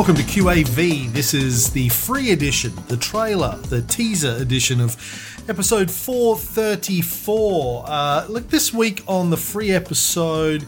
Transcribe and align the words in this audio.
Welcome 0.00 0.16
to 0.16 0.22
QAV. 0.22 1.12
This 1.12 1.34
is 1.34 1.72
the 1.72 1.90
free 1.90 2.30
edition, 2.30 2.72
the 2.88 2.96
trailer, 2.96 3.56
the 3.56 3.82
teaser 3.82 4.34
edition 4.40 4.80
of 4.80 4.96
episode 5.46 5.90
434. 5.90 7.84
Uh, 7.86 8.26
look, 8.30 8.48
this 8.48 8.72
week 8.72 9.02
on 9.06 9.28
the 9.28 9.36
free 9.36 9.72
episode, 9.72 10.66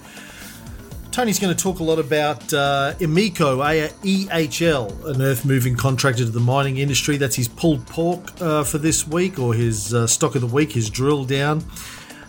Tony's 1.13 1.38
going 1.38 1.56
to 1.56 1.58
talk 1.60 1.81
a 1.81 1.83
lot 1.83 1.99
about 1.99 2.53
uh, 2.53 2.92
Emeco, 2.99 3.65
EHL, 4.03 5.04
an 5.06 5.22
earth 5.22 5.46
moving 5.46 5.76
contractor 5.76 6.26
to 6.26 6.30
the 6.30 6.38
mining 6.38 6.76
industry. 6.76 7.17
That's 7.17 7.37
his 7.37 7.49
pulled 7.49 7.87
pork 7.87 8.38
uh, 8.38 8.64
for 8.64 8.76
this 8.76 9.08
week, 9.08 9.38
or 9.38 9.54
his 9.54 9.94
uh, 9.94 10.06
stock 10.06 10.35
of 10.35 10.42
the 10.42 10.46
week, 10.46 10.72
his 10.72 10.90
drill 10.90 11.24
down. 11.24 11.64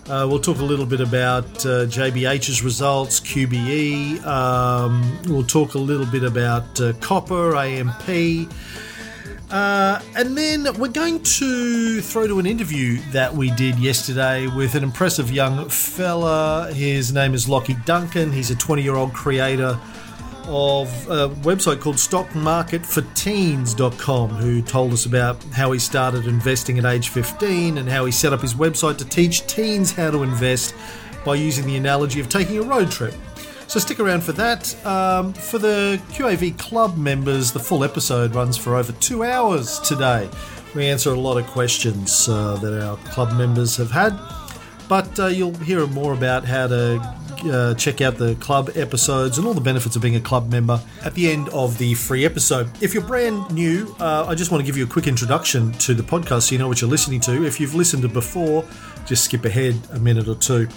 Uh, 0.09 0.27
we'll 0.29 0.39
talk 0.39 0.59
a 0.59 0.63
little 0.63 0.85
bit 0.85 0.99
about 0.99 1.45
uh, 1.65 1.86
JBH's 1.86 2.61
results, 2.61 3.21
QBE. 3.21 4.21
Um, 4.25 5.18
we'll 5.28 5.45
talk 5.45 5.75
a 5.75 5.79
little 5.79 6.05
bit 6.05 6.25
about 6.25 6.82
uh, 6.82 6.91
copper, 7.00 7.55
AMP. 7.55 8.50
Uh, 9.50 10.01
and 10.18 10.37
then 10.37 10.68
we're 10.78 10.89
going 10.89 11.23
to 11.23 12.01
throw 12.01 12.28
to 12.28 12.39
an 12.39 12.45
interview 12.45 12.97
that 13.11 13.33
we 13.33 13.50
did 13.51 13.79
yesterday 13.79 14.47
with 14.47 14.75
an 14.75 14.83
impressive 14.83 15.31
young 15.31 15.69
fella. 15.69 16.73
His 16.73 17.14
name 17.14 17.33
is 17.33 17.47
Lockie 17.47 17.78
Duncan. 17.86 18.33
He's 18.33 18.51
a 18.51 18.56
20 18.56 18.81
year 18.81 18.95
old 18.95 19.14
creator 19.14 19.79
of 20.46 20.88
a 21.10 21.29
website 21.42 21.82
called 21.82 21.96
stockmarketforteens.com 21.96 24.29
who 24.29 24.61
told 24.61 24.93
us 24.93 25.06
about 25.06 25.43
how 25.46 25.71
he 25.71 25.79
started 25.79 26.28
investing 26.28 26.78
at 26.79 26.86
age 26.86 27.10
15 27.10 27.78
and 27.78 27.89
how 27.89 28.06
he 28.06 28.11
set 28.11 28.34
up 28.34 28.42
his 28.42 28.54
website 28.54 28.98
to 28.98 29.06
teach 29.06 29.48
teens 29.48 29.92
how 29.92 30.11
to 30.11 30.24
invest 30.24 30.75
by 31.25 31.36
using 31.36 31.65
the 31.65 31.78
analogy 31.78 32.20
of 32.20 32.30
taking 32.30 32.58
a 32.58 32.61
road 32.61 32.92
trip. 32.92 33.14
So 33.67 33.80
stick 33.80 34.00
around 34.00 34.23
for 34.23 34.34
that. 34.34 34.86
Um, 34.86 35.34
for 35.34 35.58
the 35.58 36.00
QAV 36.11 36.59
Club 36.59 36.98
members, 36.98 37.52
the 37.52 37.60
full 37.60 37.84
episode 37.84 38.36
runs 38.36 38.58
for 38.58 38.76
over 38.76 38.92
two 38.94 39.23
hours 39.23 39.80
today. 39.80 40.30
We 40.76 40.88
answer 40.88 41.12
a 41.12 41.20
lot 41.20 41.38
of 41.38 41.48
questions 41.48 42.28
uh, 42.28 42.58
that 42.58 42.84
our 42.84 42.98
club 43.12 43.38
members 43.38 43.78
have 43.78 43.92
had, 43.92 44.20
but 44.89 45.20
uh, 45.20 45.28
you'll 45.28 45.56
hear 45.56 45.86
more 45.88 46.14
about 46.14 46.45
how 46.45 46.67
to 46.67 47.16
uh, 47.52 47.73
check 47.75 48.02
out 48.02 48.17
the 48.17 48.36
club 48.36 48.72
episodes 48.75 49.38
and 49.38 49.47
all 49.47 49.53
the 49.53 49.61
benefits 49.61 49.95
of 49.95 50.02
being 50.02 50.16
a 50.16 50.22
club 50.22 50.49
member 50.52 50.81
at 51.03 51.13
the 51.13 51.31
end 51.31 51.49
of 51.49 51.77
the 51.77 51.94
free 51.95 52.25
episode. 52.25 52.69
If 52.81 52.94
you're 52.94 53.03
brand 53.03 53.52
new, 53.52 53.95
uh, 53.99 54.25
I 54.27 54.36
just 54.36 54.52
want 54.52 54.61
to 54.61 54.66
give 54.66 54.77
you 54.77 54.83
a 54.83 54.88
quick 54.88 55.08
introduction 55.08 55.71
to 55.73 55.94
the 55.94 56.03
podcast 56.03 56.44
so 56.44 56.53
you 56.53 56.59
know 56.59 56.67
what 56.67 56.81
you're 56.81 56.89
listening 56.89 57.19
to. 57.21 57.45
If 57.45 57.59
you've 57.59 57.75
listened 57.75 58.03
to 58.03 58.09
before, 58.09 58.66
just 59.05 59.25
skip 59.25 59.45
ahead 59.45 59.75
a 59.91 59.99
minute 59.99 60.27
or 60.27 60.36
two. 60.36 60.67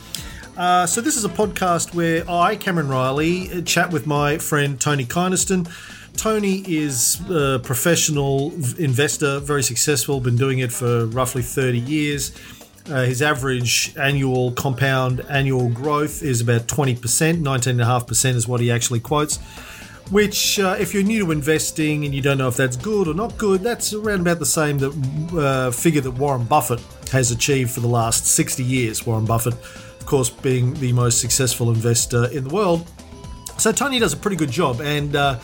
Uh, 0.56 0.87
so, 0.87 1.03
this 1.03 1.17
is 1.17 1.25
a 1.25 1.28
podcast 1.28 1.94
where 1.94 2.25
I, 2.31 2.56
Cameron 2.56 2.89
Reilly, 2.89 3.62
chat 3.62 3.91
with 3.91 4.06
my 4.06 4.39
friend 4.39 4.81
Tony 4.81 5.05
Kynaston. 5.05 5.69
Tony 6.17 6.64
is 6.67 7.20
a 7.28 7.61
professional 7.62 8.53
investor, 8.78 9.39
very 9.39 9.62
successful, 9.62 10.19
been 10.19 10.37
doing 10.37 10.61
it 10.61 10.72
for 10.72 11.06
roughly 11.06 11.42
30 11.42 11.78
years. 11.78 12.33
Uh, 12.91 13.05
his 13.05 13.20
average 13.20 13.97
annual 13.97 14.53
compound 14.53 15.20
annual 15.29 15.69
growth 15.69 16.23
is 16.23 16.41
about 16.41 16.69
20%, 16.69 16.97
19.5% 17.43 18.34
is 18.34 18.47
what 18.47 18.61
he 18.61 18.70
actually 18.70 19.01
quotes. 19.01 19.39
Which, 20.11 20.61
uh, 20.61 20.77
if 20.78 20.95
you're 20.95 21.03
new 21.03 21.25
to 21.25 21.33
investing 21.33 22.05
and 22.05 22.15
you 22.15 22.23
don't 22.23 22.39
know 22.39 22.47
if 22.47 22.56
that's 22.56 22.77
good 22.77 23.09
or 23.09 23.15
not 23.15 23.37
good, 23.39 23.62
that's 23.62 23.93
around 23.93 24.20
about 24.20 24.39
the 24.39 24.47
same 24.47 24.78
that, 24.78 25.37
uh, 25.37 25.73
figure 25.73 26.01
that 26.01 26.12
Warren 26.12 26.45
Buffett 26.45 26.81
has 27.11 27.33
achieved 27.33 27.73
for 27.73 27.81
the 27.81 27.89
last 27.89 28.25
60 28.25 28.62
years. 28.62 29.05
Warren 29.05 29.25
Buffett, 29.25 29.55
of 29.55 30.06
course, 30.06 30.31
being 30.31 30.75
the 30.75 30.93
most 30.93 31.21
successful 31.21 31.71
investor 31.71 32.27
in 32.27 32.45
the 32.45 32.50
world. 32.55 32.87
So 33.59 33.73
Tony 33.73 33.98
does 33.98 34.12
a 34.12 34.17
pretty 34.17 34.37
good 34.37 34.53
job, 34.53 34.81
and 34.81 35.17
uh, 35.17 35.41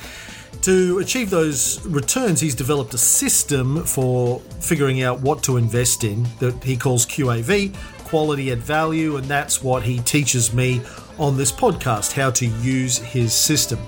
to 0.60 0.98
achieve 0.98 1.30
those 1.30 1.84
returns, 1.86 2.40
he's 2.40 2.54
developed 2.54 2.94
a 2.94 2.98
system 2.98 3.84
for 3.84 4.38
figuring 4.60 5.02
out 5.02 5.20
what 5.20 5.42
to 5.44 5.56
invest 5.56 6.04
in 6.04 6.26
that 6.38 6.62
he 6.62 6.76
calls 6.76 7.04
QAV, 7.06 7.74
quality 8.04 8.50
at 8.52 8.58
value, 8.58 9.16
and 9.16 9.26
that's 9.26 9.62
what 9.62 9.82
he 9.82 9.98
teaches 10.00 10.52
me 10.52 10.80
on 11.18 11.36
this 11.36 11.50
podcast 11.50 12.12
how 12.12 12.30
to 12.30 12.46
use 12.46 12.98
his 12.98 13.32
system. 13.32 13.78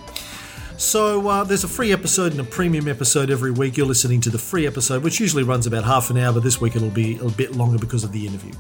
So 0.77 1.29
uh, 1.29 1.45
there's 1.45 1.63
a 1.63 1.69
free 1.69 1.93
episode 1.93 2.33
and 2.33 2.41
a 2.41 2.45
premium 2.45 2.89
episode 2.89 3.31
every 3.31 3.53
week. 3.53 3.77
You're 3.77 3.87
listening 3.87 4.21
to 4.23 4.31
the 4.31 4.39
free 4.39 4.67
episode, 4.67 5.05
which 5.05 5.21
usually 5.21 5.45
runs 5.45 5.67
about 5.67 5.85
half 5.85 6.11
an 6.11 6.19
hour, 6.19 6.33
but 6.33 6.43
this 6.43 6.61
week 6.61 6.75
it'll 6.75 6.91
be 6.91 7.19
a 7.19 7.29
bit 7.29 7.53
longer 7.55 7.79
because 7.79 8.03
of 8.03 8.11
the 8.11 8.27
interview. 8.27 8.53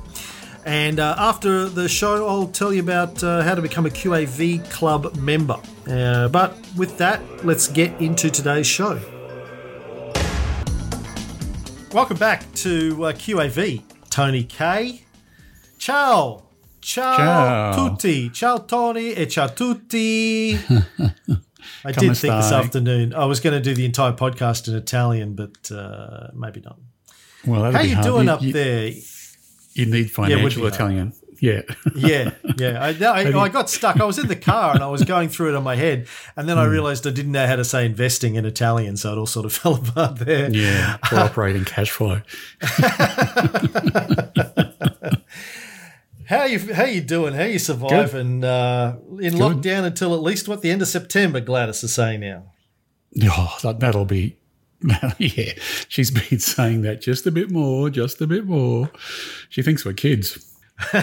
And 0.64 0.98
uh, 0.98 1.14
after 1.18 1.68
the 1.68 1.88
show, 1.88 2.26
I'll 2.26 2.46
tell 2.46 2.72
you 2.72 2.80
about 2.80 3.22
uh, 3.22 3.42
how 3.42 3.54
to 3.54 3.60
become 3.60 3.84
a 3.84 3.90
QAV 3.90 4.68
Club 4.70 5.14
member. 5.16 5.58
Uh, 5.86 6.28
but 6.28 6.56
with 6.76 6.96
that, 6.98 7.20
let's 7.44 7.68
get 7.68 8.00
into 8.00 8.30
today's 8.30 8.66
show. 8.66 8.98
Welcome 11.92 12.16
back 12.16 12.50
to 12.54 13.04
uh, 13.04 13.12
QAV. 13.12 13.82
Tony 14.08 14.44
K. 14.44 15.02
Ciao. 15.78 16.44
Ciao, 16.80 17.16
Ciao. 17.16 17.76
tutti. 17.88 18.30
Ciao 18.30 18.58
Tony 18.58 19.12
e 19.12 19.26
ciao 19.26 19.48
tutti. 19.48 20.54
I 21.86 21.92
Come 21.92 22.08
did 22.08 22.16
think 22.16 22.34
this 22.34 22.52
afternoon 22.52 23.14
I 23.14 23.24
was 23.26 23.40
going 23.40 23.54
to 23.54 23.60
do 23.60 23.74
the 23.74 23.84
entire 23.84 24.12
podcast 24.12 24.68
in 24.68 24.74
Italian, 24.74 25.34
but 25.34 25.70
uh, 25.70 26.28
maybe 26.34 26.60
not. 26.60 26.78
Well, 27.46 27.72
How 27.72 27.80
you 27.82 27.94
hard. 27.94 28.06
doing 28.06 28.26
you, 28.26 28.32
up 28.32 28.42
you, 28.42 28.52
there? 28.52 28.90
You 29.74 29.86
need 29.86 29.92
would 29.92 30.02
be 30.02 30.08
financial 30.08 30.62
hard. 30.62 30.74
Italian. 30.74 31.12
Yeah. 31.40 31.62
Yeah, 31.94 32.30
yeah. 32.56 32.82
I, 32.82 32.92
no, 32.92 33.12
I, 33.12 33.44
I 33.44 33.48
got 33.48 33.68
stuck. 33.68 34.00
I 34.00 34.04
was 34.04 34.18
in 34.18 34.28
the 34.28 34.36
car 34.36 34.72
and 34.72 34.82
I 34.82 34.86
was 34.88 35.02
going 35.04 35.28
through 35.28 35.50
it 35.50 35.56
on 35.56 35.62
my 35.64 35.74
head, 35.76 36.06
and 36.36 36.48
then 36.48 36.56
I 36.58 36.64
realized 36.64 37.06
I 37.06 37.10
didn't 37.10 37.32
know 37.32 37.46
how 37.46 37.56
to 37.56 37.64
say 37.64 37.84
investing 37.84 38.36
in 38.36 38.46
Italian, 38.46 38.96
so 38.96 39.12
it 39.12 39.18
all 39.18 39.26
sort 39.26 39.44
of 39.44 39.52
fell 39.60 39.74
apart 39.74 40.20
there. 40.20 40.50
yeah. 40.50 40.96
For 41.08 41.16
operating 41.18 41.64
cash 41.64 41.90
flow. 41.90 42.22
How 46.26 46.44
you 46.44 46.72
how 46.72 46.84
you 46.84 47.02
doing? 47.02 47.34
How 47.34 47.44
you 47.44 47.58
surviving 47.58 48.42
uh, 48.44 48.96
in 49.20 49.34
lockdown 49.34 49.84
until 49.84 50.14
at 50.14 50.22
least 50.22 50.48
what 50.48 50.62
the 50.62 50.70
end 50.70 50.80
of 50.80 50.88
September? 50.88 51.40
Gladys 51.40 51.84
is 51.84 51.94
saying 51.94 52.20
now. 52.20 52.44
Oh, 53.24 53.58
that, 53.62 53.80
that'll 53.80 54.06
be. 54.06 54.38
yeah. 55.18 55.52
She's 55.88 56.10
been 56.10 56.38
saying 56.38 56.82
that 56.82 57.00
just 57.00 57.26
a 57.26 57.30
bit 57.30 57.50
more, 57.50 57.90
just 57.90 58.20
a 58.20 58.26
bit 58.26 58.46
more. 58.46 58.90
She 59.48 59.62
thinks 59.62 59.84
we're 59.84 59.92
kids. 59.94 60.54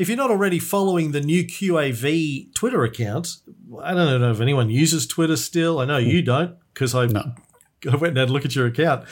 If 0.00 0.08
you're 0.08 0.16
not 0.16 0.30
already 0.30 0.58
following 0.58 1.12
the 1.12 1.20
new 1.20 1.44
QAV 1.44 2.54
Twitter 2.54 2.84
account, 2.84 3.36
I 3.82 3.92
don't 3.92 4.18
know 4.18 4.30
if 4.30 4.40
anyone 4.40 4.70
uses 4.70 5.06
Twitter 5.06 5.36
still. 5.36 5.78
I 5.78 5.84
know 5.84 5.98
you 5.98 6.22
don't 6.22 6.56
because 6.72 6.94
I, 6.94 7.04
No. 7.04 7.34
I 7.86 7.96
went 7.96 8.12
and 8.12 8.16
had 8.16 8.30
a 8.30 8.32
look 8.32 8.46
at 8.46 8.56
your 8.56 8.66
account. 8.66 9.04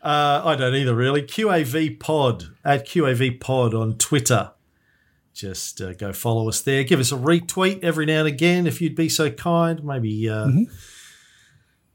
Uh, 0.00 0.42
I 0.44 0.54
don't 0.54 0.76
either, 0.76 0.94
really. 0.94 1.22
QAV 1.22 1.98
Pod 1.98 2.44
at 2.64 2.86
QAV 2.86 3.40
Pod 3.40 3.74
on 3.74 3.98
Twitter. 3.98 4.52
Just 5.34 5.80
uh, 5.80 5.94
go 5.94 6.12
follow 6.12 6.48
us 6.48 6.60
there. 6.62 6.84
Give 6.84 7.00
us 7.00 7.10
a 7.10 7.16
retweet 7.16 7.82
every 7.82 8.06
now 8.06 8.20
and 8.20 8.28
again 8.28 8.68
if 8.68 8.80
you'd 8.80 8.94
be 8.94 9.08
so 9.08 9.32
kind. 9.32 9.82
Maybe 9.82 10.30
uh, 10.30 10.46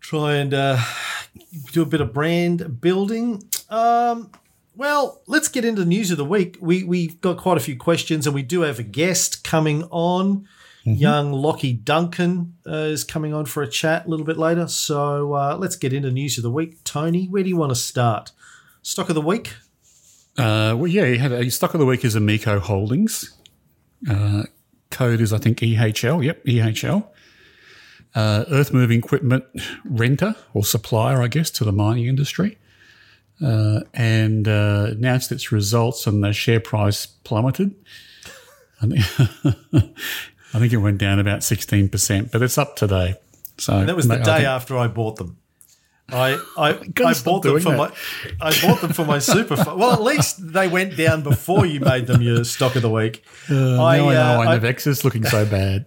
try 0.02 0.36
and 0.36 0.54
uh, 0.54 0.78
do 1.72 1.82
a 1.82 1.86
bit 1.86 2.02
of 2.02 2.14
brand 2.14 2.82
building. 2.82 3.44
Um, 3.70 4.32
well, 4.76 5.22
let's 5.28 5.48
get 5.48 5.64
into 5.64 5.82
the 5.82 5.88
news 5.88 6.12
of 6.12 6.18
the 6.18 6.26
week. 6.26 6.58
We 6.60 6.84
we've 6.84 7.22
got 7.22 7.38
quite 7.38 7.58
a 7.58 7.62
few 7.62 7.78
questions, 7.78 8.26
and 8.26 8.36
we 8.36 8.44
do 8.44 8.62
have 8.62 8.80
a 8.80 8.84
guest 8.84 9.44
coming 9.44 9.84
on. 9.92 10.48
Young 10.84 11.32
Lockie 11.32 11.74
Duncan 11.74 12.56
uh, 12.66 12.72
is 12.72 13.04
coming 13.04 13.36
on 13.36 13.46
for 13.46 13.62
a 13.62 13.68
chat 13.68 14.08
a 14.08 14.10
little 14.10 14.26
bit 14.26 14.38
later. 14.38 14.68
So 14.68 15.34
uh, 15.34 15.56
let's 15.60 15.76
get 15.76 15.94
into 15.94 16.10
news 16.10 16.38
of 16.38 16.44
the 16.44 16.50
week. 16.50 16.84
Tony, 16.84 17.28
where 17.28 17.44
do 17.44 17.50
you 17.50 17.58
want 17.58 17.70
to 17.70 17.76
start? 17.76 18.32
Stock 18.82 19.10
of 19.10 19.16
the 19.16 19.22
week. 19.22 19.54
Uh, 20.38 20.74
well, 20.76 20.88
yeah, 20.88 21.06
he 21.06 21.18
had 21.18 21.32
a 21.32 21.52
stock 21.52 21.76
of 21.76 21.80
the 21.80 21.86
week 21.86 22.04
is 22.04 22.16
Emeco 22.16 22.60
Holdings. 22.60 23.38
Uh, 24.10 24.44
code 24.90 25.22
is, 25.22 25.34
I 25.34 25.38
think, 25.38 25.60
EHL. 25.60 26.24
Yep, 26.24 26.46
EHL. 26.46 27.08
Uh, 28.14 28.44
earth 28.52 28.74
moving 28.74 29.00
equipment 29.00 29.46
renter 29.86 30.36
or 30.54 30.66
supplier, 30.66 31.22
I 31.22 31.28
guess, 31.28 31.50
to 31.52 31.64
the 31.64 31.72
mining 31.72 32.08
industry. 32.08 32.58
Uh, 33.44 33.82
and 33.94 34.48
uh, 34.48 34.88
announced 34.92 35.32
its 35.32 35.52
results, 35.52 36.06
and 36.06 36.24
the 36.24 36.32
share 36.32 36.60
price 36.60 37.06
plummeted. 37.08 37.74
I 38.82 38.88
think, 38.88 39.00
I 40.54 40.60
think 40.60 40.74
it 40.74 40.78
went 40.78 41.00
down 41.00 41.18
about 41.20 41.40
16%, 41.40 42.32
but 42.32 42.42
it's 42.44 42.58
up 42.60 42.76
today. 42.76 43.16
So 43.58 43.84
That 43.86 43.96
was 43.96 44.08
the 44.08 44.16
I 44.16 44.18
day 44.18 44.36
think- 44.38 44.48
after 44.48 44.78
I 44.78 44.88
bought 44.88 45.16
them. 45.16 45.38
I 46.14 46.34
I, 46.58 46.70
I 47.06 47.14
bought 47.24 47.42
them 47.44 47.60
for 47.62 47.70
that. 47.72 47.78
my 47.78 47.92
I 48.42 48.62
bought 48.62 48.82
them 48.82 48.92
for 48.92 49.06
my 49.06 49.20
super. 49.34 49.56
Well, 49.56 49.94
at 49.94 50.02
least 50.02 50.52
they 50.54 50.68
went 50.68 50.98
down 50.98 51.22
before 51.24 51.66
you 51.66 51.80
made 51.80 52.06
them 52.06 52.22
your 52.22 52.44
stock 52.44 52.76
of 52.76 52.82
the 52.82 52.90
week. 52.90 53.24
Uh, 53.50 53.54
now 53.54 53.86
I 53.86 53.98
know 53.98 54.10
uh, 54.10 54.38
why 54.40 54.46
I- 54.48 54.56
looking 55.06 55.24
so 55.24 55.46
bad. 55.46 55.86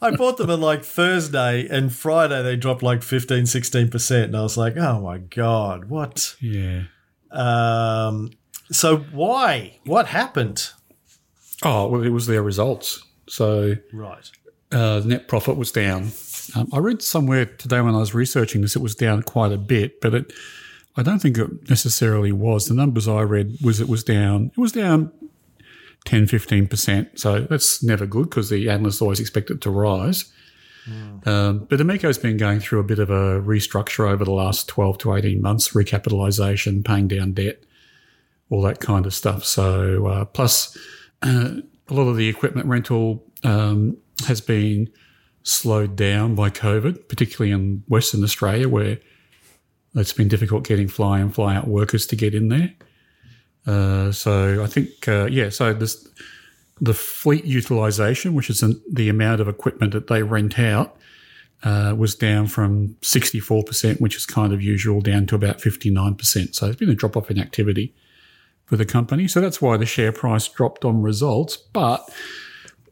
I 0.00 0.14
bought 0.14 0.36
them 0.36 0.50
on 0.50 0.60
like 0.60 0.84
Thursday 0.84 1.66
and 1.68 1.92
Friday 1.92 2.42
they 2.42 2.56
dropped 2.56 2.82
like 2.82 3.02
15, 3.02 3.44
16%. 3.44 4.24
And 4.24 4.36
I 4.36 4.42
was 4.42 4.56
like, 4.56 4.76
oh 4.76 5.00
my 5.00 5.18
God, 5.18 5.86
what? 5.86 6.36
yeah. 6.40 6.84
Um, 7.30 8.30
so 8.70 8.98
why? 8.98 9.78
What 9.84 10.06
happened? 10.06 10.70
Oh, 11.62 11.88
well, 11.88 12.02
it 12.02 12.10
was 12.10 12.26
their 12.26 12.42
results. 12.42 13.04
So 13.28 13.74
Right. 13.92 14.30
uh, 14.72 15.02
net 15.04 15.28
profit 15.28 15.56
was 15.56 15.72
down. 15.72 16.12
Um, 16.54 16.68
I 16.72 16.78
read 16.78 17.02
somewhere 17.02 17.44
today 17.46 17.80
when 17.80 17.94
I 17.94 17.98
was 17.98 18.14
researching 18.14 18.62
this, 18.62 18.76
it 18.76 18.82
was 18.82 18.94
down 18.94 19.22
quite 19.22 19.52
a 19.52 19.58
bit, 19.58 20.00
but 20.00 20.14
it, 20.14 20.32
I 20.96 21.02
don't 21.02 21.18
think 21.18 21.36
it 21.36 21.68
necessarily 21.68 22.32
was. 22.32 22.66
The 22.66 22.74
numbers 22.74 23.06
I 23.06 23.20
read 23.22 23.58
was 23.62 23.80
it 23.80 23.88
was 23.88 24.02
down. 24.04 24.50
It 24.56 24.60
was 24.60 24.72
down 24.72 25.12
10, 26.04 26.26
15%. 26.26 27.18
So 27.18 27.40
that's 27.40 27.82
never 27.82 28.06
good 28.06 28.30
because 28.30 28.50
the 28.50 28.68
analysts 28.68 29.02
always 29.02 29.20
expect 29.20 29.50
it 29.50 29.60
to 29.62 29.70
rise. 29.70 30.32
Mm. 30.88 31.26
Um, 31.26 31.58
but 31.68 31.80
Emeco's 31.80 32.18
been 32.18 32.36
going 32.36 32.60
through 32.60 32.80
a 32.80 32.84
bit 32.84 32.98
of 32.98 33.10
a 33.10 33.40
restructure 33.40 34.10
over 34.10 34.24
the 34.24 34.32
last 34.32 34.68
12 34.68 34.98
to 34.98 35.14
18 35.14 35.42
months, 35.42 35.68
recapitalisation, 35.68 36.84
paying 36.84 37.08
down 37.08 37.32
debt, 37.32 37.62
all 38.50 38.62
that 38.62 38.80
kind 38.80 39.06
of 39.06 39.12
stuff. 39.12 39.44
So, 39.44 40.06
uh, 40.06 40.24
plus 40.24 40.76
uh, 41.22 41.56
a 41.88 41.94
lot 41.94 42.08
of 42.08 42.16
the 42.16 42.28
equipment 42.28 42.66
rental 42.66 43.24
um, 43.44 43.96
has 44.26 44.40
been 44.40 44.90
slowed 45.42 45.96
down 45.96 46.34
by 46.34 46.50
COVID, 46.50 47.08
particularly 47.08 47.52
in 47.52 47.82
Western 47.88 48.22
Australia, 48.22 48.68
where 48.68 48.98
it's 49.94 50.12
been 50.12 50.28
difficult 50.28 50.64
getting 50.64 50.88
fly 50.88 51.20
in, 51.20 51.30
fly 51.30 51.56
out 51.56 51.66
workers 51.66 52.06
to 52.06 52.16
get 52.16 52.34
in 52.34 52.48
there. 52.48 52.74
Uh, 53.68 54.10
so 54.10 54.62
I 54.64 54.66
think, 54.66 55.06
uh, 55.06 55.26
yeah, 55.26 55.50
so 55.50 55.74
this, 55.74 56.08
the 56.80 56.94
fleet 56.94 57.44
utilization, 57.44 58.32
which 58.32 58.48
is 58.48 58.64
the 58.90 59.10
amount 59.10 59.42
of 59.42 59.48
equipment 59.48 59.92
that 59.92 60.06
they 60.06 60.22
rent 60.22 60.58
out, 60.58 60.96
uh, 61.62 61.94
was 61.96 62.14
down 62.14 62.46
from 62.46 62.96
64%, 63.02 64.00
which 64.00 64.16
is 64.16 64.24
kind 64.24 64.54
of 64.54 64.62
usual, 64.62 65.02
down 65.02 65.26
to 65.26 65.34
about 65.34 65.58
59%. 65.58 66.54
So 66.54 66.66
it's 66.66 66.76
been 66.76 66.88
a 66.88 66.94
drop 66.94 67.16
off 67.16 67.30
in 67.30 67.38
activity 67.38 67.94
for 68.64 68.76
the 68.76 68.86
company. 68.86 69.28
So 69.28 69.40
that's 69.40 69.60
why 69.60 69.76
the 69.76 69.84
share 69.84 70.12
price 70.12 70.48
dropped 70.48 70.84
on 70.86 71.02
results. 71.02 71.56
But, 71.56 72.08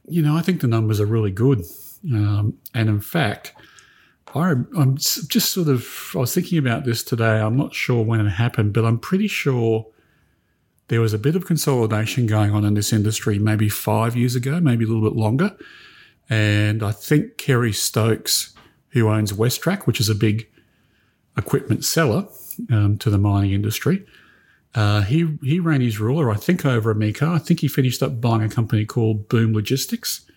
you 0.06 0.20
know, 0.20 0.36
I 0.36 0.42
think 0.42 0.60
the 0.60 0.66
numbers 0.66 1.00
are 1.00 1.06
really 1.06 1.30
good. 1.30 1.64
Um, 2.12 2.58
and 2.74 2.90
in 2.90 3.00
fact, 3.00 3.54
I, 4.34 4.50
am 4.50 4.96
just 4.96 5.52
sort 5.52 5.68
of, 5.68 6.12
I 6.14 6.18
was 6.18 6.34
thinking 6.34 6.58
about 6.58 6.84
this 6.84 7.02
today. 7.02 7.40
I'm 7.40 7.56
not 7.56 7.74
sure 7.74 8.04
when 8.04 8.20
it 8.20 8.30
happened, 8.30 8.74
but 8.74 8.84
I'm 8.84 8.98
pretty 8.98 9.28
sure 9.28 9.86
there 10.88 11.00
was 11.00 11.12
a 11.12 11.18
bit 11.18 11.36
of 11.36 11.46
consolidation 11.46 12.26
going 12.26 12.52
on 12.52 12.64
in 12.64 12.74
this 12.74 12.92
industry 12.92 13.38
maybe 13.38 13.68
five 13.68 14.16
years 14.16 14.34
ago, 14.34 14.60
maybe 14.60 14.84
a 14.84 14.88
little 14.88 15.08
bit 15.08 15.18
longer. 15.18 15.56
And 16.28 16.82
I 16.82 16.92
think 16.92 17.36
Kerry 17.36 17.72
Stokes, 17.72 18.54
who 18.90 19.08
owns 19.08 19.32
WesTrac, 19.32 19.86
which 19.86 20.00
is 20.00 20.08
a 20.08 20.14
big 20.14 20.48
equipment 21.36 21.84
seller 21.84 22.26
um, 22.70 22.98
to 22.98 23.10
the 23.10 23.18
mining 23.18 23.52
industry, 23.52 24.04
uh, 24.74 25.02
he 25.02 25.38
he 25.42 25.58
ran 25.58 25.80
his 25.80 25.98
ruler, 25.98 26.30
I 26.30 26.36
think, 26.36 26.64
over 26.64 26.94
Emeco. 26.94 27.34
I 27.34 27.38
think 27.38 27.60
he 27.60 27.68
finished 27.68 28.02
up 28.02 28.20
buying 28.20 28.42
a 28.42 28.48
company 28.48 28.84
called 28.84 29.28
Boom 29.28 29.54
Logistics. 29.54 30.30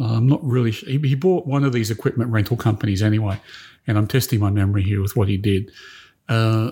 I'm 0.00 0.26
not 0.26 0.42
really. 0.42 0.70
He, 0.70 0.98
he 0.98 1.14
bought 1.14 1.46
one 1.46 1.62
of 1.62 1.72
these 1.72 1.90
equipment 1.90 2.30
rental 2.30 2.56
companies 2.56 3.02
anyway, 3.02 3.40
and 3.86 3.98
I'm 3.98 4.06
testing 4.06 4.40
my 4.40 4.50
memory 4.50 4.82
here 4.82 5.02
with 5.02 5.16
what 5.16 5.28
he 5.28 5.36
did. 5.36 5.70
Uh, 6.28 6.70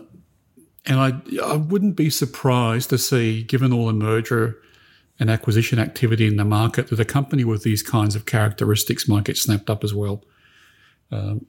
and 0.87 0.99
I 0.99 1.21
I 1.43 1.57
wouldn't 1.57 1.97
be 1.97 2.11
surprised 2.11 2.91
to 2.91 2.99
see, 2.99 3.43
given 3.43 3.73
all 3.73 3.87
the 3.87 3.93
merger 3.93 4.61
and 5.19 5.31
acquisition 5.31 5.79
activity 5.79 6.27
in 6.27 6.37
the 6.37 6.45
market, 6.45 6.89
that 6.89 6.99
a 7.01 7.05
company 7.05 7.45
with 7.45 7.63
these 7.63 7.83
kinds 7.83 8.17
of 8.17 8.25
characteristics 8.27 9.07
might 9.07 9.25
get 9.25 9.37
snapped 9.37 9.69
up 9.69 9.85
as 9.85 9.93
well. 9.93 10.25
Um, 11.13 11.47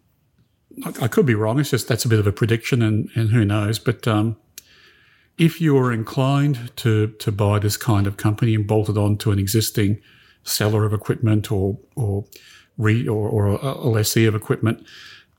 I, 0.83 1.05
I, 1.05 1.07
could 1.07 1.25
be 1.25 1.35
wrong. 1.35 1.59
It's 1.59 1.69
just 1.69 1.87
that's 1.87 2.05
a 2.05 2.09
bit 2.09 2.19
of 2.19 2.27
a 2.27 2.31
prediction, 2.31 2.81
and, 2.81 3.09
and 3.15 3.29
who 3.29 3.45
knows. 3.45 3.79
But 3.79 4.07
um, 4.07 4.37
if 5.37 5.61
you 5.61 5.77
are 5.77 5.91
inclined 5.91 6.75
to 6.77 7.07
to 7.07 7.31
buy 7.31 7.59
this 7.59 7.77
kind 7.77 8.07
of 8.07 8.17
company 8.17 8.55
and 8.55 8.67
bolt 8.67 8.89
it 8.89 8.97
on 8.97 9.17
to 9.19 9.31
an 9.31 9.39
existing 9.39 10.01
seller 10.43 10.85
of 10.85 10.93
equipment 10.93 11.51
or 11.51 11.77
or 11.95 12.25
re, 12.77 13.07
or, 13.07 13.29
or 13.29 13.47
a, 13.47 13.87
lessee 13.87 14.25
of 14.25 14.35
equipment, 14.35 14.85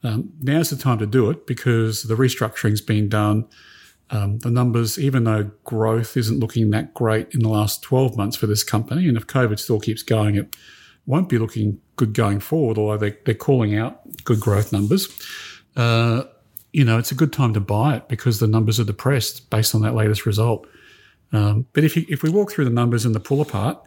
um, 0.04 0.32
now's 0.40 0.70
the 0.70 0.76
time 0.76 0.98
to 0.98 1.06
do 1.06 1.28
it 1.30 1.46
because 1.46 2.04
the 2.04 2.14
restructuring's 2.14 2.80
been 2.80 3.08
done. 3.08 3.46
Um, 4.10 4.38
the 4.40 4.50
numbers, 4.50 4.98
even 4.98 5.24
though 5.24 5.50
growth 5.64 6.16
isn't 6.16 6.38
looking 6.38 6.70
that 6.70 6.92
great 6.92 7.32
in 7.34 7.40
the 7.40 7.48
last 7.48 7.82
12 7.82 8.16
months 8.16 8.36
for 8.36 8.46
this 8.46 8.62
company, 8.62 9.08
and 9.08 9.16
if 9.16 9.26
COVID 9.26 9.58
still 9.58 9.80
keeps 9.80 10.02
going, 10.02 10.36
it 10.36 10.54
won't 11.06 11.28
be 11.28 11.38
looking 11.38 11.80
good 11.96 12.12
going 12.12 12.40
forward, 12.40 12.78
although 12.78 12.98
they, 12.98 13.16
they're 13.24 13.34
calling 13.34 13.74
out 13.76 14.00
good 14.24 14.38
growth 14.38 14.72
numbers. 14.72 15.08
Uh, 15.76 16.24
you 16.72 16.84
know, 16.84 16.98
it's 16.98 17.12
a 17.12 17.14
good 17.14 17.32
time 17.32 17.54
to 17.54 17.60
buy 17.60 17.96
it 17.96 18.08
because 18.08 18.38
the 18.38 18.46
numbers 18.46 18.80
are 18.80 18.84
depressed 18.84 19.50
based 19.50 19.74
on 19.74 19.82
that 19.82 19.94
latest 19.94 20.26
result. 20.26 20.66
Um, 21.32 21.66
but 21.72 21.84
if 21.84 21.96
you, 21.96 22.04
if 22.08 22.22
we 22.22 22.30
walk 22.30 22.52
through 22.52 22.64
the 22.64 22.70
numbers 22.70 23.04
and 23.04 23.14
the 23.14 23.20
pull 23.20 23.40
apart, 23.40 23.82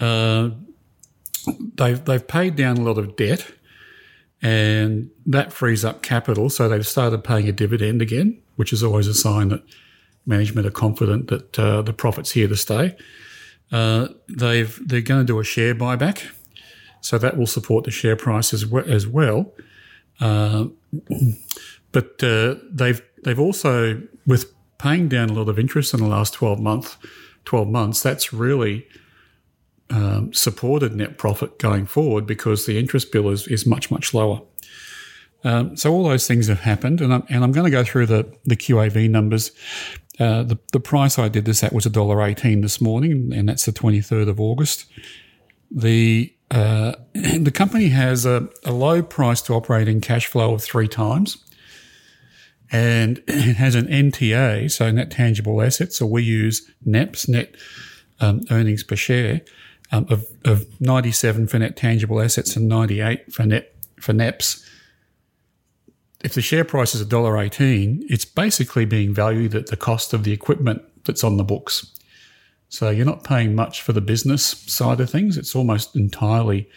uh, 0.00 0.50
they've 1.74 2.04
they've 2.04 2.26
paid 2.26 2.56
down 2.56 2.78
a 2.78 2.82
lot 2.82 2.98
of 2.98 3.16
debt, 3.16 3.46
and 4.42 5.10
that 5.26 5.52
frees 5.52 5.84
up 5.84 6.02
capital. 6.02 6.48
So 6.50 6.68
they've 6.68 6.86
started 6.86 7.22
paying 7.24 7.48
a 7.48 7.52
dividend 7.52 8.00
again, 8.02 8.40
which 8.56 8.72
is 8.72 8.82
always 8.82 9.06
a 9.06 9.14
sign 9.14 9.48
that 9.48 9.62
management 10.26 10.66
are 10.66 10.70
confident 10.70 11.28
that 11.28 11.58
uh, 11.58 11.82
the 11.82 11.92
profit's 11.92 12.30
here 12.32 12.48
to 12.48 12.56
stay. 12.56 12.96
Uh, 13.72 14.08
they've 14.28 14.80
they're 14.86 15.00
going 15.00 15.20
to 15.20 15.32
do 15.32 15.38
a 15.38 15.44
share 15.44 15.74
buyback, 15.74 16.26
so 17.00 17.18
that 17.18 17.36
will 17.36 17.46
support 17.46 17.84
the 17.84 17.90
share 17.90 18.16
price 18.16 18.52
as, 18.52 18.66
we- 18.66 18.82
as 18.84 19.06
well. 19.06 19.52
Uh, 20.20 20.66
but 21.92 22.22
uh, 22.22 22.56
they've 22.70 23.02
they've 23.24 23.38
also 23.40 24.02
with 24.26 24.52
paying 24.78 25.08
down 25.08 25.30
a 25.30 25.32
lot 25.32 25.48
of 25.48 25.58
interest 25.58 25.94
in 25.94 26.00
the 26.00 26.06
last 26.08 26.34
twelve 26.34 26.58
month 26.60 26.96
twelve 27.44 27.68
months. 27.68 28.02
That's 28.02 28.32
really 28.32 28.86
um, 29.90 30.32
supported 30.32 30.94
net 30.94 31.18
profit 31.18 31.58
going 31.58 31.86
forward 31.86 32.26
because 32.26 32.66
the 32.66 32.78
interest 32.78 33.12
bill 33.12 33.28
is 33.30 33.46
is 33.48 33.66
much 33.66 33.90
much 33.90 34.14
lower. 34.14 34.42
Um, 35.42 35.76
so 35.76 35.92
all 35.92 36.04
those 36.04 36.26
things 36.26 36.48
have 36.48 36.60
happened, 36.60 37.00
and 37.00 37.14
I'm, 37.14 37.22
and 37.30 37.42
I'm 37.42 37.52
going 37.52 37.64
to 37.64 37.70
go 37.70 37.84
through 37.84 38.06
the 38.06 38.32
the 38.44 38.56
QAV 38.56 39.08
numbers. 39.10 39.52
Uh, 40.18 40.42
the 40.42 40.58
the 40.72 40.80
price 40.80 41.18
I 41.18 41.28
did 41.28 41.46
this 41.46 41.64
at 41.64 41.72
was 41.72 41.86
$1.18 41.86 42.62
this 42.62 42.80
morning, 42.80 43.32
and 43.32 43.48
that's 43.48 43.64
the 43.64 43.72
23rd 43.72 44.28
of 44.28 44.38
August. 44.38 44.84
The 45.70 46.34
uh, 46.50 46.92
the 47.14 47.52
company 47.52 47.88
has 47.88 48.26
a, 48.26 48.48
a 48.64 48.72
low 48.72 49.02
price 49.02 49.40
to 49.42 49.54
operating 49.54 50.00
cash 50.00 50.26
flow 50.26 50.52
of 50.52 50.62
three 50.62 50.88
times 50.88 51.38
and 52.72 53.22
it 53.28 53.56
has 53.56 53.74
an 53.74 53.86
NTA, 53.86 54.70
so 54.70 54.90
net 54.90 55.10
tangible 55.10 55.62
assets. 55.62 55.96
So 55.98 56.06
we 56.06 56.22
use 56.22 56.70
NEPS, 56.84 57.28
net 57.28 57.54
um, 58.20 58.42
earnings 58.50 58.82
per 58.82 58.96
share, 58.96 59.42
um, 59.92 60.06
of, 60.08 60.26
of 60.44 60.66
97 60.80 61.46
for 61.48 61.58
net 61.58 61.76
tangible 61.76 62.20
assets 62.20 62.56
and 62.56 62.68
98 62.68 63.32
for 63.32 63.44
net 63.44 63.74
for 64.00 64.12
NEPS. 64.12 64.66
If 66.22 66.34
the 66.34 66.42
share 66.42 66.64
price 66.64 66.94
is 66.94 67.04
$1.18, 67.04 68.04
it's 68.08 68.24
basically 68.24 68.84
being 68.84 69.14
valued 69.14 69.54
at 69.54 69.66
the 69.66 69.76
cost 69.76 70.12
of 70.12 70.24
the 70.24 70.32
equipment 70.32 70.82
that's 71.04 71.24
on 71.24 71.36
the 71.36 71.44
books. 71.44 71.86
So 72.68 72.90
you're 72.90 73.06
not 73.06 73.24
paying 73.24 73.54
much 73.54 73.82
for 73.82 73.92
the 73.92 74.00
business 74.00 74.44
side 74.44 75.00
of 75.00 75.10
things. 75.10 75.36
It's 75.36 75.56
almost 75.56 75.96
entirely 75.96 76.68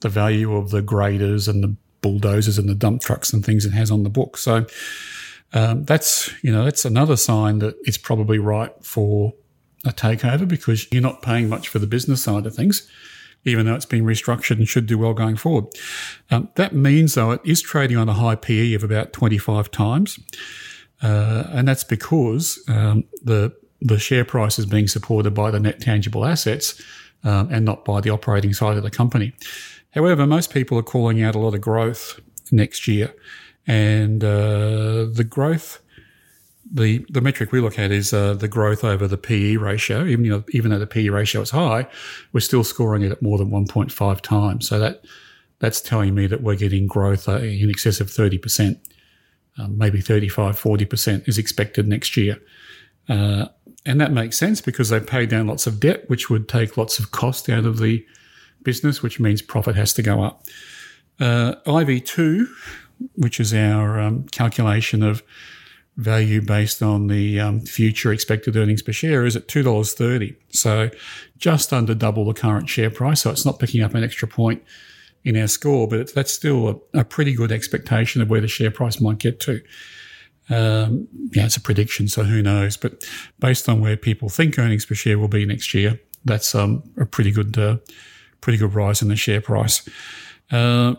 the 0.00 0.08
value 0.08 0.54
of 0.54 0.70
the 0.70 0.82
graders 0.82 1.48
and 1.48 1.62
the 1.62 1.76
bulldozers 2.02 2.58
and 2.58 2.68
the 2.68 2.74
dump 2.74 3.02
trucks 3.02 3.32
and 3.32 3.44
things 3.44 3.64
it 3.64 3.72
has 3.72 3.90
on 3.90 4.02
the 4.02 4.10
book. 4.10 4.36
So 4.36 4.66
um, 5.52 5.84
that's 5.84 6.32
you 6.42 6.52
know 6.52 6.64
that's 6.64 6.84
another 6.84 7.16
sign 7.16 7.58
that 7.58 7.76
it's 7.82 7.98
probably 7.98 8.38
right 8.38 8.72
for 8.82 9.34
a 9.84 9.90
takeover 9.90 10.46
because 10.46 10.90
you're 10.92 11.02
not 11.02 11.22
paying 11.22 11.48
much 11.48 11.68
for 11.68 11.78
the 11.78 11.86
business 11.86 12.22
side 12.22 12.46
of 12.46 12.54
things, 12.54 12.88
even 13.44 13.66
though 13.66 13.74
it's 13.74 13.86
been 13.86 14.04
restructured 14.04 14.58
and 14.58 14.68
should 14.68 14.86
do 14.86 14.98
well 14.98 15.14
going 15.14 15.36
forward. 15.36 15.66
Um, 16.30 16.48
that 16.56 16.74
means 16.74 17.14
though 17.14 17.32
it 17.32 17.40
is 17.44 17.62
trading 17.62 17.96
on 17.96 18.08
a 18.08 18.14
high 18.14 18.34
PE 18.34 18.74
of 18.74 18.84
about 18.84 19.12
25 19.12 19.70
times, 19.70 20.18
uh, 21.02 21.44
and 21.50 21.66
that's 21.66 21.84
because 21.84 22.62
um, 22.68 23.04
the 23.22 23.54
the 23.82 23.98
share 23.98 24.26
price 24.26 24.58
is 24.58 24.66
being 24.66 24.86
supported 24.86 25.32
by 25.32 25.50
the 25.50 25.58
net 25.58 25.80
tangible 25.80 26.26
assets 26.26 26.80
um, 27.24 27.48
and 27.50 27.64
not 27.64 27.82
by 27.82 27.98
the 28.00 28.10
operating 28.10 28.52
side 28.52 28.76
of 28.76 28.82
the 28.82 28.90
company. 28.90 29.32
However, 29.94 30.26
most 30.26 30.52
people 30.52 30.78
are 30.78 30.82
calling 30.82 31.22
out 31.22 31.34
a 31.34 31.38
lot 31.38 31.54
of 31.54 31.62
growth 31.62 32.20
next 32.52 32.86
year 32.86 33.14
and 33.66 34.22
uh, 34.24 35.06
the 35.12 35.26
growth, 35.28 35.80
the 36.72 37.04
the 37.10 37.20
metric 37.20 37.52
we 37.52 37.60
look 37.60 37.78
at 37.78 37.90
is 37.90 38.12
uh, 38.12 38.34
the 38.34 38.48
growth 38.48 38.84
over 38.84 39.08
the 39.08 39.18
PE 39.18 39.56
ratio. 39.56 40.04
Even 40.04 40.24
you 40.24 40.30
know, 40.30 40.44
even 40.50 40.70
though 40.70 40.78
the 40.78 40.86
PE 40.86 41.08
ratio 41.08 41.40
is 41.40 41.50
high, 41.50 41.86
we're 42.32 42.40
still 42.40 42.64
scoring 42.64 43.02
it 43.02 43.10
at 43.10 43.22
more 43.22 43.38
than 43.38 43.50
1.5 43.50 44.20
times. 44.20 44.68
So 44.68 44.78
that 44.78 45.04
that's 45.58 45.80
telling 45.80 46.14
me 46.14 46.26
that 46.26 46.42
we're 46.42 46.56
getting 46.56 46.86
growth 46.86 47.28
uh, 47.28 47.36
in 47.36 47.68
excess 47.68 48.00
of 48.00 48.08
30%, 48.08 48.78
um, 49.58 49.76
maybe 49.76 50.00
35, 50.00 50.58
40% 50.58 51.28
is 51.28 51.36
expected 51.36 51.86
next 51.86 52.16
year. 52.16 52.38
Uh, 53.08 53.46
and 53.84 54.00
that 54.00 54.12
makes 54.12 54.38
sense 54.38 54.60
because 54.60 54.88
they've 54.88 55.06
paid 55.06 55.28
down 55.28 55.46
lots 55.46 55.66
of 55.66 55.78
debt, 55.78 56.08
which 56.08 56.30
would 56.30 56.48
take 56.48 56.76
lots 56.76 56.98
of 56.98 57.10
cost 57.10 57.48
out 57.50 57.66
of 57.66 57.78
the 57.78 58.04
business, 58.62 59.02
which 59.02 59.20
means 59.20 59.42
profit 59.42 59.76
has 59.76 59.92
to 59.94 60.02
go 60.02 60.22
up. 60.22 60.44
Uh, 61.18 61.56
IV2, 61.66 62.46
which 63.16 63.38
is 63.38 63.52
our 63.52 64.00
um, 64.00 64.24
calculation 64.28 65.02
of 65.02 65.22
value 65.96 66.40
based 66.40 66.82
on 66.82 67.08
the 67.08 67.38
um, 67.40 67.60
future 67.60 68.12
expected 68.12 68.56
earnings 68.56 68.82
per 68.82 68.92
share, 68.92 69.26
is 69.26 69.36
at 69.36 69.48
$2.30. 69.48 70.36
So 70.50 70.90
just 71.36 71.72
under 71.72 71.94
double 71.94 72.24
the 72.24 72.34
current 72.34 72.68
share 72.68 72.90
price. 72.90 73.22
So 73.22 73.30
it's 73.30 73.44
not 73.44 73.58
picking 73.58 73.82
up 73.82 73.94
an 73.94 74.04
extra 74.04 74.26
point 74.28 74.62
in 75.24 75.36
our 75.36 75.48
score, 75.48 75.86
but 75.86 76.14
that's 76.14 76.32
still 76.32 76.68
a, 76.94 77.00
a, 77.00 77.04
pretty 77.04 77.34
good 77.34 77.52
expectation 77.52 78.22
of 78.22 78.30
where 78.30 78.40
the 78.40 78.48
share 78.48 78.70
price 78.70 79.00
might 79.00 79.18
get 79.18 79.38
to. 79.40 79.60
Um, 80.48 81.06
yeah, 81.32 81.44
it's 81.44 81.56
a 81.56 81.60
prediction, 81.60 82.08
so 82.08 82.24
who 82.24 82.42
knows? 82.42 82.76
But 82.76 83.04
based 83.38 83.68
on 83.68 83.80
where 83.80 83.96
people 83.96 84.28
think 84.28 84.58
earnings 84.58 84.86
per 84.86 84.94
share 84.94 85.18
will 85.18 85.28
be 85.28 85.44
next 85.44 85.74
year, 85.74 86.00
that's 86.24 86.54
um, 86.54 86.82
a 86.98 87.04
pretty 87.04 87.32
good, 87.32 87.58
uh, 87.58 87.76
pretty 88.40 88.58
good 88.58 88.74
rise 88.74 89.02
in 89.02 89.08
the 89.08 89.16
share 89.16 89.40
price. 89.40 89.86
Uh, 90.50 90.94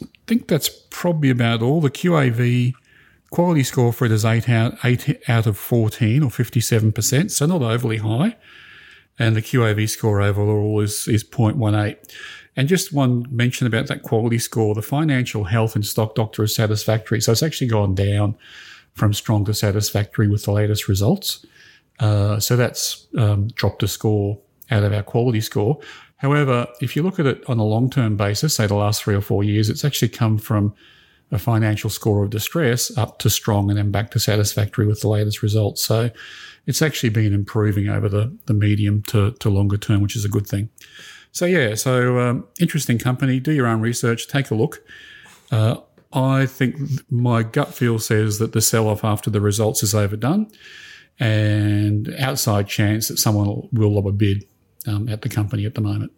I 0.00 0.06
think 0.26 0.48
that's 0.48 0.68
probably 0.90 1.30
about 1.30 1.62
all. 1.62 1.80
The 1.80 1.90
QAV 1.90 2.74
quality 3.30 3.62
score 3.62 3.92
for 3.92 4.04
it 4.04 4.12
is 4.12 4.24
eight 4.24 4.48
out, 4.48 4.74
eight 4.84 5.22
out 5.28 5.46
of 5.46 5.58
fourteen, 5.58 6.22
or 6.22 6.30
fifty-seven 6.30 6.92
percent, 6.92 7.32
so 7.32 7.46
not 7.46 7.62
overly 7.62 7.98
high. 7.98 8.36
And 9.18 9.34
the 9.34 9.42
QAV 9.42 9.88
score 9.88 10.20
overall 10.20 10.80
is 10.80 11.08
is 11.08 11.24
0.18. 11.24 11.96
And 12.56 12.68
just 12.68 12.92
one 12.92 13.26
mention 13.30 13.66
about 13.66 13.86
that 13.88 14.02
quality 14.02 14.38
score, 14.38 14.74
the 14.74 14.82
financial 14.82 15.44
health 15.44 15.74
and 15.74 15.84
stock 15.84 16.14
doctor 16.14 16.42
is 16.42 16.54
satisfactory. 16.54 17.20
So 17.20 17.32
it's 17.32 17.42
actually 17.42 17.66
gone 17.66 17.94
down 17.94 18.36
from 18.94 19.12
strong 19.12 19.44
to 19.44 19.54
satisfactory 19.54 20.26
with 20.26 20.44
the 20.44 20.52
latest 20.52 20.88
results. 20.88 21.44
Uh, 22.00 22.40
so 22.40 22.56
that's 22.56 23.06
um, 23.18 23.48
dropped 23.48 23.82
a 23.82 23.88
score 23.88 24.38
out 24.70 24.82
of 24.82 24.92
our 24.92 25.02
quality 25.02 25.40
score. 25.42 25.78
However, 26.16 26.66
if 26.80 26.96
you 26.96 27.02
look 27.02 27.18
at 27.18 27.26
it 27.26 27.44
on 27.46 27.58
a 27.58 27.64
long 27.64 27.90
term 27.90 28.16
basis, 28.16 28.56
say 28.56 28.66
the 28.66 28.74
last 28.74 29.02
three 29.02 29.14
or 29.14 29.20
four 29.20 29.44
years, 29.44 29.68
it's 29.68 29.84
actually 29.84 30.08
come 30.08 30.38
from 30.38 30.74
a 31.32 31.38
financial 31.38 31.90
score 31.90 32.24
of 32.24 32.30
distress 32.30 32.96
up 32.96 33.18
to 33.18 33.28
strong 33.28 33.68
and 33.70 33.78
then 33.78 33.90
back 33.90 34.10
to 34.12 34.20
satisfactory 34.20 34.86
with 34.86 35.00
the 35.00 35.08
latest 35.08 35.42
results. 35.42 35.84
So 35.84 36.10
it's 36.66 36.82
actually 36.82 37.10
been 37.10 37.34
improving 37.34 37.88
over 37.88 38.08
the, 38.08 38.36
the 38.46 38.54
medium 38.54 39.02
to, 39.08 39.32
to 39.32 39.50
longer 39.50 39.76
term, 39.76 40.02
which 40.02 40.16
is 40.16 40.24
a 40.24 40.28
good 40.28 40.46
thing. 40.46 40.68
So 41.32 41.44
yeah, 41.44 41.74
so 41.74 42.18
um, 42.18 42.46
interesting 42.60 42.98
company. 42.98 43.40
Do 43.40 43.52
your 43.52 43.66
own 43.66 43.80
research. 43.80 44.28
Take 44.28 44.50
a 44.50 44.54
look. 44.54 44.82
Uh, 45.50 45.76
I 46.12 46.46
think 46.46 46.76
my 47.10 47.42
gut 47.42 47.74
feel 47.74 47.98
says 47.98 48.38
that 48.38 48.52
the 48.52 48.62
sell 48.62 48.88
off 48.88 49.04
after 49.04 49.28
the 49.28 49.40
results 49.40 49.82
is 49.82 49.94
overdone, 49.94 50.50
and 51.18 52.14
outside 52.18 52.68
chance 52.68 53.08
that 53.08 53.18
someone 53.18 53.68
will 53.72 53.94
lob 53.94 54.06
a 54.06 54.12
bid 54.12 54.44
um, 54.86 55.08
at 55.08 55.22
the 55.22 55.28
company 55.28 55.66
at 55.66 55.74
the 55.74 55.80
moment. 55.80 56.12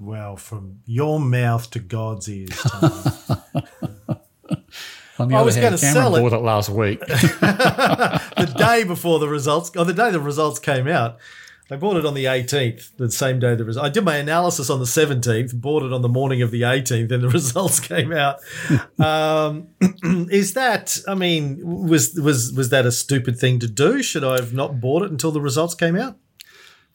Well, 0.00 0.36
from 0.36 0.80
your 0.86 1.20
mouth 1.20 1.70
to 1.72 1.78
God's 1.78 2.28
ears. 2.28 2.58
On 5.18 5.28
the 5.28 5.36
I 5.36 5.42
was 5.42 5.56
going 5.56 5.72
to 5.72 5.78
sell 5.78 6.16
it. 6.16 6.22
bought 6.22 6.32
it 6.32 6.38
last 6.38 6.70
week. 6.70 7.00
the 7.06 8.54
day 8.56 8.84
before 8.84 9.18
the 9.18 9.28
results, 9.28 9.70
or 9.76 9.84
the 9.84 9.92
day 9.92 10.10
the 10.10 10.18
results 10.20 10.58
came 10.58 10.88
out, 10.88 11.18
I 11.70 11.76
bought 11.76 11.98
it 11.98 12.06
on 12.06 12.14
the 12.14 12.24
18th, 12.24 12.96
the 12.96 13.10
same 13.10 13.38
day 13.38 13.54
the 13.54 13.64
results. 13.64 13.86
I 13.86 13.90
did 13.90 14.02
my 14.02 14.16
analysis 14.16 14.70
on 14.70 14.78
the 14.80 14.86
17th, 14.86 15.54
bought 15.60 15.82
it 15.82 15.92
on 15.92 16.00
the 16.00 16.08
morning 16.08 16.40
of 16.40 16.50
the 16.50 16.62
18th, 16.62 17.12
and 17.12 17.22
the 17.22 17.28
results 17.28 17.78
came 17.78 18.12
out. 18.12 18.38
um, 18.98 19.68
is 20.30 20.54
that? 20.54 20.98
I 21.06 21.14
mean, 21.14 21.60
was 21.62 22.14
was 22.14 22.54
was 22.54 22.70
that 22.70 22.86
a 22.86 22.92
stupid 22.92 23.38
thing 23.38 23.58
to 23.58 23.68
do? 23.68 24.02
Should 24.02 24.24
I 24.24 24.36
have 24.36 24.54
not 24.54 24.80
bought 24.80 25.02
it 25.02 25.10
until 25.10 25.30
the 25.30 25.42
results 25.42 25.74
came 25.74 25.96
out? 25.96 26.16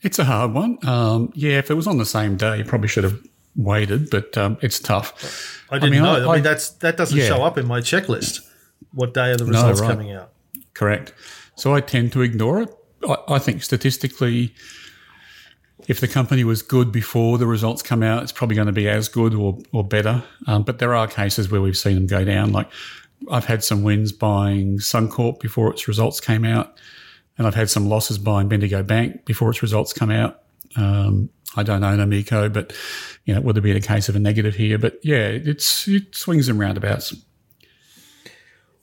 It's 0.06 0.20
a 0.20 0.26
hard 0.26 0.54
one. 0.54 0.78
Um, 0.88 1.32
yeah, 1.34 1.58
if 1.58 1.70
it 1.70 1.74
was 1.74 1.88
on 1.88 1.98
the 1.98 2.06
same 2.06 2.38
day, 2.38 2.60
you 2.60 2.64
probably 2.64 2.88
should 2.88 3.04
have 3.04 3.20
waited, 3.56 4.10
but 4.10 4.38
um, 4.38 4.58
it's 4.62 4.80
tough. 4.80 5.66
I 5.70 5.80
didn't 5.80 5.90
I 5.90 5.92
mean, 5.92 6.04
know. 6.04 6.30
I, 6.30 6.32
I, 6.32 6.36
mean, 6.36 6.44
that's 6.44 6.70
that 6.70 6.96
doesn't 6.96 7.18
yeah. 7.18 7.28
show 7.28 7.44
up 7.44 7.58
in 7.58 7.66
my 7.66 7.82
checklist. 7.82 8.40
What 8.94 9.14
day 9.14 9.32
are 9.32 9.38
the 9.38 9.46
results 9.46 9.82
no, 9.82 9.88
right. 9.88 9.94
coming 9.94 10.12
out? 10.14 10.32
Correct. 10.74 11.14
So 11.56 11.74
I 11.74 11.82
tend 11.82 12.12
to 12.14 12.22
ignore 12.22 12.62
it 12.62 12.76
I, 13.08 13.18
I 13.28 13.40
think 13.40 13.64
statistically, 13.64 14.54
if 15.88 16.00
the 16.00 16.08
company 16.08 16.44
was 16.44 16.62
good 16.62 16.92
before 16.92 17.38
the 17.38 17.48
results 17.48 17.82
come 17.82 18.04
out, 18.04 18.24
it's 18.24 18.32
probably 18.32 18.56
going 18.56 18.68
to 18.68 18.74
be 18.74 18.90
as 18.90 19.08
good 19.08 19.34
or, 19.34 19.58
or 19.72 19.84
better. 19.84 20.24
Um, 20.48 20.64
but 20.64 20.80
there 20.80 20.96
are 20.96 21.08
cases 21.08 21.52
where 21.52 21.62
we've 21.62 21.78
seen 21.78 21.96
them 21.96 22.08
go 22.08 22.24
down. 22.24 22.52
Like 22.52 22.70
I've 23.30 23.46
had 23.46 23.64
some 23.64 23.84
wins 23.84 24.12
buying 24.12 24.78
Suncorp 24.80 25.40
before 25.40 25.72
its 25.72 25.88
results 25.88 26.20
came 26.20 26.46
out, 26.46 26.78
and 27.38 27.48
I've 27.48 27.56
had 27.56 27.70
some 27.70 27.88
losses 27.88 28.18
buying 28.18 28.48
Bendigo 28.48 28.84
Bank 28.84 29.25
before 29.25 29.50
its 29.50 29.62
results 29.62 29.94
come 29.94 30.12
out. 30.12 30.42
Um, 30.75 31.30
I 31.56 31.63
don't 31.63 31.84
own 31.84 32.00
Emeco, 32.00 32.51
but 32.51 32.74
you 33.25 33.34
know, 33.34 33.42
would 33.42 33.56
there 33.56 33.63
be 33.63 33.72
a 33.72 33.82
case 33.82 34.10
of 34.10 34.15
a 34.15 34.20
negative 34.20 34.56
here? 34.56 34.77
But 34.77 35.00
yeah, 35.04 35.27
it's 35.27 35.88
it 35.88 36.15
swings 36.15 36.50
and 36.50 36.60
roundabouts. 36.60 37.15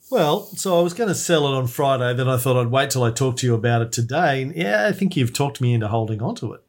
Well, 0.09 0.45
so 0.55 0.77
I 0.77 0.83
was 0.83 0.93
going 0.93 1.07
to 1.07 1.15
sell 1.15 1.47
it 1.47 1.57
on 1.57 1.65
Friday, 1.65 2.13
then 2.13 2.29
I 2.29 2.37
thought 2.37 2.55
I'd 2.55 2.69
wait 2.69 2.91
till 2.91 3.01
I 3.03 3.09
talk 3.09 3.37
to 3.37 3.47
you 3.47 3.55
about 3.55 3.81
it 3.81 3.91
today. 3.91 4.43
And 4.43 4.55
yeah, 4.55 4.85
I 4.87 4.91
think 4.91 5.17
you've 5.17 5.33
talked 5.33 5.59
me 5.59 5.73
into 5.73 5.87
holding 5.87 6.21
on 6.21 6.35
to 6.35 6.53
it. 6.53 6.61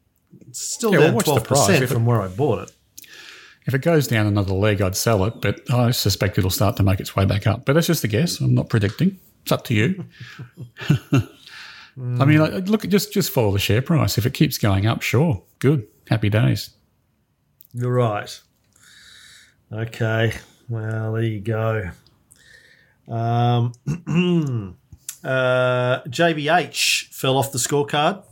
It's 0.47 0.59
still 0.59 0.93
yeah, 0.93 1.11
down 1.11 1.19
twelve 1.19 1.43
percent 1.43 1.87
from 1.87 2.03
it, 2.03 2.05
where 2.05 2.21
I 2.21 2.27
bought 2.27 2.69
it. 2.69 2.71
If 3.67 3.73
it 3.73 3.81
goes 3.81 4.07
down 4.07 4.27
another 4.27 4.53
leg, 4.53 4.81
I'd 4.81 4.95
sell 4.95 5.23
it, 5.25 5.41
but 5.41 5.61
I 5.71 5.91
suspect 5.91 6.37
it'll 6.37 6.49
start 6.49 6.77
to 6.77 6.83
make 6.83 6.99
its 6.99 7.15
way 7.15 7.25
back 7.25 7.47
up. 7.47 7.65
But 7.65 7.73
that's 7.73 7.87
just 7.87 8.03
a 8.03 8.07
guess. 8.07 8.39
I'm 8.39 8.53
not 8.53 8.69
predicting. 8.69 9.19
It's 9.43 9.51
up 9.51 9.63
to 9.65 9.73
you. 9.73 10.05
mm. 11.97 12.21
I 12.21 12.25
mean, 12.25 12.65
look, 12.65 12.87
just 12.87 13.13
just 13.13 13.31
follow 13.31 13.51
the 13.51 13.59
share 13.59 13.81
price. 13.81 14.17
If 14.17 14.25
it 14.25 14.33
keeps 14.33 14.57
going 14.57 14.85
up, 14.85 15.01
sure, 15.01 15.43
good, 15.59 15.87
happy 16.09 16.29
days. 16.29 16.71
You're 17.73 17.93
right. 17.93 18.41
Okay. 19.71 20.33
Well, 20.69 21.13
there 21.13 21.23
you 21.23 21.41
go. 21.41 21.91
Um, 23.07 23.73
uh, 25.23 26.01
JBH 26.03 27.13
fell 27.13 27.37
off 27.37 27.51
the 27.51 27.57
scorecard. 27.57 28.23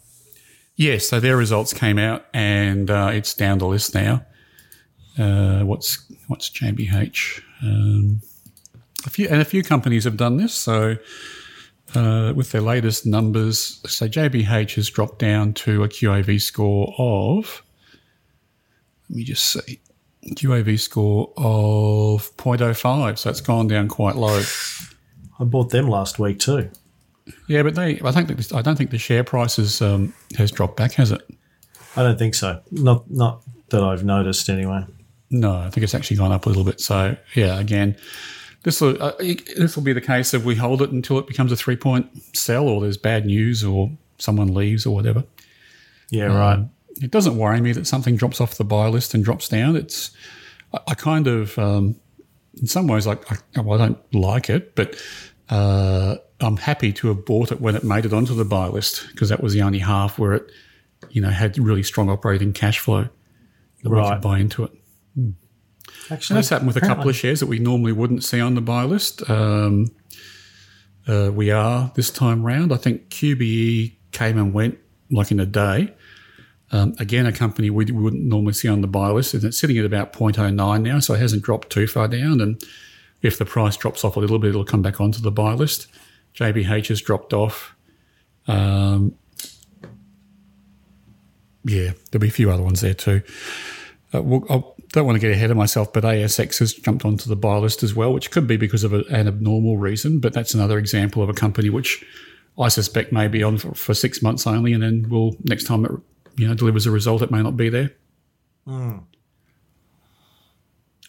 Yes, 0.76 1.08
so 1.08 1.20
their 1.20 1.38
results 1.38 1.74
came 1.74 2.00
out, 2.00 2.26
and 2.34 2.90
uh, 2.90 3.12
it's 3.14 3.34
down 3.36 3.60
the 3.60 3.68
list 3.68 3.94
now. 3.94 4.26
Uh, 5.18 5.62
what's 5.64 6.12
what's 6.28 6.50
JBH? 6.50 7.42
Um, 7.62 8.22
a 9.06 9.10
few 9.10 9.28
and 9.28 9.42
a 9.42 9.46
few 9.46 9.64
companies 9.64 10.06
have 10.06 10.18
done 10.18 10.38
this. 10.38 10.54
So 10.54 10.96
uh, 11.96 12.34
with 12.36 12.52
their 12.52 12.62
latest 12.62 13.06
numbers, 13.06 13.82
so 13.86 14.08
JBH 14.08 14.76
has 14.76 14.90
dropped 14.90 15.20
down 15.20 15.54
to 15.54 15.84
a 15.84 15.90
QAV 15.90 16.42
score 16.42 16.94
of. 16.98 17.64
Let 19.10 19.18
me 19.18 19.24
just 19.24 19.46
see. 19.46 19.80
QAV 20.32 20.80
score 20.80 21.34
of 21.36 22.36
0.05, 22.38 23.18
so 23.18 23.30
it's 23.30 23.42
gone 23.42 23.68
down 23.68 23.90
quite 23.90 24.16
low. 24.16 24.42
I 25.40 25.44
bought 25.44 25.70
them 25.70 25.88
last 25.88 26.20
week 26.20 26.40
too. 26.40 26.70
Yeah, 27.48 27.64
but 27.64 27.76
they, 27.76 28.00
I 28.04 28.12
think 28.12 28.54
I 28.54 28.62
don't 28.62 28.78
think 28.78 28.92
the 28.92 28.98
share 28.98 29.24
price 29.24 29.58
has 29.58 29.82
um, 29.82 30.14
has 30.38 30.52
dropped 30.52 30.78
back, 30.78 30.94
has 30.94 31.12
it? 31.12 31.22
I 31.96 32.04
don't 32.04 32.18
think 32.18 32.36
so. 32.36 32.62
Not 32.72 33.10
not 33.10 33.44
that 33.70 33.84
I've 33.84 34.04
noticed 34.04 34.50
anyway. 34.50 34.86
No, 35.30 35.56
I 35.56 35.70
think 35.70 35.84
it's 35.84 35.96
actually 35.96 36.18
gone 36.18 36.32
up 36.32 36.46
a 36.46 36.50
little 36.50 36.64
bit. 36.64 36.80
So 36.80 37.16
yeah, 37.34 37.60
again, 37.60 37.96
this 38.64 38.82
will 38.82 39.02
uh, 39.02 39.14
this 39.20 39.76
will 39.76 39.84
be 39.84 39.94
the 39.94 40.02
case 40.02 40.34
if 40.34 40.44
we 40.44 40.56
hold 40.56 40.82
it 40.82 40.92
until 40.92 41.20
it 41.20 41.28
becomes 41.28 41.52
a 41.52 41.56
three 41.56 41.76
point 41.76 42.08
sell, 42.36 42.68
or 42.68 42.82
there's 42.82 42.98
bad 42.98 43.26
news, 43.26 43.64
or 43.64 43.92
someone 44.18 44.54
leaves, 44.54 44.86
or 44.86 44.94
whatever. 44.96 45.24
Yeah, 46.10 46.28
um, 46.28 46.36
right 46.36 46.68
it 47.02 47.12
doesn't 47.12 47.38
worry 47.38 47.62
me 47.62 47.72
that 47.74 47.88
something 47.88 48.16
drops 48.16 48.40
off 48.40 48.56
the 48.56 48.64
buy 48.64 48.88
list 48.88 49.14
and 49.14 49.24
drops 49.24 49.48
down. 49.48 49.76
It's 49.76 50.12
I, 50.74 50.80
I 50.90 50.96
kind 50.96 51.28
of 51.28 51.58
um, 51.58 51.96
in 52.60 52.68
some 52.68 52.88
ways 52.88 53.08
like 53.08 53.24
I, 53.32 53.62
well, 53.62 53.82
I 53.82 53.86
don't 53.86 54.16
like 54.16 54.50
it, 54.50 54.76
but 54.76 54.96
uh, 55.50 56.16
I'm 56.40 56.58
happy 56.58 56.94
to 56.94 57.08
have 57.10 57.26
bought 57.26 57.52
it 57.52 57.62
when 57.62 57.76
it 57.76 57.84
made 57.84 58.06
it 58.06 58.14
onto 58.14 58.36
the 58.36 58.46
buy 58.46 58.68
list 58.68 59.08
because 59.12 59.30
that 59.30 59.42
was 59.42 59.54
the 59.54 59.62
only 59.62 59.80
half 59.80 60.20
where 60.20 60.34
it 60.34 60.52
you 61.10 61.22
know 61.22 61.30
had 61.30 61.58
really 61.58 61.84
strong 61.84 62.10
operating 62.10 62.54
cash 62.54 62.80
flow 62.80 63.08
that 63.84 63.90
right. 63.90 64.04
we 64.04 64.10
could 64.12 64.22
buy 64.22 64.40
into 64.40 64.64
it. 64.64 64.72
Hmm. 65.16 65.32
Actually, 66.10 66.34
and 66.34 66.38
that's 66.38 66.50
happened 66.50 66.68
with 66.68 66.78
a 66.78 66.82
couple 66.82 67.10
of 67.10 67.16
shares 67.16 67.40
that 67.40 67.48
we 67.48 67.60
normally 67.60 67.92
wouldn't 67.92 68.24
see 68.24 68.40
on 68.40 68.56
the 68.56 68.62
buy 68.62 68.84
list. 68.84 69.30
Um, 69.30 69.88
uh, 71.08 71.32
we 71.34 71.52
are 71.52 71.92
this 71.96 72.10
time 72.10 72.44
round. 72.44 72.74
I 72.74 72.78
think 72.78 73.10
QBE 73.10 73.94
came 74.12 74.38
and 74.38 74.54
went 74.54 74.78
like 75.12 75.32
in 75.32 75.40
a 75.40 75.46
day. 75.46 75.94
Um, 76.72 76.96
again, 76.98 77.26
a 77.26 77.32
company 77.32 77.70
we 77.70 77.86
wouldn't 77.86 78.24
normally 78.24 78.54
see 78.54 78.68
on 78.68 78.82
the 78.82 78.88
buy 78.88 79.10
list, 79.10 79.34
and 79.34 79.44
it's 79.44 79.60
sitting 79.60 79.78
at 79.78 79.86
about 79.86 80.12
0.09 80.12 80.82
now, 80.82 81.00
so 81.00 81.14
it 81.14 81.20
hasn't 81.20 81.44
dropped 81.44 81.70
too 81.70 81.86
far 81.88 82.08
down. 82.08 82.42
And 82.42 82.62
if 83.22 83.38
the 83.38 83.46
price 83.46 83.78
drops 83.78 84.04
off 84.04 84.16
a 84.16 84.20
little 84.20 84.40
bit, 84.40 84.50
it'll 84.50 84.66
come 84.66 84.82
back 84.82 85.00
onto 85.00 85.22
the 85.22 85.32
buy 85.32 85.54
list. 85.54 85.88
JBH 86.36 86.88
has 86.88 87.00
dropped 87.00 87.32
off. 87.32 87.76
Um, 88.48 89.16
yeah, 91.64 91.92
there'll 92.12 92.22
be 92.22 92.28
a 92.28 92.32
few 92.32 92.50
other 92.50 92.64
ones 92.64 92.82
there 92.82 92.94
too. 92.94 93.22
Uh, 94.14 94.22
well, 94.22 94.44
I 94.50 94.73
don't 94.94 95.06
want 95.08 95.16
to 95.16 95.20
get 95.20 95.32
ahead 95.32 95.52
of 95.52 95.58
myself, 95.58 95.92
but 95.92 96.04
ASX 96.04 96.60
has 96.60 96.72
jumped 96.72 97.04
onto 97.04 97.28
the 97.28 97.36
buy 97.36 97.58
list 97.58 97.82
as 97.84 97.96
well, 97.96 98.14
which 98.14 98.32
could 98.32 98.48
be 98.48 98.58
because 98.58 98.84
of 98.84 98.94
a, 98.94 99.04
an 99.10 99.28
abnormal 99.28 99.78
reason, 99.78 100.20
but 100.20 100.34
that's 100.34 100.54
another 100.54 100.78
example 100.78 101.22
of 101.22 101.30
a 101.30 101.34
company 101.34 101.70
which 101.70 102.06
I 102.60 102.68
suspect 102.68 103.12
may 103.12 103.28
be 103.28 103.42
on 103.42 103.58
for, 103.58 103.74
for 103.74 103.94
six 103.96 104.22
months 104.22 104.46
only, 104.46 104.72
and 104.72 104.84
then 104.84 105.10
will 105.10 105.36
next 105.44 105.66
time 105.66 105.84
it 105.84 105.92
you 106.36 106.48
know 106.48 106.54
delivers 106.54 106.86
a 106.86 106.92
result, 106.92 107.24
it 107.24 107.32
may 107.32 107.42
not 107.42 107.58
be 107.58 107.70
there. 107.70 107.92
Mm. 108.68 109.04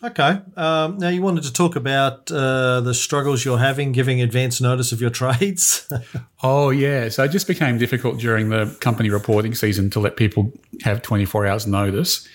Okay. 0.02 0.40
Um, 0.56 0.98
now 0.98 1.08
you 1.08 1.22
wanted 1.22 1.44
to 1.44 1.52
talk 1.52 1.76
about 1.76 2.30
uh, 2.30 2.80
the 2.80 2.92
struggles 2.92 3.42
you're 3.44 3.58
having 3.58 3.92
giving 3.92 4.20
advance 4.20 4.60
notice 4.60 4.92
of 4.92 5.00
your 5.00 5.10
trades. 5.10 5.90
oh 6.42 6.70
yeah, 6.70 7.08
so 7.10 7.24
it 7.24 7.28
just 7.28 7.46
became 7.46 7.78
difficult 7.78 8.18
during 8.18 8.48
the 8.48 8.76
company 8.80 9.08
reporting 9.10 9.54
season 9.54 9.90
to 9.90 10.00
let 10.00 10.16
people 10.16 10.52
have 10.82 11.00
24 11.02 11.46
hours 11.46 11.66
notice. 11.66 12.26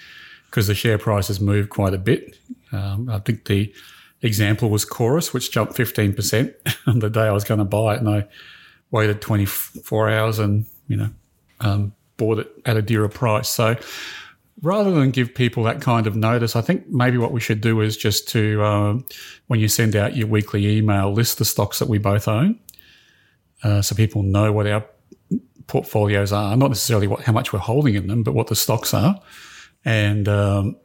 Because 0.49 0.67
the 0.67 0.75
share 0.75 0.97
price 0.97 1.27
has 1.27 1.39
moved 1.39 1.69
quite 1.69 1.93
a 1.93 1.97
bit. 1.97 2.37
Um, 2.71 3.09
I 3.09 3.19
think 3.19 3.45
the 3.45 3.73
example 4.21 4.69
was 4.69 4.85
Chorus, 4.85 5.33
which 5.33 5.51
jumped 5.51 5.73
15% 5.73 6.53
on 6.87 6.99
the 6.99 7.09
day 7.09 7.21
I 7.21 7.31
was 7.31 7.43
going 7.43 7.59
to 7.59 7.65
buy 7.65 7.95
it. 7.95 7.99
And 7.99 8.09
I 8.09 8.27
waited 8.91 9.21
24 9.21 10.09
hours 10.09 10.39
and, 10.39 10.65
you 10.87 10.97
know, 10.97 11.09
um, 11.59 11.93
bought 12.17 12.39
it 12.39 12.51
at 12.65 12.77
a 12.77 12.81
dearer 12.81 13.09
price. 13.09 13.49
So 13.49 13.75
rather 14.61 14.91
than 14.91 15.11
give 15.11 15.33
people 15.33 15.63
that 15.63 15.81
kind 15.81 16.07
of 16.07 16.15
notice, 16.15 16.55
I 16.55 16.61
think 16.61 16.87
maybe 16.89 17.17
what 17.17 17.31
we 17.31 17.39
should 17.39 17.61
do 17.61 17.79
is 17.81 17.95
just 17.95 18.27
to, 18.29 18.63
um, 18.63 19.05
when 19.47 19.59
you 19.59 19.67
send 19.67 19.95
out 19.95 20.15
your 20.15 20.27
weekly 20.27 20.77
email, 20.77 21.11
list 21.13 21.37
the 21.37 21.45
stocks 21.45 21.79
that 21.79 21.87
we 21.87 21.97
both 21.97 22.27
own. 22.27 22.59
Uh, 23.63 23.81
so 23.81 23.95
people 23.95 24.23
know 24.23 24.51
what 24.51 24.65
our 24.67 24.85
portfolios 25.67 26.31
are, 26.33 26.55
not 26.57 26.69
necessarily 26.69 27.07
what 27.07 27.23
how 27.23 27.31
much 27.31 27.53
we're 27.53 27.59
holding 27.59 27.93
in 27.93 28.07
them, 28.07 28.23
but 28.23 28.33
what 28.33 28.47
the 28.47 28.55
stocks 28.55 28.93
are. 28.93 29.21
And 29.85 30.27
um, 30.27 30.75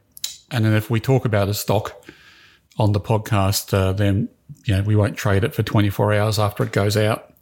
and 0.51 0.65
then 0.65 0.73
if 0.73 0.89
we 0.89 0.99
talk 0.99 1.25
about 1.25 1.49
a 1.49 1.53
stock 1.53 2.05
on 2.77 2.91
the 2.91 2.99
podcast, 2.99 3.73
uh, 3.73 3.93
then 3.93 4.29
you 4.65 4.75
know 4.75 4.83
we 4.83 4.95
won't 4.95 5.17
trade 5.17 5.43
it 5.43 5.53
for 5.53 5.63
24 5.63 6.13
hours 6.13 6.39
after 6.39 6.63
it 6.63 6.71
goes 6.71 6.95
out. 6.97 7.33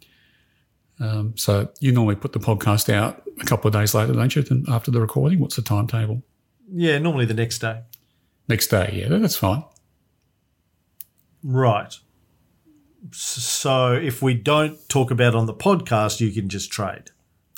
Um, 1.00 1.36
so 1.36 1.70
you 1.80 1.92
normally 1.92 2.16
put 2.16 2.32
the 2.32 2.38
podcast 2.38 2.92
out 2.92 3.22
a 3.40 3.44
couple 3.44 3.68
of 3.68 3.74
days 3.74 3.94
later, 3.94 4.12
don't 4.12 4.34
you? 4.34 4.42
Than 4.42 4.64
after 4.68 4.90
the 4.90 5.00
recording, 5.00 5.40
what's 5.40 5.56
the 5.56 5.62
timetable? 5.62 6.22
Yeah, 6.72 6.98
normally 6.98 7.26
the 7.26 7.34
next 7.34 7.58
day. 7.58 7.82
Next 8.48 8.68
day, 8.68 8.90
yeah, 8.92 9.16
that's 9.16 9.36
fine. 9.36 9.64
Right. 11.42 11.94
So 13.12 13.92
if 13.92 14.22
we 14.22 14.34
don't 14.34 14.78
talk 14.88 15.10
about 15.10 15.34
it 15.34 15.36
on 15.36 15.46
the 15.46 15.54
podcast, 15.54 16.20
you 16.20 16.30
can 16.30 16.48
just 16.48 16.70
trade. 16.70 17.10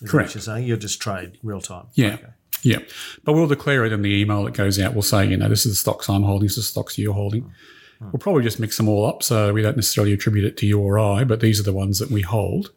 Is 0.03 0.11
Correct. 0.11 0.29
What 0.29 0.35
you're 0.35 0.43
saying 0.43 0.67
you'll 0.67 0.79
just 0.79 1.01
trade 1.01 1.39
real 1.43 1.61
time. 1.61 1.87
Yeah. 1.95 2.15
Okay. 2.15 2.27
Yeah. 2.67 2.79
But 3.25 3.35
we'll 3.35 3.47
declare 3.47 3.85
it 3.85 3.93
in 3.93 4.03
the 4.03 4.11
email 4.21 4.43
that 4.45 4.55
goes 4.55 4.79
out. 4.81 4.93
We'll 4.93 5.03
say, 5.03 5.25
you 5.27 5.37
know, 5.37 5.49
this 5.49 5.65
is 5.67 5.73
the 5.73 5.77
stocks 5.77 6.09
I'm 6.09 6.23
holding, 6.25 6.47
this 6.49 6.59
is 6.59 6.67
the 6.67 6.73
stocks 6.73 6.99
you're 6.99 7.13
holding. 7.15 7.53
We'll 8.01 8.13
probably 8.19 8.43
just 8.43 8.61
mix 8.61 8.77
them 8.77 8.89
all 8.89 9.07
up 9.07 9.23
so 9.23 9.53
we 9.55 9.63
don't 9.63 9.77
necessarily 9.77 10.13
attribute 10.13 10.45
it 10.45 10.57
to 10.59 10.67
you 10.67 10.79
or 10.81 10.99
I, 10.99 11.25
but 11.25 11.41
these 11.41 11.59
are 11.61 11.63
the 11.63 11.73
ones 11.73 11.99
that 12.01 12.11
we 12.11 12.21
hold. 12.23 12.73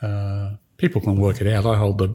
Uh, 0.00 0.52
people 0.78 1.00
can 1.02 1.16
work 1.16 1.40
it 1.42 1.46
out. 1.46 1.66
I 1.66 1.76
hold 1.76 1.98
the 1.98 2.14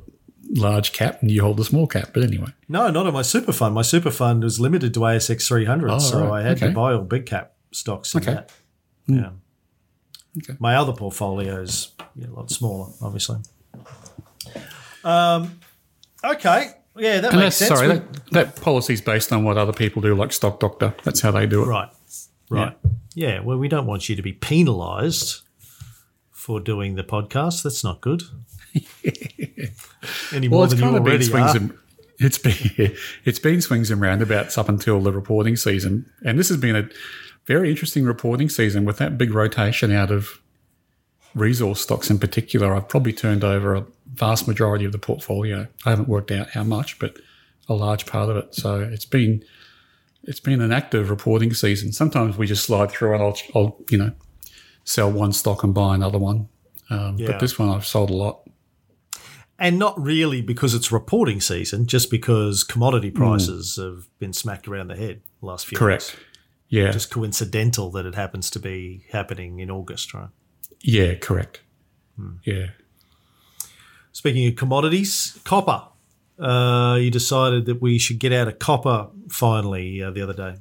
large 0.56 0.92
cap 0.94 1.22
and 1.22 1.30
you 1.30 1.42
hold 1.42 1.58
the 1.58 1.66
small 1.66 1.86
cap. 1.86 2.10
But 2.14 2.24
anyway, 2.24 2.48
No, 2.68 2.90
not 2.90 3.06
on 3.06 3.14
my 3.14 3.22
super 3.22 3.52
fund. 3.52 3.76
My 3.76 3.82
super 3.84 4.10
fund 4.10 4.44
was 4.44 4.60
limited 4.60 4.94
to 4.96 5.02
ASX 5.02 5.48
300, 5.48 5.92
Oh, 5.92 6.00
so 6.00 6.26
right. 6.28 6.44
I 6.44 6.48
had 6.48 6.58
to 6.60 6.72
buy 6.72 6.94
all 6.94 7.02
big 7.04 7.26
cap 7.28 7.54
stocks 7.72 8.16
in 8.16 8.22
Okay. 8.22 8.32
Hmm. 8.32 9.16
that. 9.16 9.22
Yeah. 9.22 9.30
Okay. 10.40 10.58
My 10.60 10.76
other 10.76 10.94
portfolio's 10.94 11.92
yeah, 12.16 12.28
a 12.28 12.32
lot 12.34 12.50
smaller, 12.50 12.92
obviously. 13.02 13.38
Um, 15.04 15.60
okay. 16.24 16.72
Yeah, 16.96 17.22
that 17.22 17.32
and 17.34 17.42
makes 17.42 17.56
sense. 17.56 17.70
sorry, 17.70 17.88
that, 17.88 18.26
that 18.32 18.62
policy 18.62 18.94
is 18.94 19.02
based 19.02 19.34
on 19.34 19.44
what 19.44 19.58
other 19.58 19.74
people 19.74 20.02
do, 20.02 20.14
like 20.14 20.32
Stock 20.32 20.60
Doctor. 20.60 20.94
That's 21.04 21.22
how 21.22 21.32
they 21.32 21.46
do 21.48 21.64
it. 21.64 21.68
Right. 21.68 21.90
Right. 22.50 22.78
Yeah. 23.16 23.40
Well, 23.40 23.58
we 23.58 23.68
don't 23.68 23.88
want 23.88 24.10
you 24.10 24.16
to 24.16 24.22
be 24.22 24.34
penalised 24.34 25.42
for 26.30 26.60
doing 26.60 26.94
the 26.96 27.04
podcast. 27.04 27.64
That's 27.64 27.84
not 27.84 28.00
good. 28.02 28.22
Any 30.32 30.48
more 30.48 30.60
Well, 30.60 30.64
it's 30.66 30.74
than 30.74 30.84
you 30.84 30.86
kind 30.86 30.98
of 30.98 31.04
been 31.04 31.12
already 31.14 31.26
swings 31.26 31.56
are. 31.56 31.58
and 31.58 31.78
it's 32.20 32.38
been 32.38 32.96
it's 33.26 33.40
been 33.40 33.62
swings 33.62 33.90
and 33.92 34.00
roundabouts 34.02 34.58
up 34.58 34.70
until 34.70 35.00
the 35.00 35.12
reporting 35.12 35.56
season, 35.56 36.10
and 36.24 36.38
this 36.38 36.50
has 36.50 36.58
been 36.58 36.76
a 36.76 36.90
very 37.46 37.70
interesting 37.70 38.06
reporting 38.06 38.50
season 38.50 38.86
with 38.86 38.98
that 38.98 39.18
big 39.18 39.34
rotation 39.34 39.92
out 39.92 40.12
of 40.12 40.40
resource 41.36 41.82
stocks 41.82 42.10
in 42.10 42.20
particular. 42.20 42.74
I've 42.76 42.88
probably 42.88 43.14
turned 43.14 43.44
over 43.44 43.76
a 43.76 43.86
vast 44.14 44.48
majority 44.48 44.86
of 44.86 44.92
the 44.92 45.00
portfolio. 45.00 45.68
I 45.86 45.90
haven't 45.92 46.08
worked 46.08 46.32
out 46.32 46.50
how 46.52 46.64
much, 46.64 47.00
but 47.00 47.18
a 47.70 47.74
large 47.74 48.06
part 48.06 48.30
of 48.30 48.38
it. 48.38 48.54
So 48.56 48.82
it's 48.82 49.06
been 49.06 49.44
it's 50.26 50.40
been 50.40 50.62
an 50.62 50.72
active 50.72 51.10
reporting 51.10 51.54
season. 51.54 51.92
Sometimes 51.92 52.38
we 52.38 52.48
just 52.48 52.64
slide 52.66 52.92
through 52.92 53.14
and 53.14 53.24
I'll, 53.24 53.38
I'll 53.56 53.78
you 53.90 53.98
know 53.98 54.12
sell 54.86 55.12
one 55.12 55.34
stock 55.34 55.64
and 55.64 55.74
buy 55.74 55.96
another 55.96 56.18
one. 56.20 56.50
Um, 56.90 57.18
Yeah. 57.18 57.28
But 57.32 57.40
this 57.40 57.58
one 57.58 57.70
I've 57.70 57.86
sold 57.86 58.10
a 58.10 58.14
lot. 58.14 58.42
And 59.60 59.78
not 59.80 60.00
really 60.02 60.42
because 60.42 60.74
it's 60.74 60.92
reporting 60.92 61.40
season, 61.40 61.86
just 61.86 62.10
because 62.12 62.64
commodity 62.64 63.12
prices 63.12 63.78
have 63.78 64.08
been 64.20 64.34
smacked 64.34 64.68
around 64.68 64.88
the 64.90 64.96
head 64.96 65.22
the 65.40 65.46
last 65.46 65.68
few 65.68 65.78
Hmm. 65.78 65.84
Correct. 65.86 66.04
months. 66.14 66.26
Yeah. 66.70 66.92
Just 66.92 67.12
coincidental 67.12 67.92
that 67.92 68.06
it 68.06 68.16
happens 68.16 68.50
to 68.52 68.60
be 68.60 69.06
happening 69.12 69.60
in 69.60 69.70
August, 69.70 70.14
right? 70.14 70.30
Yeah, 70.84 71.16
correct. 71.16 71.62
Hmm. 72.18 72.36
Yeah. 72.44 72.68
Speaking 74.12 74.48
of 74.48 74.56
commodities, 74.56 75.40
copper. 75.44 75.88
Uh, 76.38 76.98
you 77.00 77.10
decided 77.10 77.66
that 77.66 77.82
we 77.82 77.98
should 77.98 78.20
get 78.20 78.34
out 78.34 78.48
of 78.48 78.60
copper 78.60 79.08
finally 79.30 80.04
uh, 80.04 80.12
the 80.12 80.22
other 80.22 80.34
day. 80.34 80.56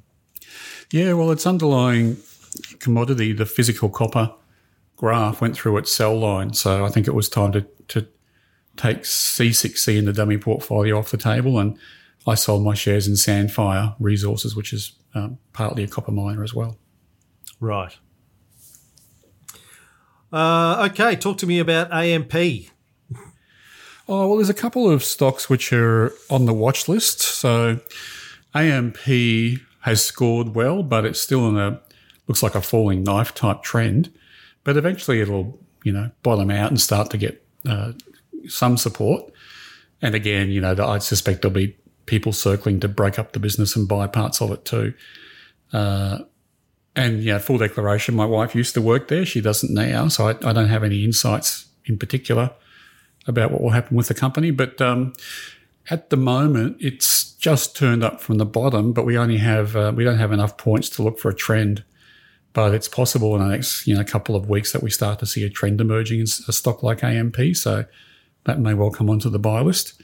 Yeah, 0.91 1.15
well, 1.15 1.31
its 1.31 1.47
underlying 1.47 2.19
commodity, 2.79 3.33
the 3.33 3.47
physical 3.47 3.89
copper 3.89 4.33
graph, 4.97 5.41
went 5.41 5.57
through 5.57 5.77
its 5.79 5.93
sell 5.93 6.19
line. 6.19 6.55
So 6.55 6.85
I 6.85 6.89
think 6.89 7.09
it 7.09 7.15
was 7.15 7.29
time 7.29 7.53
to, 7.53 7.67
to 7.89 8.07
take 8.77 9.03
C6C 9.03 9.99
in 9.99 10.05
the 10.05 10.13
dummy 10.13 10.39
portfolio 10.39 10.99
off 10.99 11.11
the 11.11 11.17
table. 11.17 11.59
And 11.59 11.77
I 12.27 12.35
sold 12.35 12.63
my 12.63 12.75
shares 12.75 13.09
in 13.09 13.15
Sandfire 13.15 13.97
Resources, 13.99 14.55
which 14.55 14.73
is 14.73 14.93
um, 15.15 15.39
partly 15.53 15.83
a 15.83 15.89
copper 15.89 16.13
miner 16.13 16.45
as 16.45 16.55
well. 16.55 16.79
Right. 17.59 17.97
Uh, 20.33 20.89
okay, 20.91 21.15
talk 21.17 21.39
to 21.39 21.47
me 21.47 21.59
about 21.59 21.93
AMP. 21.93 22.35
Oh, 24.09 24.27
well, 24.27 24.37
there's 24.37 24.49
a 24.49 24.55
couple 24.55 24.91
of 24.91 25.05
stocks 25.05 25.49
which 25.49 25.73
are 25.73 26.13
on 26.29 26.47
the 26.47 26.55
watch 26.55 26.89
list. 26.89 27.21
So 27.21 27.81
AMP 28.55 28.99
has 29.81 30.05
scored 30.05 30.55
well, 30.55 30.83
but 30.83 31.05
it's 31.05 31.21
still 31.21 31.49
in 31.49 31.57
a 31.57 31.81
looks 32.27 32.43
like 32.43 32.55
a 32.55 32.63
falling 32.63 33.03
knife 33.03 33.35
type 33.35 33.63
trend. 33.63 34.13
But 34.65 34.77
eventually 34.77 35.21
it'll, 35.21 35.59
you 35.85 35.93
know, 35.93 36.11
bottom 36.23 36.51
out 36.51 36.71
and 36.71 36.81
start 36.81 37.11
to 37.11 37.19
get 37.19 37.45
uh, 37.69 37.93
some 38.49 38.77
support. 38.77 39.33
And 40.01 40.15
again, 40.15 40.51
you 40.51 40.61
know, 40.61 40.75
I 40.79 40.99
suspect 40.99 41.43
there'll 41.43 41.55
be 41.55 41.77
people 42.07 42.33
circling 42.33 42.81
to 42.81 42.89
break 42.89 43.19
up 43.19 43.33
the 43.33 43.39
business 43.41 43.77
and 43.77 43.87
buy 43.89 44.07
parts 44.07 44.41
of 44.41 44.51
it 44.51 44.65
too. 44.65 44.95
Uh, 45.73 46.21
and 46.95 47.23
yeah, 47.23 47.39
full 47.39 47.59
declaration. 47.59 48.15
My 48.15 48.27
wife 48.27 48.55
used 48.55 48.75
to 48.75 48.83
work 48.83 49.09
there. 49.09 49.25
She 49.25 49.41
doesn't 49.41 49.73
now, 49.73 50.09
so 50.09 50.29
I, 50.29 50.31
I 50.49 50.53
don't 50.53 50.69
have 50.69 50.85
any 50.85 51.05
insights 51.05 51.67
in 51.87 51.99
particular 51.99 52.51
about 53.27 53.51
what 53.51 53.63
will 53.63 53.71
happen 53.71 53.97
with 53.97 54.09
the 54.09 54.15
company. 54.15 54.51
But 54.51 54.81
um, 54.81 55.13
at 55.91 56.11
the 56.11 56.17
moment, 56.17 56.77
it's 56.81 57.33
just 57.35 57.77
turned 57.77 58.05
up 58.05 58.21
from 58.21 58.39
the 58.39 58.45
bottom, 58.45 58.93
but 58.93 59.05
we 59.05 59.17
only 59.17 59.39
have 59.39 59.75
uh, 59.75 59.93
we 59.95 60.05
don't 60.05 60.19
have 60.19 60.33
enough 60.33 60.57
points 60.57 60.89
to 60.91 61.03
look 61.03 61.19
for 61.19 61.31
a 61.31 61.35
trend. 61.35 61.85
But 62.53 62.75
it's 62.75 62.89
possible 62.89 63.35
in 63.35 63.41
the 63.41 63.49
next 63.49 63.87
you 63.87 63.95
know 63.95 64.05
couple 64.05 64.37
of 64.37 64.49
weeks 64.49 64.73
that 64.73 64.83
we 64.83 64.91
start 64.91 65.19
to 65.21 65.27
see 65.27 65.45
a 65.45 65.51
trend 65.51 65.81
emerging 65.81 66.21
in 66.21 66.27
a 66.49 66.53
stock 66.53 66.83
like 66.83 67.03
AMP. 67.03 67.37
So 67.55 67.87
that 68.45 68.61
may 68.61 68.75
well 68.75 68.91
come 68.91 69.09
onto 69.09 69.31
the 69.31 69.39
buy 69.39 69.61
list. 69.61 70.03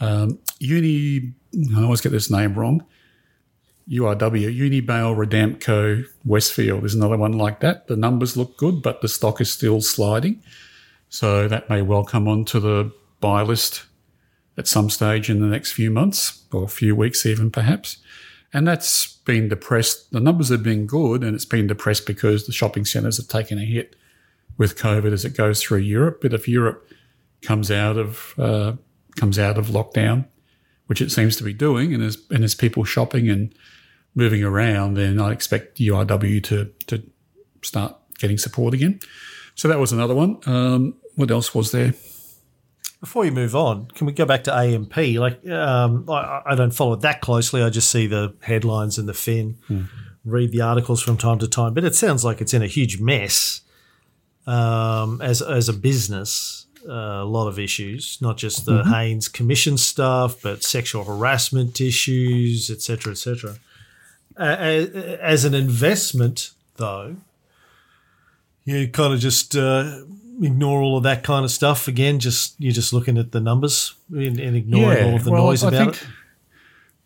Um, 0.00 0.38
Uni, 0.58 1.34
I 1.76 1.82
always 1.82 2.00
get 2.00 2.12
this 2.12 2.30
name 2.30 2.54
wrong. 2.54 2.84
URW, 3.88 4.56
Unibail 4.56 5.14
Rodamco 5.14 6.04
Westfield 6.24 6.84
is 6.84 6.94
another 6.94 7.18
one 7.18 7.32
like 7.32 7.60
that. 7.60 7.86
The 7.86 7.96
numbers 7.96 8.36
look 8.36 8.56
good, 8.56 8.82
but 8.82 9.02
the 9.02 9.08
stock 9.08 9.40
is 9.40 9.52
still 9.52 9.80
sliding. 9.80 10.42
So 11.10 11.48
that 11.48 11.68
may 11.68 11.82
well 11.82 12.04
come 12.04 12.26
onto 12.26 12.58
the 12.60 12.92
buy 13.20 13.42
list 13.42 13.84
at 14.56 14.66
some 14.66 14.88
stage 14.88 15.28
in 15.28 15.40
the 15.40 15.46
next 15.46 15.72
few 15.72 15.90
months 15.90 16.44
or 16.52 16.64
a 16.64 16.68
few 16.68 16.96
weeks, 16.96 17.26
even 17.26 17.50
perhaps. 17.50 17.98
And 18.52 18.66
that's 18.66 19.16
been 19.24 19.48
depressed. 19.48 20.12
The 20.12 20.20
numbers 20.20 20.48
have 20.48 20.62
been 20.62 20.86
good, 20.86 21.22
and 21.22 21.34
it's 21.34 21.44
been 21.44 21.66
depressed 21.66 22.06
because 22.06 22.46
the 22.46 22.52
shopping 22.52 22.84
centres 22.84 23.16
have 23.16 23.28
taken 23.28 23.58
a 23.58 23.64
hit 23.64 23.96
with 24.56 24.78
COVID 24.78 25.12
as 25.12 25.24
it 25.24 25.36
goes 25.36 25.62
through 25.62 25.78
Europe. 25.78 26.20
But 26.22 26.32
if 26.32 26.48
Europe 26.48 26.88
comes 27.42 27.70
out 27.70 27.96
of 27.96 28.34
uh, 28.38 28.74
comes 29.16 29.38
out 29.38 29.58
of 29.58 29.66
lockdown, 29.66 30.26
which 30.86 31.00
it 31.00 31.10
seems 31.10 31.36
to 31.36 31.44
be 31.44 31.52
doing, 31.52 31.92
and 31.92 32.02
as 32.02 32.16
and 32.30 32.44
as 32.44 32.54
people 32.54 32.84
shopping 32.84 33.28
and 33.28 33.54
moving 34.14 34.42
around, 34.44 34.94
then 34.94 35.20
I 35.20 35.32
expect 35.32 35.78
UIW 35.78 36.42
to 36.44 36.72
to 36.86 37.02
start 37.62 37.96
getting 38.18 38.38
support 38.38 38.74
again. 38.74 39.00
So 39.54 39.68
that 39.68 39.78
was 39.78 39.92
another 39.92 40.14
one. 40.14 40.38
Um, 40.46 40.94
what 41.14 41.30
else 41.30 41.54
was 41.54 41.70
there? 41.72 41.94
Before 43.00 43.24
you 43.24 43.32
move 43.32 43.54
on, 43.54 43.86
can 43.88 44.06
we 44.06 44.12
go 44.12 44.24
back 44.24 44.44
to 44.44 44.54
AMP? 44.54 44.96
Like, 44.96 45.46
um, 45.48 46.08
I, 46.08 46.40
I 46.46 46.54
don't 46.54 46.70
follow 46.70 46.94
it 46.94 47.00
that 47.00 47.20
closely. 47.20 47.62
I 47.62 47.68
just 47.68 47.90
see 47.90 48.06
the 48.06 48.34
headlines 48.40 48.96
and 48.96 49.06
the 49.06 49.12
fin, 49.14 49.58
read 50.24 50.52
the 50.52 50.62
articles 50.62 51.02
from 51.02 51.18
time 51.18 51.38
to 51.40 51.46
time. 51.46 51.74
But 51.74 51.84
it 51.84 51.94
sounds 51.94 52.24
like 52.24 52.40
it's 52.40 52.54
in 52.54 52.62
a 52.62 52.66
huge 52.66 53.00
mess 53.00 53.60
um, 54.46 55.20
as 55.20 55.42
as 55.42 55.68
a 55.68 55.74
business. 55.74 56.66
Uh, 56.86 57.22
a 57.22 57.24
lot 57.24 57.48
of 57.48 57.58
issues, 57.58 58.18
not 58.20 58.36
just 58.36 58.66
the 58.66 58.84
Haynes 58.84 59.26
Commission 59.26 59.78
stuff, 59.78 60.42
but 60.42 60.62
sexual 60.62 61.02
harassment 61.04 61.80
issues, 61.80 62.70
etc., 62.70 63.12
etc. 63.12 63.56
As 64.36 65.44
an 65.44 65.54
investment, 65.54 66.50
though, 66.76 67.16
you 68.64 68.88
kind 68.88 69.14
of 69.14 69.20
just 69.20 69.54
uh, 69.56 70.00
ignore 70.42 70.80
all 70.80 70.96
of 70.96 71.02
that 71.04 71.22
kind 71.22 71.44
of 71.44 71.50
stuff. 71.50 71.86
Again, 71.86 72.18
just 72.18 72.54
you're 72.58 72.72
just 72.72 72.92
looking 72.92 73.18
at 73.18 73.32
the 73.32 73.40
numbers 73.40 73.94
and, 74.10 74.40
and 74.40 74.56
ignoring 74.56 75.04
all 75.04 75.16
of 75.16 75.24
the 75.24 75.30
well, 75.30 75.46
noise 75.46 75.62
I 75.62 75.68
about 75.68 75.96
think, 75.96 76.02
it. 76.02 76.08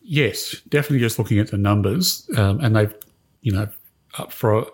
yes, 0.03 0.57
definitely 0.69 1.01
just 1.01 1.19
looking 1.19 1.39
at 1.39 1.49
the 1.51 1.59
numbers, 1.59 2.29
um, 2.37 2.61
and 2.61 2.75
they've, 2.77 2.95
you 3.43 3.53
know, 3.53 3.69
up 4.19 4.33
for 4.33 4.67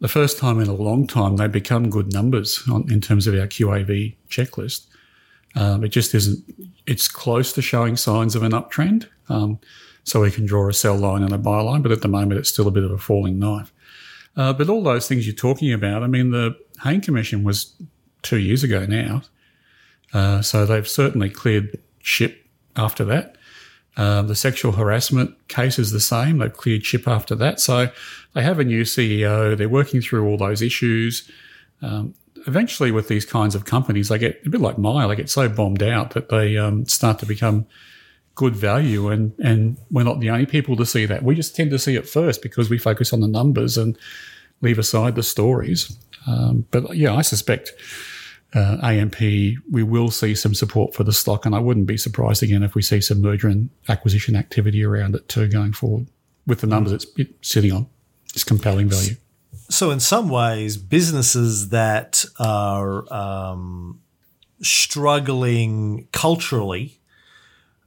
the 0.00 0.08
first 0.08 0.38
time 0.38 0.60
in 0.60 0.68
a 0.68 0.74
long 0.74 1.06
time, 1.06 1.36
they 1.36 1.46
become 1.46 1.90
good 1.90 2.12
numbers 2.12 2.62
on, 2.70 2.90
in 2.90 3.00
terms 3.00 3.26
of 3.26 3.34
our 3.34 3.46
QAV 3.46 4.14
checklist. 4.28 4.86
Um, 5.54 5.84
it 5.84 5.88
just 5.88 6.14
isn't. 6.14 6.44
It's 6.86 7.08
close 7.08 7.52
to 7.54 7.62
showing 7.62 7.96
signs 7.96 8.34
of 8.34 8.42
an 8.42 8.52
uptrend, 8.52 9.08
um, 9.28 9.58
so 10.04 10.20
we 10.20 10.30
can 10.30 10.46
draw 10.46 10.68
a 10.68 10.72
sell 10.72 10.96
line 10.96 11.22
and 11.22 11.32
a 11.32 11.38
buy 11.38 11.60
line. 11.60 11.82
But 11.82 11.92
at 11.92 12.02
the 12.02 12.08
moment, 12.08 12.40
it's 12.40 12.48
still 12.48 12.68
a 12.68 12.72
bit 12.72 12.84
of 12.84 12.90
a 12.90 12.98
falling 12.98 13.38
knife. 13.38 13.72
Uh, 14.36 14.52
but 14.52 14.68
all 14.68 14.82
those 14.82 15.08
things 15.08 15.26
you're 15.26 15.34
talking 15.34 15.72
about, 15.72 16.02
I 16.02 16.06
mean, 16.06 16.30
the 16.30 16.56
Hayne 16.82 17.00
Commission 17.00 17.44
was 17.44 17.74
two 18.22 18.38
years 18.38 18.62
ago 18.62 18.86
now, 18.86 19.22
uh, 20.12 20.42
so 20.42 20.66
they've 20.66 20.88
certainly 20.88 21.30
cleared 21.30 21.78
ship 22.00 22.46
after 22.76 23.04
that. 23.04 23.36
Um, 23.96 24.28
the 24.28 24.34
sexual 24.34 24.72
harassment 24.72 25.48
case 25.48 25.78
is 25.78 25.90
the 25.90 26.00
same. 26.00 26.38
They've 26.38 26.52
cleared 26.52 26.84
ship 26.84 27.08
after 27.08 27.34
that. 27.36 27.60
So 27.60 27.90
they 28.34 28.42
have 28.42 28.58
a 28.58 28.64
new 28.64 28.82
CEO. 28.82 29.56
They're 29.56 29.68
working 29.68 30.00
through 30.00 30.26
all 30.26 30.36
those 30.36 30.62
issues. 30.62 31.28
Um, 31.82 32.14
eventually, 32.46 32.92
with 32.92 33.08
these 33.08 33.24
kinds 33.24 33.54
of 33.54 33.64
companies, 33.64 34.08
they 34.08 34.18
get 34.18 34.40
a 34.46 34.50
bit 34.50 34.60
like 34.60 34.78
Myer. 34.78 35.08
They 35.08 35.16
get 35.16 35.28
so 35.28 35.48
bombed 35.48 35.82
out 35.82 36.10
that 36.10 36.28
they 36.28 36.56
um, 36.56 36.86
start 36.86 37.18
to 37.18 37.26
become 37.26 37.66
good 38.40 38.56
value. 38.56 39.08
And, 39.08 39.38
and 39.38 39.76
we're 39.90 40.02
not 40.02 40.20
the 40.20 40.30
only 40.30 40.46
people 40.46 40.74
to 40.76 40.86
see 40.86 41.04
that. 41.04 41.22
We 41.22 41.34
just 41.34 41.54
tend 41.54 41.70
to 41.72 41.78
see 41.78 41.94
it 41.94 42.08
first 42.08 42.40
because 42.40 42.70
we 42.70 42.78
focus 42.78 43.12
on 43.12 43.20
the 43.20 43.28
numbers 43.28 43.76
and 43.76 43.98
leave 44.62 44.78
aside 44.78 45.14
the 45.14 45.22
stories. 45.22 45.94
Um, 46.26 46.64
but 46.70 46.96
yeah, 46.96 47.14
I 47.14 47.20
suspect 47.20 47.74
uh, 48.54 48.78
AMP, 48.82 49.20
we 49.20 49.82
will 49.82 50.10
see 50.10 50.34
some 50.34 50.54
support 50.54 50.94
for 50.94 51.04
the 51.04 51.12
stock, 51.12 51.44
and 51.44 51.54
I 51.54 51.58
wouldn't 51.58 51.86
be 51.86 51.98
surprised 51.98 52.42
again 52.42 52.62
if 52.62 52.74
we 52.74 52.80
see 52.80 53.02
some 53.02 53.20
merger 53.20 53.48
and 53.48 53.68
acquisition 53.90 54.34
activity 54.34 54.82
around 54.82 55.14
it 55.14 55.28
too 55.28 55.46
going 55.46 55.74
forward 55.74 56.06
with 56.46 56.62
the 56.62 56.66
numbers 56.66 56.92
it's, 56.92 57.06
sitting 57.42 57.72
on. 57.72 57.88
It's 58.34 58.42
compelling 58.42 58.88
value. 58.88 59.16
So, 59.68 59.90
in 59.90 60.00
some 60.00 60.30
ways, 60.30 60.78
businesses 60.78 61.68
that 61.68 62.24
are 62.38 63.12
um, 63.12 64.00
struggling 64.62 66.08
culturally 66.10 66.99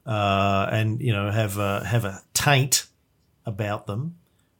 uh, 0.06 0.68
and 0.72 1.02
you 1.02 1.13
know 1.13 1.32
have 1.32 1.58
a, 1.58 1.84
have 1.86 2.06
a 2.06 2.22
taint 2.34 2.88
about 3.46 3.88
them 3.88 4.16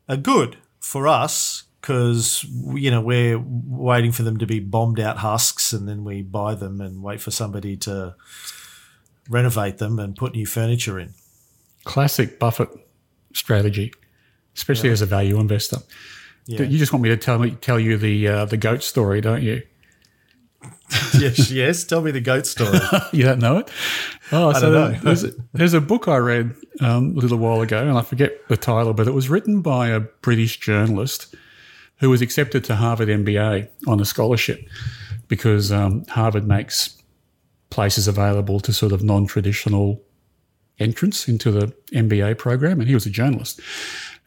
are 0.08 0.18
good 0.18 0.58
for 0.80 1.08
us 1.08 1.64
because 1.82 2.46
you 2.74 2.90
know 2.90 3.02
we're 3.02 3.40
waiting 3.40 4.12
for 4.12 4.24
them 4.24 4.38
to 4.38 4.46
be 4.46 4.60
bombed 4.60 5.00
out 5.00 5.18
husks, 5.18 5.74
and 5.74 5.88
then 5.88 6.04
we 6.04 6.22
buy 6.22 6.56
them 6.56 6.80
and 6.80 7.04
wait 7.04 7.22
for 7.22 7.32
somebody 7.32 7.76
to 7.78 8.16
renovate 9.30 9.78
them 9.78 10.00
and 10.00 10.16
put 10.16 10.34
new 10.34 10.46
furniture 10.46 11.00
in. 11.00 11.14
Classic 11.84 12.40
Buffett 12.40 12.70
strategy, 13.34 13.94
especially 14.56 14.90
yeah. 14.90 14.94
as 14.94 15.02
a 15.02 15.06
value 15.06 15.40
investor. 15.40 15.78
Yeah. 16.46 16.64
You 16.64 16.78
just 16.78 16.92
want 16.92 17.04
me 17.04 17.10
to 17.10 17.18
tell 17.18 17.40
me 17.40 17.52
tell 17.52 17.80
you 17.80 17.98
the 17.98 18.28
uh, 18.28 18.46
the 18.46 18.58
goat 18.58 18.84
story, 18.84 19.20
don't 19.20 19.44
you? 19.44 19.62
yes, 21.20 21.52
yes. 21.52 21.84
Tell 21.84 22.02
me 22.02 22.12
the 22.12 22.22
goat 22.22 22.46
story. 22.46 22.80
you 23.12 23.24
don't 23.24 23.40
know 23.40 23.58
it? 23.58 23.70
Oh, 24.32 24.50
I 24.50 24.60
so 24.60 24.90
there's, 25.04 25.24
a, 25.24 25.32
there's, 25.54 25.74
a, 25.74 25.82
book 25.82 26.08
I 26.08 26.18
read 26.18 26.56
um, 26.82 27.12
a 27.12 27.20
little 27.20 27.38
while 27.38 27.62
ago, 27.62 27.80
and 27.88 27.98
I 27.98 28.02
forget 28.02 28.34
the 28.48 28.58
title, 28.58 28.94
but 28.94 29.08
it 29.08 29.14
was 29.14 29.30
written 29.30 29.62
by 29.62 29.90
a 29.90 30.00
British 30.00 30.60
journalist 30.60 31.36
who 31.98 32.10
was 32.10 32.22
accepted 32.22 32.64
to 32.66 32.76
Harvard 32.76 33.08
MBA 33.08 33.70
on 33.88 34.00
a 34.00 34.06
scholarship 34.06 34.68
because 35.28 35.72
um, 35.72 36.06
Harvard 36.10 36.48
makes 36.48 37.02
places 37.70 38.08
available 38.08 38.60
to 38.60 38.74
sort 38.74 38.92
of 38.92 39.04
non 39.04 39.26
traditional 39.26 40.02
entrance 40.80 41.28
into 41.28 41.52
the 41.52 41.68
MBA 41.92 42.38
program. 42.38 42.80
And 42.80 42.88
he 42.88 42.94
was 42.94 43.06
a 43.06 43.10
journalist. 43.10 43.60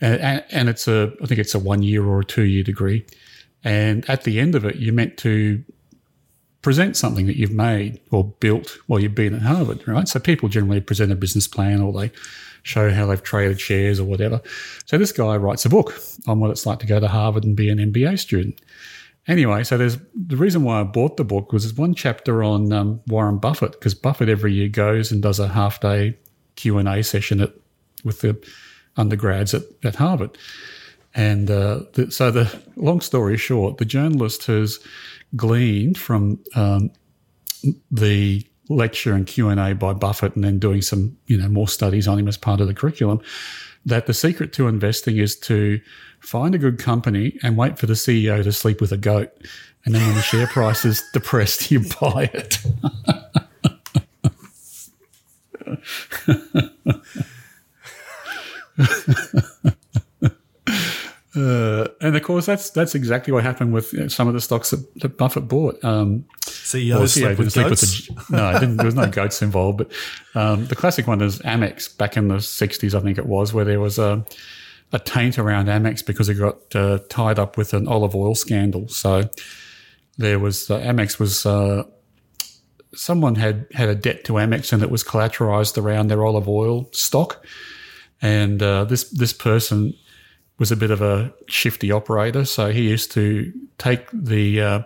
And, 0.01 0.21
and, 0.21 0.45
and 0.51 0.69
it's 0.69 0.89
a, 0.89 1.13
I 1.23 1.27
think 1.27 1.41
it's 1.41 1.55
a 1.55 1.59
one 1.59 1.83
year 1.83 2.05
or 2.05 2.21
a 2.21 2.25
two 2.25 2.45
year 2.45 2.63
degree. 2.63 3.05
And 3.65 4.09
at 4.09 4.25
the 4.25 4.39
end 4.39 4.55
of 4.55 4.65
it, 4.65 4.77
you're 4.77 4.95
meant 4.95 5.17
to 5.19 5.63
present 6.67 6.97
something 6.97 7.27
that 7.27 7.37
you've 7.37 7.53
made 7.53 8.01
or 8.11 8.25
built 8.41 8.77
while 8.89 8.99
you've 8.99 9.15
been 9.15 9.33
at 9.33 9.43
Harvard, 9.43 9.87
right? 9.87 10.09
So 10.09 10.19
people 10.19 10.49
generally 10.49 10.81
present 10.81 11.13
a 11.13 11.15
business 11.15 11.47
plan 11.47 11.81
or 11.81 11.93
they 11.93 12.11
show 12.65 12.91
how 12.91 13.07
they've 13.07 13.23
traded 13.23 13.61
shares 13.61 14.01
or 14.01 14.05
whatever. 14.05 14.41
So 14.85 14.99
this 14.99 15.13
guy 15.13 15.37
writes 15.37 15.65
a 15.65 15.69
book 15.69 15.97
on 16.27 16.41
what 16.41 16.51
it's 16.51 16.67
like 16.67 16.81
to 16.81 16.87
go 16.87 16.99
to 16.99 17.07
Harvard 17.07 17.45
and 17.45 17.55
be 17.55 17.71
an 17.71 17.79
MBA 17.79 18.19
student. 18.19 18.61
Anyway, 19.29 19.63
so 19.63 19.79
there's 19.79 19.97
the 20.17 20.37
reason 20.37 20.65
why 20.65 20.81
I 20.81 20.83
bought 20.83 21.19
the 21.19 21.25
book 21.25 21.53
was 21.53 21.63
there's 21.63 21.79
one 21.79 21.95
chapter 21.95 22.43
on 22.43 22.73
um, 22.73 23.01
Warren 23.07 23.39
Buffett 23.39 23.71
because 23.71 23.95
Buffett 23.95 24.29
every 24.29 24.53
year 24.53 24.69
goes 24.69 25.13
and 25.13 25.23
does 25.23 25.39
a 25.39 25.47
half 25.47 25.79
day 25.79 26.19
Q 26.57 26.79
and 26.79 26.89
A 26.89 27.05
session 27.05 27.43
at, 27.43 27.53
with 28.03 28.23
the 28.23 28.45
undergrads 28.97 29.55
at, 29.55 29.63
at 29.85 29.95
Harvard. 29.95 30.37
And 31.15 31.49
uh, 31.49 31.83
the, 31.93 32.11
so 32.11 32.33
the 32.33 32.61
long 32.75 33.01
story 33.01 33.37
short, 33.37 33.79
the 33.79 33.85
journalist 33.85 34.47
has 34.47 34.81
gleaned 35.35 35.99
from 35.99 36.39
um, 36.55 36.91
the 37.91 38.47
lecture 38.69 39.13
and 39.13 39.27
Q&A 39.27 39.75
by 39.75 39.93
Buffett 39.93 40.35
and 40.35 40.45
then 40.45 40.59
doing 40.59 40.83
some, 40.83 41.17
you 41.27 41.37
know, 41.37 41.49
more 41.49 41.69
studies 41.69 42.09
on 42.09 42.19
him 42.19 42.29
as 42.29 42.37
part 42.37 42.61
of 42.61 42.67
the 42.67 42.75
curriculum, 42.75 43.21
that 43.85 44.07
the 44.07 44.15
secret 44.15 44.53
to 44.55 44.69
investing 44.69 45.17
is 45.17 45.37
to 45.41 45.81
find 46.21 46.55
a 46.55 46.59
good 46.59 46.79
company 46.79 47.39
and 47.43 47.57
wait 47.57 47.79
for 47.79 47.87
the 47.87 47.95
CEO 47.95 48.43
to 48.43 48.53
sleep 48.53 48.81
with 48.81 48.93
a 48.93 48.97
goat. 48.97 49.31
And 49.85 49.95
then 49.95 50.05
when 50.05 50.17
the 50.17 50.23
share 50.23 50.49
price 50.49 50.85
is 50.85 51.03
depressed, 51.13 51.71
you 51.71 51.81
buy 52.01 52.31
it. 52.33 52.59
Uh, 61.37 61.89
and 62.01 62.17
of 62.17 62.23
course, 62.23 62.47
that's 62.47 62.71
that's 62.71 62.95
exactly 62.95 63.33
what 63.33 63.45
happened 63.45 63.75
with 63.75 63.93
you 63.93 64.01
know, 64.01 64.09
some 64.09 64.27
of 64.27 64.33
the 64.33 64.41
stocks 64.41 64.71
that, 64.71 64.95
that 65.01 65.19
Buffett 65.19 65.47
bought. 65.47 65.83
Um, 65.85 66.25
CEO 66.47 67.07
sleep 67.07 67.39
with 67.39 67.55
goats? 67.55 68.09
With 68.09 68.29
the, 68.29 68.37
no, 68.37 68.59
there 68.59 68.87
was 68.87 68.95
no 68.95 69.07
goats 69.07 69.43
involved. 69.43 69.79
But 69.79 69.93
um, 70.35 70.67
the 70.67 70.77
classic 70.77 71.07
one 71.07 71.21
is 71.21 71.41
Amex 71.41 71.95
back 71.95 72.17
in 72.17 72.29
the 72.29 72.37
'60s, 72.37 72.95
I 72.95 73.01
think 73.01 73.19
it 73.19 73.27
was, 73.27 73.53
where 73.53 73.67
there 73.67 73.81
was 73.81 73.99
a, 73.99 74.25
a 74.93 74.99
taint 74.99 75.39
around 75.39 75.67
Amex 75.67 76.05
because 76.05 76.31
it 76.31 76.35
got 76.35 76.75
uh, 76.75 77.01
tied 77.11 77.39
up 77.39 77.59
with 77.59 77.75
an 77.75 77.87
olive 77.87 78.15
oil 78.15 78.35
scandal. 78.35 78.89
So 78.89 79.29
there 80.17 80.39
was 80.39 80.71
uh, 80.71 80.81
Amex 80.81 81.19
was 81.19 81.45
uh, 81.45 81.83
someone 82.95 83.35
had 83.35 83.67
had 83.75 83.91
a 83.91 83.95
debt 83.95 84.25
to 84.25 84.35
Amex 84.35 84.73
and 84.73 84.83
it 84.83 84.91
was 84.91 85.05
collateralized 85.05 85.77
around 85.77 86.09
their 86.09 86.25
olive 86.25 86.49
oil 86.49 86.89
stock, 86.93 87.45
and 88.23 88.63
uh, 88.63 88.85
this 88.85 89.11
this 89.11 89.35
person 89.35 89.93
was 90.59 90.73
a 90.73 90.77
bit 90.77 90.91
of 90.91 91.03
a 91.03 91.33
shifty 91.47 91.91
operator, 91.93 92.45
so 92.45 92.71
he 92.71 92.89
used 92.89 93.13
to 93.13 93.53
take 93.79 94.09
the 94.13 94.61
uh, 94.61 94.83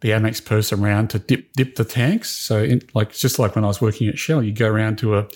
the 0.00 0.10
Amex 0.10 0.44
person 0.44 0.82
around 0.82 1.08
to 1.10 1.18
dip 1.18 1.52
dip 1.54 1.76
the 1.76 1.84
tanks. 1.84 2.30
So, 2.30 2.62
in, 2.62 2.82
like 2.94 3.12
just 3.12 3.38
like 3.38 3.54
when 3.54 3.64
I 3.64 3.68
was 3.68 3.80
working 3.80 4.08
at 4.08 4.18
Shell, 4.18 4.42
you 4.42 4.52
go 4.52 4.68
around 4.68 4.98
to 4.98 5.18
a, 5.18 5.28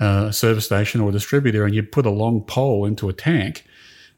a 0.00 0.32
service 0.32 0.66
station 0.66 1.00
or 1.00 1.10
distributor, 1.10 1.64
and 1.64 1.74
you 1.74 1.82
put 1.82 2.06
a 2.06 2.10
long 2.10 2.42
pole 2.42 2.84
into 2.84 3.08
a 3.08 3.12
tank, 3.12 3.64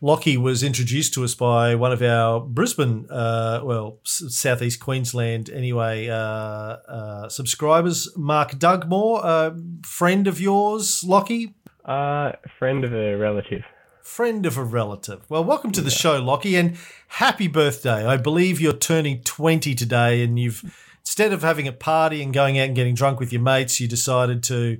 Lockie 0.00 0.36
was 0.36 0.62
introduced 0.62 1.14
to 1.14 1.24
us 1.24 1.34
by 1.34 1.74
one 1.76 1.92
of 1.92 2.02
our 2.02 2.40
Brisbane, 2.40 3.06
uh, 3.08 3.60
well, 3.62 4.00
southeast 4.04 4.80
Queensland 4.80 5.48
anyway, 5.48 6.08
uh, 6.08 6.16
uh, 6.16 7.28
subscribers, 7.28 8.10
Mark 8.16 8.58
Dugmore, 8.58 9.24
a 9.24 9.56
friend 9.82 10.26
of 10.26 10.40
yours, 10.40 11.04
Lockie? 11.04 11.54
Uh, 11.84 12.32
friend 12.58 12.84
of 12.84 12.92
a 12.92 13.14
relative. 13.14 13.62
Friend 14.04 14.44
of 14.44 14.58
a 14.58 14.62
relative. 14.62 15.24
Well, 15.30 15.42
welcome 15.42 15.72
to 15.72 15.80
the 15.80 15.90
show, 15.90 16.20
Lockie, 16.22 16.56
and 16.56 16.76
happy 17.08 17.48
birthday. 17.48 18.04
I 18.04 18.18
believe 18.18 18.60
you're 18.60 18.74
turning 18.74 19.22
20 19.22 19.74
today, 19.74 20.22
and 20.22 20.38
you've, 20.38 20.62
instead 21.00 21.32
of 21.32 21.40
having 21.40 21.66
a 21.66 21.72
party 21.72 22.22
and 22.22 22.32
going 22.32 22.58
out 22.58 22.66
and 22.66 22.76
getting 22.76 22.94
drunk 22.94 23.18
with 23.18 23.32
your 23.32 23.40
mates, 23.40 23.80
you 23.80 23.88
decided 23.88 24.42
to 24.44 24.78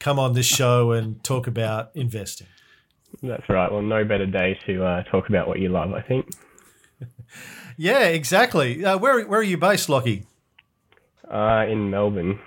come 0.00 0.18
on 0.18 0.32
this 0.32 0.46
show 0.46 0.92
and 0.92 1.22
talk 1.22 1.46
about 1.46 1.90
investing. 1.94 2.46
That's 3.22 3.46
right. 3.50 3.70
Well, 3.70 3.82
no 3.82 4.02
better 4.02 4.26
day 4.26 4.58
to 4.64 4.82
uh, 4.82 5.02
talk 5.04 5.28
about 5.28 5.46
what 5.46 5.58
you 5.60 5.68
love, 5.68 5.92
I 5.92 6.00
think. 6.00 6.30
Yeah, 7.76 8.04
exactly. 8.04 8.84
Uh, 8.84 8.96
where, 8.98 9.26
where 9.26 9.40
are 9.40 9.42
you 9.42 9.58
based, 9.58 9.88
Lockie? 9.88 10.26
Uh, 11.28 11.66
in 11.68 11.90
Melbourne. 11.90 12.38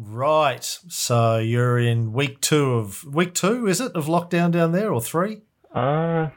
Right. 0.00 0.62
So 0.62 1.38
you're 1.38 1.78
in 1.78 2.12
week 2.12 2.40
two 2.40 2.74
of 2.74 3.02
week 3.04 3.34
two, 3.34 3.66
is 3.66 3.80
it, 3.80 3.92
of 3.92 4.06
lockdown 4.06 4.52
down 4.52 4.72
there, 4.72 4.92
or 4.92 5.00
three? 5.00 5.42
Uh, 5.74 6.28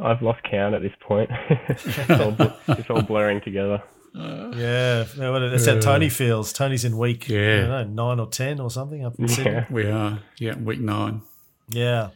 I've 0.00 0.22
lost 0.22 0.42
count 0.48 0.74
at 0.74 0.82
this 0.82 0.92
point. 1.00 1.28
it's, 1.68 2.10
all, 2.10 2.30
bl- 2.30 2.44
it's 2.68 2.88
all 2.90 3.02
blurring 3.02 3.40
together. 3.40 3.82
Yeah, 4.14 4.52
yeah, 4.54 5.30
well, 5.30 5.50
that's 5.50 5.66
how 5.66 5.78
Tony 5.80 6.08
feels. 6.10 6.52
Tony's 6.52 6.84
in 6.84 6.96
week 6.98 7.30
I 7.30 7.32
Yeah. 7.32 7.60
don't 7.66 7.94
know, 7.96 8.08
nine 8.08 8.20
or 8.20 8.26
ten 8.28 8.60
or 8.60 8.70
something 8.70 9.04
up 9.04 9.18
in 9.18 9.26
Sydney. 9.26 9.50
Yeah. 9.52 9.66
We 9.70 9.86
are, 9.86 10.18
yeah, 10.38 10.54
week 10.56 10.80
nine. 10.80 11.22
Yeah. 11.70 12.10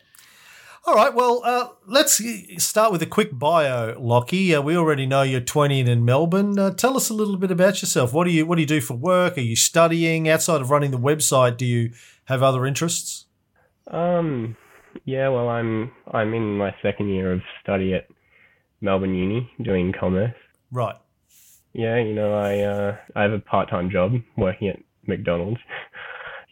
All 0.87 0.95
right. 0.95 1.13
Well, 1.13 1.41
uh, 1.45 1.71
let's 1.89 2.23
start 2.63 2.93
with 2.93 3.03
a 3.03 3.07
quick 3.07 3.37
bio, 3.37 3.99
Lockie. 3.99 4.55
Uh, 4.55 4.63
we 4.63 4.77
already 4.77 5.05
know 5.05 5.23
you're 5.23 5.41
20 5.41 5.81
and 5.81 5.89
in 5.89 6.05
Melbourne. 6.05 6.57
Uh, 6.57 6.71
tell 6.71 6.97
us 6.97 7.11
a 7.11 7.15
little 7.15 7.37
bit 7.37 7.51
about 7.51 7.83
yourself. 7.83 8.13
What 8.13 8.25
do 8.25 8.31
you 8.31 8.47
What 8.47 8.55
do 8.55 8.61
you 8.61 8.69
do 8.69 8.81
for 8.81 8.95
work? 8.95 9.37
Are 9.37 9.41
you 9.41 9.57
studying 9.57 10.29
outside 10.29 10.61
of 10.61 10.71
running 10.71 10.93
the 10.93 10.99
website? 10.99 11.57
Do 11.57 11.67
you 11.67 11.91
have 12.27 12.41
other 12.41 12.65
interests? 12.65 13.25
Um, 13.89 14.57
yeah. 15.05 15.29
Well, 15.29 15.49
I'm 15.49 15.91
I'm 16.13 16.33
in 16.35 16.57
my 16.57 16.73
second 16.83 17.09
year 17.09 17.33
of 17.33 17.41
study 17.61 17.93
at 17.93 18.07
Melbourne 18.81 19.17
Uni 19.17 19.51
doing 19.61 19.93
commerce. 19.93 20.35
Right. 20.71 20.95
Yeah, 21.73 21.99
you 21.99 22.15
know, 22.15 22.33
I 22.33 22.61
uh, 22.61 22.97
I 23.17 23.23
have 23.23 23.33
a 23.33 23.41
part-time 23.41 23.91
job 23.91 24.13
working 24.37 24.69
at 24.69 24.79
McDonald's. 25.09 25.61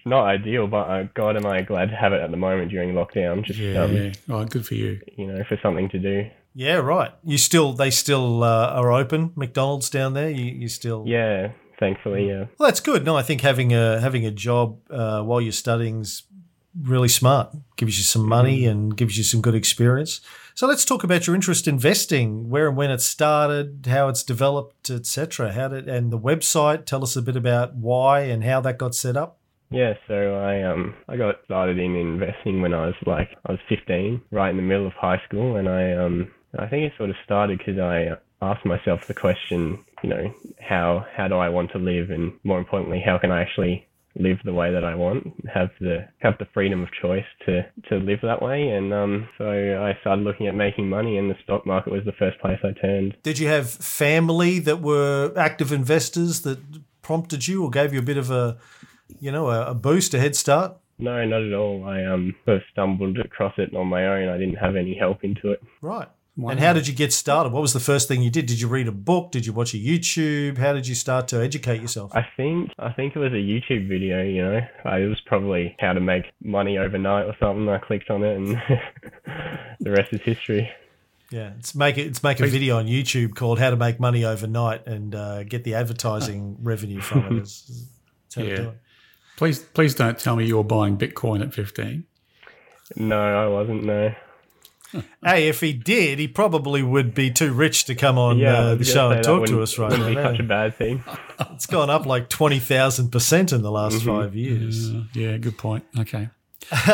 it's 0.05 0.11
not 0.11 0.27
ideal, 0.27 0.67
but 0.67 0.90
uh, 0.90 1.05
God, 1.14 1.35
am 1.37 1.47
I 1.47 1.62
glad 1.62 1.88
to 1.88 1.97
have 1.97 2.12
it 2.12 2.21
at 2.21 2.31
the 2.31 2.37
moment 2.37 2.71
during 2.71 2.93
lockdown. 2.93 3.43
Just 3.43 3.59
Yeah. 3.59 3.83
um, 3.85 4.12
oh, 4.29 4.45
good 4.45 4.67
for 4.67 4.75
you. 4.75 5.01
you 5.17 5.27
know, 5.27 5.43
for 5.49 5.59
something 5.62 5.88
to 5.90 5.99
do. 5.99 6.29
Yeah. 6.55 6.77
Right. 6.77 7.11
You 7.25 7.38
still 7.38 7.73
They 7.73 7.90
still 7.90 8.45
uh, 8.45 8.69
are 8.69 8.93
open. 8.93 9.33
McDonald's 9.35 9.88
down 9.88 10.12
there. 10.12 10.29
You 10.29 10.45
You 10.45 10.69
still. 10.69 11.05
Yeah, 11.07 11.53
thankfully, 11.81 12.29
yeah. 12.29 12.45
Well, 12.59 12.69
that's 12.69 12.81
good. 12.81 13.05
No, 13.07 13.17
I 13.17 13.23
think 13.23 13.40
having 13.40 13.73
a 13.73 13.99
having 13.99 14.27
a 14.27 14.31
job 14.31 14.79
uh, 14.90 15.23
while 15.23 15.40
you're 15.40 15.53
studying's 15.53 16.25
really 16.79 17.09
smart. 17.09 17.57
Gives 17.77 17.97
you 17.97 18.05
some 18.05 18.29
money 18.29 18.67
and 18.67 18.95
gives 18.95 19.17
you 19.17 19.25
some 19.25 19.40
good 19.40 19.55
experience. 19.55 20.21
So 20.55 20.67
let's 20.67 20.85
talk 20.85 21.03
about 21.03 21.27
your 21.27 21.35
interest 21.35 21.67
in 21.67 21.77
investing, 21.77 22.51
where 22.51 22.69
and 22.69 22.77
when 22.77 22.90
it 22.90 23.01
started, 23.01 23.87
how 23.88 24.09
it's 24.09 24.23
developed, 24.23 24.90
etc. 24.90 25.53
How 25.53 25.69
did 25.69 25.88
and 25.88 26.12
the 26.12 26.19
website? 26.19 26.85
Tell 26.85 27.03
us 27.03 27.17
a 27.17 27.23
bit 27.23 27.37
about 27.37 27.75
why 27.75 28.21
and 28.21 28.45
how 28.45 28.61
that 28.61 28.77
got 28.79 28.95
set 28.95 29.17
up. 29.17 29.38
Yeah, 29.70 29.94
so 30.07 30.37
I 30.37 30.62
um 30.62 30.94
I 31.09 31.16
got 31.16 31.37
started 31.44 31.79
in 31.79 31.96
investing 31.96 32.62
when 32.62 32.74
I 32.74 32.87
was 32.87 32.94
like 33.07 33.31
I 33.46 33.53
was 33.53 33.61
15, 33.68 34.22
right 34.31 34.50
in 34.50 34.57
the 34.57 34.62
middle 34.62 34.87
of 34.87 34.92
high 34.94 35.20
school, 35.27 35.57
and 35.57 35.68
I 35.68 35.92
um 35.92 36.31
I 36.59 36.66
think 36.68 36.85
it 36.85 36.92
sort 36.96 37.11
of 37.11 37.16
started 37.24 37.59
because 37.59 37.79
I 37.79 38.16
asked 38.40 38.64
myself 38.64 39.07
the 39.07 39.14
question, 39.14 39.85
you 40.03 40.11
know, 40.11 40.35
how 40.61 41.07
how 41.16 41.29
do 41.29 41.37
I 41.37 41.48
want 41.48 41.72
to 41.72 41.79
live, 41.79 42.11
and 42.11 42.33
more 42.44 42.59
importantly, 42.59 43.03
how 43.05 43.18
can 43.18 43.31
I 43.31 43.42
actually 43.42 43.87
live 44.16 44.38
the 44.44 44.55
way 44.55 44.72
that 44.72 44.85
I 44.85 44.94
want, 44.94 45.35
have 45.53 45.70
the 45.81 46.07
have 46.18 46.38
the 46.38 46.46
freedom 46.55 46.83
of 46.83 46.88
choice 47.03 47.24
to 47.46 47.62
to 47.88 47.96
live 47.96 48.20
that 48.22 48.40
way, 48.42 48.68
and 48.68 48.92
um 48.94 49.29
so 49.38 49.48
I 49.48 49.98
started 50.03 50.22
looking 50.22 50.46
at 50.46 50.55
making 50.55 50.88
money, 50.88 51.18
and 51.18 51.31
the 51.31 51.37
stock 51.42 51.66
market 51.66 51.92
was 51.92 52.05
the 52.05 52.12
first 52.12 52.38
place 52.38 52.59
I 52.62 52.72
turned. 52.81 53.16
Did 53.22 53.38
you 53.38 53.48
have 53.48 53.68
family 53.68 54.61
that 54.61 54.81
were 54.81 55.33
active 55.37 55.72
investors 55.72 56.42
that 56.42 56.59
prompted 57.03 57.48
you 57.48 57.64
or 57.64 57.70
gave 57.70 57.92
you 57.92 57.98
a 57.98 58.03
bit 58.03 58.16
of 58.16 58.31
a, 58.31 58.57
you 59.21 59.31
know, 59.33 59.49
a, 59.51 59.71
a 59.71 59.75
boost, 59.75 60.14
a 60.14 60.19
head 60.21 60.37
start? 60.37 60.77
No, 60.99 61.25
not 61.25 61.43
at 61.43 61.53
all. 61.53 61.85
I 61.85 62.05
um 62.05 62.35
sort 62.45 62.59
of 62.59 62.62
stumbled 62.73 63.19
across 63.19 63.55
it 63.59 63.75
on 63.75 63.88
my 63.88 64.07
own. 64.07 64.29
I 64.29 64.38
didn't 64.38 64.57
have 64.57 64.77
any 64.77 64.95
help 64.97 65.25
into 65.25 65.51
it. 65.51 65.62
Right. 65.81 66.09
And 66.37 66.59
how 66.59 66.73
did 66.73 66.88
you 66.88 66.95
get 66.95 67.12
started? 67.12 67.53
What 67.53 67.62
was 67.62 67.73
the 67.73 67.79
first 67.81 68.09
thing 68.09 68.21
you 68.21 68.31
did? 68.31 68.47
Did 68.47 68.61
you 68.61 68.67
read 68.67 68.88
a 68.88 68.93
book? 68.93 69.31
Did 69.31 69.47
you 69.47 69.53
watch 69.53 69.73
a 69.73 69.77
YouTube? 69.77 70.59
How 70.59 70.73
did 70.73 70.88
you 70.88 70.97
start 70.97 71.29
to 71.29 71.40
educate 71.40 71.81
yourself? 71.81 72.11
I 72.12 72.27
think 72.37 72.73
I 72.77 72.90
think 72.93 73.14
it 73.14 73.21
was 73.21 73.33
a 73.33 73.37
YouTube 73.37 73.88
video. 73.88 74.21
You 74.25 74.43
know, 74.45 74.61
I, 74.85 74.99
it 74.99 75.07
was 75.07 75.21
probably 75.27 75.77
how 75.79 75.93
to 75.93 76.01
make 76.01 76.25
money 76.43 76.77
overnight 76.77 77.27
or 77.27 77.37
something. 77.38 77.69
I 77.69 77.79
clicked 77.79 78.11
on 78.11 78.25
it, 78.25 78.37
and 78.37 78.49
the 79.81 79.90
rest 79.93 80.12
is 80.12 80.21
history. 80.23 80.69
Yeah, 81.31 81.53
it's 81.59 81.75
make 81.75 81.99
it. 81.99 82.07
It's 82.09 82.23
make 82.23 82.40
a 82.40 82.47
video 82.47 82.79
on 82.79 82.87
YouTube 82.87 83.35
called 83.37 83.59
"How 83.61 83.71
to 83.71 83.77
Make 83.77 84.01
Money 84.01 84.25
Overnight" 84.25 84.87
and 84.88 85.14
uh, 85.14 85.45
get 85.45 85.62
the 85.64 85.75
advertising 85.75 86.57
revenue 86.62 87.01
from 87.01 87.38
it. 87.38 87.43
Is, 87.43 87.88
that's 88.25 88.35
how 88.35 88.43
to 88.43 88.49
Yeah. 88.49 88.57
do 88.57 88.69
it. 88.71 88.79
Please, 89.37 89.59
please 89.61 89.94
don't 89.94 90.18
tell 90.18 90.37
me 90.37 90.47
you 90.47 90.57
were 90.57 90.64
buying 90.64 90.97
Bitcoin 90.97 91.42
at 91.42 91.53
15. 91.53 92.05
No, 92.97 93.18
I 93.20 93.49
wasn't. 93.49 93.85
No. 93.85 94.14
Hey, 95.25 95.49
if 95.49 95.61
he 95.61 95.73
did, 95.73 96.20
he 96.20 96.29
probably 96.29 96.81
would 96.81 97.14
be 97.14 97.29
too 97.31 97.53
rich 97.53 97.85
to 97.87 97.97
come 97.97 98.16
on 98.16 98.38
Yeah, 98.38 98.59
uh, 98.59 98.75
the 98.77 98.85
show 98.85 99.11
and 99.11 99.25
talk 99.25 99.47
to 99.47 99.57
wouldn't- 99.57 99.61
us 99.62 99.77
right 99.79 99.90
Wouldn't 99.90 100.09
be 100.11 100.14
now. 100.14 100.31
such 100.31 100.38
a 100.40 100.44
bad 100.44 100.77
thing. 100.77 101.03
It's 101.55 101.66
gone 101.66 101.90
up 101.90 102.07
like 102.07 102.29
twenty 102.29 102.61
thousand 102.61 103.11
percent 103.11 103.53
in 103.53 103.62
the 103.62 103.73
last 103.73 104.05
five 104.05 104.37
years. 104.37 104.92
Uh, 104.94 105.03
yeah, 105.14 105.37
good 105.37 105.59
point. 105.59 105.85
Okay. 105.99 106.29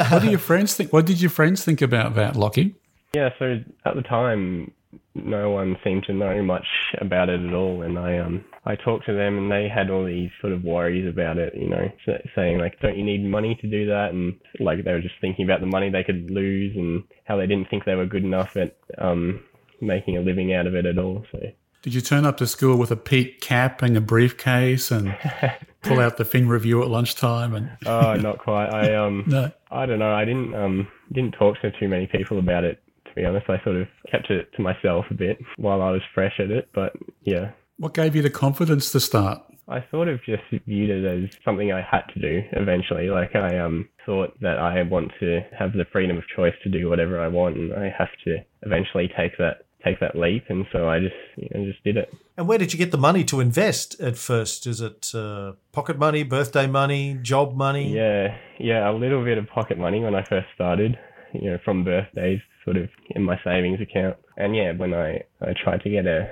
what 0.08 0.22
do 0.22 0.30
your 0.30 0.38
friends 0.38 0.74
think? 0.74 0.94
What 0.94 1.04
did 1.04 1.20
your 1.20 1.28
friends 1.30 1.62
think 1.62 1.82
about 1.82 2.14
that, 2.14 2.36
Lockie? 2.36 2.74
Yeah. 3.14 3.30
So 3.38 3.60
at 3.84 3.94
the 3.96 4.02
time, 4.02 4.72
no 5.14 5.50
one 5.50 5.76
seemed 5.82 6.04
to 6.04 6.12
know 6.12 6.42
much 6.42 6.66
about 7.00 7.28
it 7.28 7.40
at 7.40 7.54
all, 7.54 7.82
and 7.82 7.98
I 7.98 8.18
um 8.18 8.44
I 8.64 8.76
talked 8.76 9.06
to 9.06 9.14
them, 9.14 9.38
and 9.38 9.50
they 9.50 9.68
had 9.68 9.90
all 9.90 10.04
these 10.04 10.30
sort 10.40 10.52
of 10.52 10.62
worries 10.62 11.08
about 11.08 11.38
it. 11.38 11.54
You 11.54 11.68
know, 11.68 11.90
saying 12.34 12.58
like, 12.58 12.78
don't 12.80 12.96
you 12.96 13.04
need 13.04 13.24
money 13.24 13.58
to 13.60 13.68
do 13.68 13.86
that? 13.86 14.10
And 14.12 14.34
like 14.60 14.84
they 14.84 14.92
were 14.92 15.00
just 15.00 15.20
thinking 15.20 15.44
about 15.44 15.60
the 15.60 15.66
money 15.66 15.90
they 15.90 16.04
could 16.04 16.30
lose, 16.30 16.76
and 16.76 17.04
how 17.24 17.36
they 17.36 17.46
didn't 17.46 17.68
think 17.70 17.84
they 17.84 17.94
were 17.94 18.06
good 18.06 18.24
enough 18.24 18.56
at 18.56 18.76
um 18.98 19.42
making 19.80 20.16
a 20.16 20.20
living 20.20 20.54
out 20.54 20.66
of 20.66 20.74
it 20.74 20.86
at 20.86 20.98
all. 20.98 21.24
So. 21.32 21.38
Did 21.82 21.94
you 21.94 22.02
turn 22.02 22.26
up 22.26 22.36
to 22.36 22.46
school 22.46 22.76
with 22.76 22.90
a 22.90 22.96
peak 22.96 23.40
cap 23.40 23.80
and 23.80 23.96
a 23.96 24.02
briefcase 24.02 24.90
and 24.90 25.16
pull 25.82 25.98
out 25.98 26.18
the 26.18 26.26
Fin 26.26 26.46
Review 26.46 26.82
at 26.82 26.88
lunchtime? 26.88 27.54
And 27.54 27.70
Oh, 27.86 28.16
not 28.16 28.38
quite. 28.38 28.68
I 28.68 28.94
um, 28.96 29.24
no, 29.26 29.50
I 29.70 29.86
don't 29.86 29.98
know. 29.98 30.12
I 30.12 30.26
didn't 30.26 30.54
um, 30.54 30.88
didn't 31.10 31.32
talk 31.32 31.58
to 31.62 31.70
too 31.72 31.88
many 31.88 32.06
people 32.06 32.38
about 32.38 32.64
it. 32.64 32.82
To 33.10 33.14
be 33.20 33.24
honest, 33.24 33.46
I 33.48 33.62
sort 33.64 33.76
of 33.76 33.88
kept 34.10 34.30
it 34.30 34.52
to 34.56 34.62
myself 34.62 35.06
a 35.10 35.14
bit 35.14 35.38
while 35.56 35.82
I 35.82 35.90
was 35.90 36.02
fresh 36.14 36.34
at 36.38 36.50
it. 36.50 36.68
But 36.74 36.94
yeah, 37.22 37.50
what 37.76 37.94
gave 37.94 38.16
you 38.16 38.22
the 38.22 38.30
confidence 38.30 38.92
to 38.92 39.00
start? 39.00 39.42
I 39.68 39.84
sort 39.90 40.08
of 40.08 40.20
just 40.24 40.42
viewed 40.66 40.90
it 40.90 41.04
as 41.04 41.30
something 41.44 41.72
I 41.72 41.80
had 41.80 42.02
to 42.14 42.20
do 42.20 42.42
eventually. 42.52 43.08
Like 43.08 43.36
I 43.36 43.58
um 43.58 43.88
thought 44.04 44.38
that 44.40 44.58
I 44.58 44.82
want 44.82 45.12
to 45.20 45.40
have 45.56 45.72
the 45.72 45.84
freedom 45.92 46.18
of 46.18 46.24
choice 46.34 46.54
to 46.64 46.68
do 46.68 46.88
whatever 46.88 47.20
I 47.20 47.28
want, 47.28 47.56
and 47.56 47.72
I 47.74 47.94
have 47.96 48.10
to 48.24 48.38
eventually 48.62 49.08
take 49.16 49.38
that 49.38 49.64
take 49.84 50.00
that 50.00 50.16
leap. 50.16 50.44
And 50.48 50.66
so 50.72 50.88
I 50.88 50.98
just 50.98 51.14
you 51.36 51.48
know, 51.54 51.64
just 51.64 51.82
did 51.84 51.96
it. 51.96 52.12
And 52.36 52.48
where 52.48 52.58
did 52.58 52.72
you 52.72 52.78
get 52.78 52.90
the 52.90 52.98
money 52.98 53.24
to 53.24 53.40
invest 53.40 54.00
at 54.00 54.16
first? 54.16 54.66
Is 54.66 54.80
it 54.80 55.12
uh, 55.14 55.52
pocket 55.72 55.98
money, 55.98 56.22
birthday 56.22 56.66
money, 56.66 57.18
job 57.22 57.54
money? 57.54 57.94
Yeah, 57.94 58.36
yeah, 58.58 58.90
a 58.90 58.92
little 58.92 59.24
bit 59.24 59.38
of 59.38 59.46
pocket 59.48 59.78
money 59.78 60.00
when 60.00 60.14
I 60.14 60.24
first 60.24 60.48
started, 60.54 60.98
you 61.32 61.50
know, 61.50 61.58
from 61.64 61.84
birthdays, 61.84 62.40
sort 62.64 62.76
of 62.76 62.88
in 63.10 63.22
my 63.22 63.38
savings 63.44 63.80
account. 63.80 64.16
And 64.36 64.54
yeah, 64.56 64.72
when 64.72 64.94
I, 64.94 65.22
I 65.40 65.54
tried 65.62 65.82
to 65.82 65.90
get 65.90 66.06
a 66.06 66.30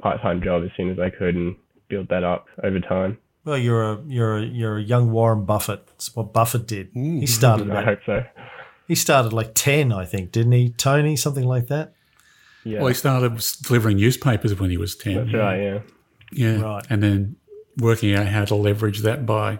part-time 0.00 0.42
job 0.42 0.62
as 0.64 0.70
soon 0.76 0.90
as 0.90 0.98
I 0.98 1.10
could 1.10 1.34
and 1.34 1.56
build 1.88 2.08
that 2.08 2.24
up 2.24 2.46
over 2.62 2.80
time. 2.80 3.18
Well, 3.44 3.58
you're 3.58 3.82
a 3.92 4.02
you're 4.06 4.38
a, 4.38 4.42
you're 4.42 4.76
a 4.78 4.82
young 4.82 5.10
Warren 5.12 5.44
Buffett. 5.44 5.86
That's 5.86 6.14
what 6.16 6.32
Buffett 6.32 6.66
did. 6.66 6.94
Mm. 6.94 7.20
He 7.20 7.26
started 7.26 7.70
I 7.70 7.72
about, 7.72 7.84
hope 7.84 7.98
so. 8.06 8.24
he 8.88 8.94
started 8.94 9.32
like 9.32 9.52
ten, 9.54 9.92
I 9.92 10.04
think, 10.06 10.32
didn't 10.32 10.52
he, 10.52 10.70
Tony? 10.70 11.14
Something 11.16 11.44
like 11.44 11.66
that. 11.68 11.92
Yeah, 12.64 12.78
Well, 12.78 12.88
he 12.88 12.94
started 12.94 13.38
delivering 13.62 13.98
newspapers 13.98 14.58
when 14.58 14.70
he 14.70 14.78
was 14.78 14.96
10. 14.96 15.14
that's 15.16 15.34
right. 15.34 15.62
Yeah, 15.62 15.78
Yeah. 16.32 16.60
Right. 16.62 16.86
And 16.88 17.02
then 17.02 17.36
working 17.76 18.14
out 18.14 18.26
how 18.26 18.46
to 18.46 18.54
leverage 18.54 19.00
that 19.00 19.26
by 19.26 19.58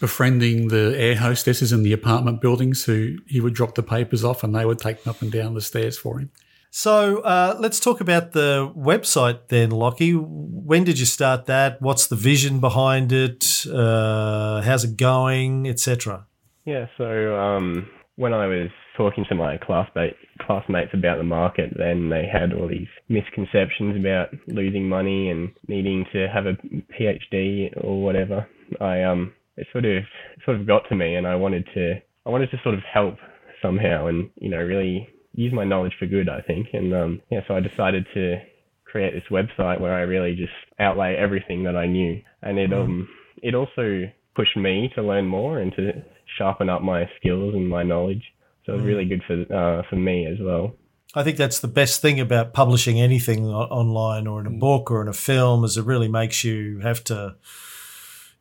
befriending 0.00 0.68
the 0.68 0.94
air 0.96 1.16
hostesses 1.16 1.72
in 1.72 1.82
the 1.82 1.92
apartment 1.92 2.40
buildings 2.40 2.84
who 2.84 3.18
he 3.26 3.40
would 3.40 3.54
drop 3.54 3.74
the 3.74 3.82
papers 3.82 4.24
off 4.24 4.42
and 4.42 4.54
they 4.54 4.64
would 4.64 4.78
take 4.78 5.04
them 5.04 5.10
up 5.10 5.22
and 5.22 5.30
down 5.30 5.54
the 5.54 5.60
stairs 5.60 5.98
for 5.98 6.18
him. 6.18 6.30
So 6.70 7.18
uh, 7.18 7.56
let's 7.58 7.80
talk 7.80 8.00
about 8.00 8.32
the 8.32 8.72
website 8.76 9.48
then, 9.48 9.70
Lockie. 9.70 10.12
When 10.12 10.84
did 10.84 11.00
you 11.00 11.06
start 11.06 11.46
that? 11.46 11.82
What's 11.82 12.06
the 12.06 12.16
vision 12.16 12.60
behind 12.60 13.12
it? 13.12 13.66
Uh, 13.66 14.62
how's 14.62 14.84
it 14.84 14.96
going, 14.96 15.68
etc. 15.68 16.26
yeah. 16.64 16.86
So 16.96 17.36
um, 17.36 17.88
when 18.16 18.32
I 18.32 18.46
was 18.46 18.70
talking 18.96 19.24
to 19.28 19.34
my 19.34 19.58
classmate 19.58 20.14
classmates 20.46 20.92
about 20.94 21.18
the 21.18 21.24
market, 21.24 21.72
then 21.76 22.08
they 22.08 22.24
had 22.30 22.52
all 22.52 22.68
these 22.68 22.88
misconceptions 23.08 23.96
about 23.98 24.28
losing 24.46 24.88
money 24.88 25.28
and 25.28 25.50
needing 25.66 26.06
to 26.12 26.28
have 26.28 26.46
a 26.46 26.56
PhD 26.94 27.72
or 27.82 28.02
whatever. 28.02 28.46
I 28.80 29.02
um, 29.02 29.32
it 29.56 29.66
sort 29.72 29.84
of 29.84 30.04
sort 30.44 30.60
of 30.60 30.66
got 30.66 30.82
to 30.88 30.96
me, 30.96 31.14
and 31.14 31.26
I 31.26 31.36
wanted 31.36 31.66
to 31.74 32.00
I 32.26 32.30
wanted 32.30 32.50
to 32.50 32.60
sort 32.62 32.74
of 32.74 32.80
help 32.92 33.16
somehow 33.62 34.06
and, 34.06 34.30
you 34.36 34.50
know, 34.50 34.58
really 34.58 35.08
use 35.34 35.52
my 35.52 35.64
knowledge 35.64 35.92
for 35.98 36.06
good, 36.06 36.28
I 36.28 36.40
think. 36.42 36.68
And 36.72 36.94
um, 36.94 37.22
yeah, 37.30 37.40
so 37.46 37.54
I 37.54 37.60
decided 37.60 38.06
to 38.14 38.36
create 38.84 39.14
this 39.14 39.24
website 39.30 39.80
where 39.80 39.94
I 39.94 40.00
really 40.00 40.34
just 40.34 40.52
outlay 40.78 41.14
everything 41.14 41.64
that 41.64 41.76
I 41.76 41.86
knew. 41.86 42.20
And 42.42 42.58
it, 42.58 42.72
um, 42.72 43.08
it 43.42 43.54
also 43.54 44.04
pushed 44.34 44.56
me 44.56 44.90
to 44.94 45.02
learn 45.02 45.26
more 45.26 45.58
and 45.58 45.72
to 45.76 45.92
sharpen 46.38 46.68
up 46.68 46.82
my 46.82 47.08
skills 47.18 47.54
and 47.54 47.68
my 47.68 47.82
knowledge. 47.82 48.22
So 48.66 48.72
it 48.72 48.76
was 48.76 48.84
really 48.84 49.04
good 49.06 49.22
for, 49.26 49.40
uh, 49.54 49.82
for 49.88 49.96
me 49.96 50.26
as 50.26 50.38
well. 50.40 50.74
I 51.14 51.24
think 51.24 51.36
that's 51.36 51.60
the 51.60 51.68
best 51.68 52.02
thing 52.02 52.20
about 52.20 52.52
publishing 52.52 53.00
anything 53.00 53.46
online 53.46 54.26
or 54.26 54.40
in 54.40 54.46
a 54.46 54.50
book 54.50 54.90
or 54.90 55.02
in 55.02 55.08
a 55.08 55.12
film 55.12 55.64
is 55.64 55.76
it 55.76 55.84
really 55.84 56.08
makes 56.08 56.44
you 56.44 56.78
have 56.80 57.02
to, 57.04 57.36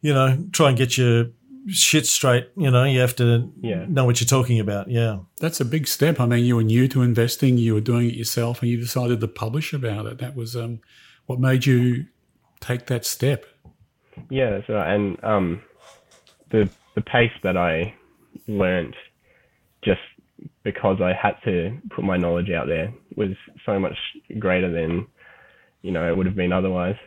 you 0.02 0.14
know, 0.14 0.46
try 0.52 0.70
and 0.70 0.78
get 0.78 0.98
your 0.98 1.26
shit 1.68 2.06
straight. 2.06 2.48
You 2.56 2.72
know, 2.72 2.84
you 2.86 3.00
have 3.00 3.16
to 3.18 3.52
Yeah. 3.62 3.86
know 3.88 4.06
what 4.06 4.20
you're 4.22 4.28
talking 4.28 4.60
about. 4.60 4.90
Yeah. 4.90 5.20
That's 5.40 5.60
a 5.60 5.66
big 5.66 5.88
step. 5.88 6.20
I 6.20 6.26
mean, 6.26 6.46
you 6.46 6.56
were 6.56 6.64
new 6.64 6.88
to 6.88 7.02
investing, 7.02 7.58
you 7.58 7.74
were 7.74 7.82
doing 7.82 8.08
it 8.08 8.16
yourself, 8.16 8.62
and 8.62 8.72
you 8.72 8.78
decided 8.78 9.20
to 9.22 9.28
publish 9.28 9.74
about 9.74 10.06
it. 10.06 10.18
That 10.20 10.36
was 10.36 10.56
um, 10.56 10.80
what 11.26 11.40
made 11.40 11.66
you 11.66 12.06
take 12.62 12.86
that 12.88 13.06
step. 13.06 13.46
Yeah, 14.30 14.52
that's 14.52 14.70
right. 14.70 14.94
And 14.94 15.24
um, 15.24 15.62
the 16.50 16.70
the 16.96 17.02
pace 17.02 17.32
that 17.44 17.56
I 17.56 17.94
learnt 18.48 18.96
just 19.84 20.02
because 20.64 21.00
I 21.02 21.14
had 21.14 21.36
to 21.46 21.78
put 21.92 22.04
my 22.04 22.18
knowledge 22.18 22.50
out 22.50 22.68
there 22.68 22.92
was 23.16 23.32
so 23.66 23.80
much 23.80 23.98
greater 24.40 24.70
than 24.72 25.08
you 25.82 25.92
know 25.92 26.10
it 26.10 26.18
would 26.18 26.26
have 26.26 26.36
been 26.36 26.52
otherwise. 26.52 26.98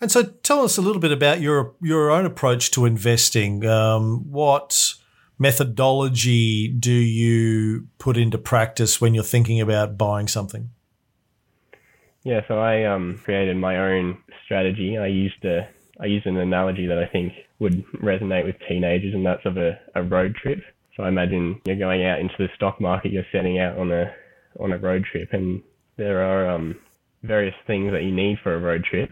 And 0.00 0.10
so, 0.10 0.22
tell 0.22 0.62
us 0.62 0.78
a 0.78 0.82
little 0.82 1.00
bit 1.00 1.12
about 1.12 1.40
your 1.40 1.74
your 1.82 2.10
own 2.10 2.24
approach 2.24 2.70
to 2.72 2.86
investing. 2.86 3.66
Um, 3.66 4.30
what 4.30 4.94
methodology 5.38 6.68
do 6.68 6.92
you 6.92 7.88
put 7.98 8.16
into 8.16 8.38
practice 8.38 9.00
when 9.00 9.14
you're 9.14 9.24
thinking 9.24 9.60
about 9.60 9.98
buying 9.98 10.28
something? 10.28 10.70
Yeah, 12.22 12.42
so 12.46 12.58
I 12.58 12.84
um, 12.84 13.20
created 13.24 13.56
my 13.56 13.78
own 13.78 14.18
strategy. 14.44 14.98
I 14.98 15.06
used 15.06 15.44
a 15.44 15.68
I 16.00 16.06
used 16.06 16.26
an 16.26 16.36
analogy 16.36 16.86
that 16.86 16.98
I 16.98 17.06
think 17.06 17.32
would 17.58 17.84
resonate 18.02 18.44
with 18.44 18.56
teenagers, 18.68 19.14
and 19.14 19.24
that's 19.24 19.44
of 19.44 19.56
a, 19.56 19.78
a 19.94 20.02
road 20.02 20.34
trip. 20.34 20.60
So 20.96 21.02
I 21.02 21.08
imagine 21.08 21.60
you're 21.64 21.76
going 21.76 22.04
out 22.04 22.20
into 22.20 22.34
the 22.38 22.48
stock 22.54 22.80
market, 22.80 23.12
you're 23.12 23.24
setting 23.32 23.58
out 23.58 23.78
on 23.78 23.90
a 23.92 24.12
on 24.58 24.72
a 24.72 24.78
road 24.78 25.04
trip, 25.10 25.32
and 25.32 25.62
there 25.96 26.22
are 26.22 26.50
um, 26.50 26.76
various 27.22 27.54
things 27.66 27.92
that 27.92 28.02
you 28.02 28.12
need 28.12 28.38
for 28.42 28.54
a 28.54 28.58
road 28.58 28.84
trip. 28.84 29.10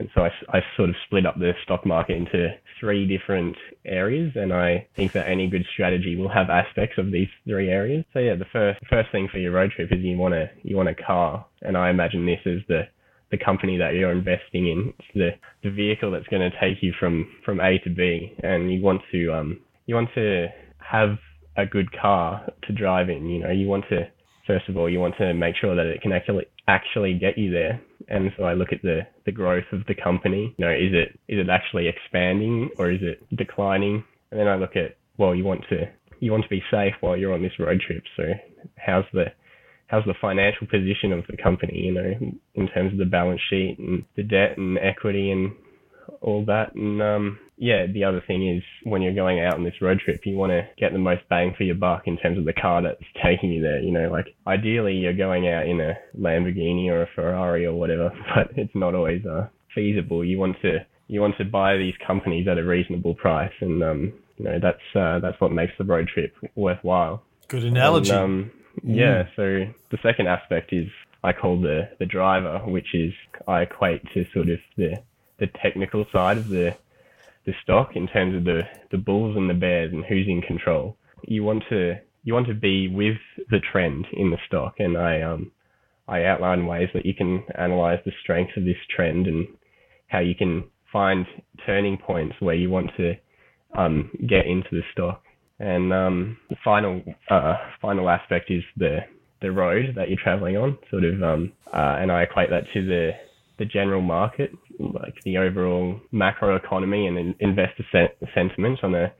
And 0.00 0.08
so 0.14 0.22
I 0.48 0.60
sort 0.78 0.88
of 0.88 0.96
split 1.04 1.26
up 1.26 1.38
the 1.38 1.52
stock 1.62 1.84
market 1.84 2.16
into 2.16 2.48
three 2.80 3.06
different 3.06 3.54
areas, 3.84 4.32
and 4.34 4.50
I 4.50 4.88
think 4.96 5.12
that 5.12 5.28
any 5.28 5.46
good 5.46 5.66
strategy 5.74 6.16
will 6.16 6.30
have 6.30 6.48
aspects 6.48 6.96
of 6.96 7.12
these 7.12 7.28
three 7.46 7.68
areas. 7.68 8.06
So 8.14 8.18
yeah, 8.18 8.34
the 8.34 8.46
first 8.50 8.80
first 8.88 9.12
thing 9.12 9.28
for 9.30 9.36
your 9.38 9.52
road 9.52 9.72
trip 9.72 9.92
is 9.92 9.98
you 10.00 10.16
want 10.16 10.32
a 10.32 10.50
you 10.62 10.74
want 10.74 10.88
a 10.88 10.94
car, 10.94 11.44
and 11.60 11.76
I 11.76 11.90
imagine 11.90 12.24
this 12.24 12.40
is 12.46 12.62
the 12.66 12.88
the 13.30 13.36
company 13.36 13.76
that 13.76 13.94
you're 13.94 14.10
investing 14.10 14.68
in, 14.68 14.94
it's 14.98 15.08
the 15.14 15.30
the 15.62 15.70
vehicle 15.70 16.10
that's 16.10 16.26
going 16.28 16.50
to 16.50 16.58
take 16.58 16.82
you 16.82 16.94
from 16.98 17.28
from 17.44 17.60
A 17.60 17.78
to 17.84 17.90
B, 17.90 18.34
and 18.42 18.72
you 18.72 18.82
want 18.82 19.02
to 19.12 19.34
um 19.34 19.60
you 19.84 19.94
want 19.94 20.08
to 20.14 20.48
have 20.78 21.18
a 21.58 21.66
good 21.66 21.92
car 21.92 22.46
to 22.66 22.72
drive 22.72 23.10
in. 23.10 23.26
You 23.26 23.40
know, 23.40 23.50
you 23.50 23.68
want 23.68 23.84
to 23.90 24.08
first 24.46 24.66
of 24.70 24.78
all 24.78 24.88
you 24.88 24.98
want 24.98 25.16
to 25.18 25.34
make 25.34 25.56
sure 25.56 25.76
that 25.76 25.86
it 25.86 26.00
can 26.00 26.12
actually 26.12 26.46
actually 26.66 27.18
get 27.18 27.36
you 27.36 27.50
there. 27.50 27.80
And 28.10 28.32
so 28.36 28.44
I 28.44 28.54
look 28.54 28.72
at 28.72 28.82
the 28.82 29.00
the 29.24 29.32
growth 29.32 29.64
of 29.72 29.86
the 29.86 29.94
company. 29.94 30.54
You 30.58 30.64
know, 30.64 30.72
is 30.72 30.92
it 30.92 31.18
is 31.28 31.38
it 31.38 31.48
actually 31.48 31.88
expanding 31.88 32.70
or 32.76 32.90
is 32.90 33.00
it 33.02 33.24
declining? 33.36 34.04
And 34.30 34.40
then 34.40 34.48
I 34.48 34.56
look 34.56 34.76
at 34.76 34.96
well, 35.16 35.34
you 35.34 35.44
want 35.44 35.64
to 35.70 35.88
you 36.18 36.32
want 36.32 36.44
to 36.44 36.50
be 36.50 36.62
safe 36.70 36.94
while 37.00 37.16
you're 37.16 37.34
on 37.34 37.42
this 37.42 37.58
road 37.58 37.80
trip. 37.80 38.02
So 38.16 38.24
how's 38.76 39.04
the 39.12 39.26
how's 39.86 40.04
the 40.04 40.14
financial 40.20 40.66
position 40.66 41.12
of 41.12 41.24
the 41.28 41.36
company, 41.36 41.78
you 41.78 41.92
know, 41.92 42.14
in 42.54 42.68
terms 42.68 42.92
of 42.92 42.98
the 42.98 43.04
balance 43.04 43.40
sheet 43.48 43.76
and 43.78 44.04
the 44.16 44.22
debt 44.22 44.56
and 44.56 44.78
equity 44.78 45.30
and 45.30 45.52
all 46.20 46.44
that. 46.46 46.74
And 46.74 47.02
um, 47.02 47.38
yeah, 47.56 47.86
the 47.86 48.04
other 48.04 48.22
thing 48.26 48.48
is 48.48 48.62
when 48.84 49.02
you're 49.02 49.14
going 49.14 49.40
out 49.40 49.54
on 49.54 49.64
this 49.64 49.80
road 49.80 50.00
trip, 50.04 50.20
you 50.24 50.36
want 50.36 50.50
to 50.50 50.66
get 50.78 50.92
the 50.92 50.98
most 50.98 51.22
bang 51.28 51.54
for 51.56 51.64
your 51.64 51.74
buck 51.74 52.02
in 52.06 52.16
terms 52.18 52.38
of 52.38 52.44
the 52.44 52.52
car 52.52 52.82
that's 52.82 53.02
taking 53.22 53.50
you 53.50 53.62
there. 53.62 53.80
You 53.80 53.92
know, 53.92 54.10
like 54.10 54.34
ideally 54.46 54.94
you're 54.94 55.16
going 55.16 55.48
out 55.48 55.66
in 55.66 55.80
a 55.80 55.94
Lamborghini 56.18 56.88
or 56.88 57.02
a 57.02 57.08
Ferrari 57.14 57.66
or 57.66 57.74
whatever, 57.74 58.10
but 58.34 58.56
it's 58.56 58.74
not 58.74 58.94
always 58.94 59.24
uh, 59.26 59.48
feasible. 59.74 60.24
You 60.24 60.38
want 60.38 60.56
to 60.62 60.78
you 61.08 61.20
want 61.20 61.36
to 61.38 61.44
buy 61.44 61.76
these 61.76 61.94
companies 62.06 62.46
at 62.48 62.56
a 62.56 62.64
reasonable 62.64 63.14
price, 63.14 63.52
and 63.60 63.82
um, 63.82 64.12
you 64.36 64.44
know 64.44 64.58
that's 64.60 64.96
uh, 64.96 65.18
that's 65.20 65.40
what 65.40 65.52
makes 65.52 65.72
the 65.78 65.84
road 65.84 66.08
trip 66.08 66.34
worthwhile. 66.54 67.22
Good 67.48 67.64
analogy. 67.64 68.10
And, 68.10 68.20
um, 68.20 68.50
yeah. 68.84 69.24
So 69.36 69.64
the 69.90 69.98
second 70.02 70.28
aspect 70.28 70.72
is 70.72 70.88
I 71.22 71.32
call 71.32 71.60
the 71.60 71.88
the 71.98 72.06
driver, 72.06 72.60
which 72.64 72.94
is 72.94 73.12
I 73.46 73.62
equate 73.62 74.02
to 74.14 74.24
sort 74.32 74.48
of 74.48 74.58
the 74.76 75.02
the 75.40 75.48
technical 75.62 76.04
side 76.12 76.38
of 76.38 76.48
the 76.48 76.70
the 77.46 77.52
stock 77.62 77.96
in 77.96 78.06
terms 78.06 78.36
of 78.36 78.44
the 78.44 78.62
the 78.92 78.98
bulls 78.98 79.36
and 79.36 79.48
the 79.50 79.54
bears 79.54 79.92
and 79.92 80.04
who's 80.04 80.28
in 80.28 80.42
control. 80.42 80.96
You 81.22 81.42
want 81.42 81.64
to 81.70 81.94
you 82.22 82.34
want 82.34 82.46
to 82.48 82.54
be 82.54 82.88
with 82.88 83.16
the 83.50 83.60
trend 83.72 84.06
in 84.12 84.30
the 84.30 84.38
stock, 84.46 84.74
and 84.78 84.96
I 84.96 85.22
um 85.22 85.50
I 86.06 86.24
outline 86.24 86.66
ways 86.66 86.88
that 86.94 87.06
you 87.06 87.14
can 87.14 87.44
analyze 87.56 88.00
the 88.04 88.12
strengths 88.22 88.56
of 88.56 88.64
this 88.64 88.76
trend 88.94 89.26
and 89.26 89.46
how 90.08 90.18
you 90.18 90.34
can 90.34 90.64
find 90.92 91.24
turning 91.64 91.96
points 91.96 92.34
where 92.40 92.54
you 92.54 92.68
want 92.68 92.90
to 92.96 93.14
um, 93.76 94.10
get 94.28 94.46
into 94.46 94.68
the 94.72 94.82
stock. 94.92 95.22
And 95.60 95.92
um, 95.92 96.38
the 96.48 96.56
final 96.64 97.02
uh, 97.30 97.54
final 97.80 98.08
aspect 98.08 98.50
is 98.50 98.62
the 98.76 98.98
the 99.40 99.52
road 99.52 99.94
that 99.96 100.08
you're 100.08 100.18
traveling 100.22 100.56
on, 100.56 100.76
sort 100.90 101.04
of, 101.04 101.22
um, 101.22 101.52
uh, 101.72 101.96
and 101.98 102.12
I 102.12 102.22
equate 102.22 102.50
that 102.50 102.64
to 102.74 102.86
the 102.86 103.10
the 103.58 103.66
general 103.66 104.00
market, 104.00 104.50
like 104.80 105.14
the 105.24 105.38
overall 105.38 106.00
macro 106.12 106.56
economy 106.56 107.06
and 107.06 107.18
in- 107.18 107.34
investor 107.40 107.84
se- 107.92 108.26
sentiment 108.34 108.80
on 108.82 108.94
a 108.94 109.12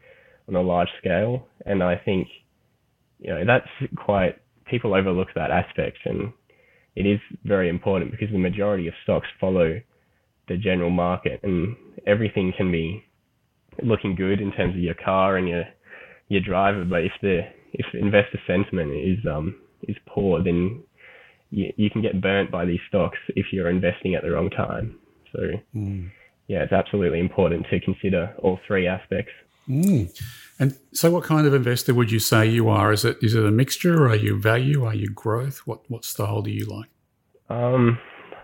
on 0.49 0.57
a 0.57 0.61
large 0.63 0.89
scale. 0.99 1.47
And 1.67 1.83
I 1.83 1.97
think 1.97 2.29
you 3.19 3.31
know 3.31 3.45
that's 3.47 3.69
quite 3.97 4.37
people 4.67 4.95
overlook 4.95 5.29
that 5.35 5.51
aspect, 5.51 5.99
and 6.05 6.33
it 6.97 7.07
is 7.07 7.21
very 7.45 7.69
important 7.69 8.11
because 8.11 8.31
the 8.31 8.39
majority 8.39 8.89
of 8.89 8.95
stocks 9.03 9.27
follow 9.41 9.81
the 10.49 10.57
general 10.57 10.91
market, 10.91 11.41
and 11.43 11.77
everything 12.07 12.53
can 12.57 12.73
be 12.73 13.05
looking 13.83 14.15
good 14.15 14.41
in 14.41 14.53
terms 14.53 14.75
of 14.75 14.81
your 14.81 14.95
car 14.95 15.37
and 15.37 15.49
your 15.49 15.65
your 16.29 16.41
driver, 16.41 16.85
but 16.85 17.05
if 17.05 17.13
the 17.23 17.41
if 17.73 17.87
investor 17.95 18.41
sentiment 18.47 18.93
is 18.93 19.19
um 19.31 19.57
is 19.89 19.97
poor, 20.07 20.43
then 20.43 20.83
you, 21.51 21.73
you 21.77 21.91
can 21.91 22.03
get 22.03 22.21
burnt 22.21 22.51
by 22.51 22.65
these 22.65 22.81
stocks 22.89 23.19
if 23.31 23.47
you're 23.53 23.69
investing 23.69 24.15
at 24.15 24.23
the 24.23 24.31
wrong 24.31 24.51
time. 24.51 24.97
So 25.33 25.61
yeah, 26.47 26.65
it's 26.65 26.73
absolutely 26.73 27.21
important 27.21 27.67
to 27.71 27.81
consider 27.81 28.35
all 28.39 28.59
three 28.67 28.87
aspects. 28.87 29.33
Mm. 29.69 30.11
And 30.59 30.77
so, 30.93 31.11
what 31.11 31.23
kind 31.25 31.47
of 31.47 31.55
investor 31.55 31.95
would 31.95 32.11
you 32.11 32.19
say 32.19 32.47
you 32.47 32.69
are? 32.69 32.93
Is 32.93 33.05
it 33.05 33.19
is 33.23 33.35
it 33.35 33.45
a 33.45 33.51
mixture? 33.51 34.09
Are 34.09 34.17
you 34.17 34.41
value? 34.41 34.85
Are 34.85 34.95
you 34.95 35.11
growth? 35.11 35.61
What 35.65 35.89
what 35.89 36.05
style 36.05 36.43
do 36.43 36.51
you 36.51 36.67
like? 36.67 36.89
Um, 37.49 37.99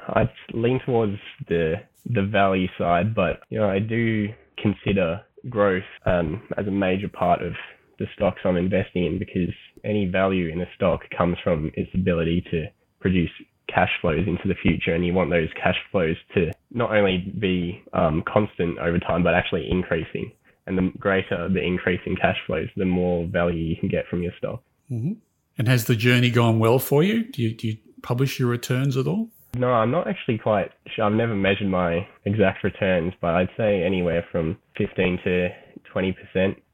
I 0.09 0.31
lean 0.53 0.81
towards 0.87 1.19
the 1.49 1.75
the 2.07 2.23
value 2.23 2.69
side, 2.79 3.15
but 3.15 3.41
you 3.51 3.59
know 3.59 3.69
I 3.69 3.81
do 3.81 4.29
consider 4.57 5.21
growth 5.49 5.83
um, 6.07 6.43
as 6.57 6.67
a 6.67 6.71
major 6.71 7.09
part 7.09 7.43
of 7.43 7.55
the 7.99 8.07
stocks 8.15 8.41
I'm 8.45 8.57
investing 8.57 9.05
in 9.05 9.19
because 9.19 9.55
any 9.85 10.07
value 10.07 10.49
in 10.49 10.61
a 10.61 10.67
stock 10.75 11.01
comes 11.17 11.39
from 11.43 11.71
its 11.75 11.91
ability 11.95 12.45
to 12.51 12.67
produce 13.01 13.31
cash 13.73 13.91
flows 14.01 14.27
into 14.27 14.47
the 14.49 14.55
future, 14.55 14.95
and 14.95 15.05
you 15.05 15.13
want 15.13 15.31
those 15.31 15.49
cash 15.61 15.77
flows 15.91 16.17
to 16.35 16.53
not 16.71 16.91
only 16.95 17.33
be 17.39 17.83
um, 17.93 18.23
constant 18.27 18.79
over 18.79 18.99
time 18.99 19.23
but 19.23 19.35
actually 19.35 19.69
increasing. 19.71 20.33
And 20.67 20.77
the 20.77 20.93
greater 20.99 21.49
the 21.49 21.63
increase 21.63 22.01
in 22.07 22.17
cash 22.17 22.37
flows, 22.47 22.69
the 22.77 22.85
more 22.85 23.27
value 23.27 23.63
you 23.63 23.77
can 23.77 23.89
get 23.89 24.07
from 24.09 24.23
your 24.23 24.33
stock. 24.39 24.63
And 25.59 25.69
has 25.69 25.85
the 25.85 25.97
journey 25.97 26.31
gone 26.31 26.59
well 26.59 26.79
for 26.79 27.03
you? 27.03 27.25
Do 27.25 27.43
you, 27.43 27.55
do 27.55 27.69
you 27.69 27.77
publish 28.03 28.39
your 28.39 28.49
returns 28.49 28.97
at 28.97 29.07
all? 29.07 29.29
No, 29.57 29.69
I'm 29.69 29.91
not 29.91 30.07
actually 30.07 30.39
quite 30.39 30.71
sure. 30.95 31.05
I've 31.05 31.13
never 31.13 31.35
measured 31.35 31.69
my 31.69 32.07
exact 32.25 32.63
returns, 32.63 33.15
but 33.21 33.29
I'd 33.29 33.49
say 33.57 33.83
anywhere 33.83 34.27
from 34.31 34.59
15 34.77 35.19
to 35.25 35.49
20%. 35.95 36.15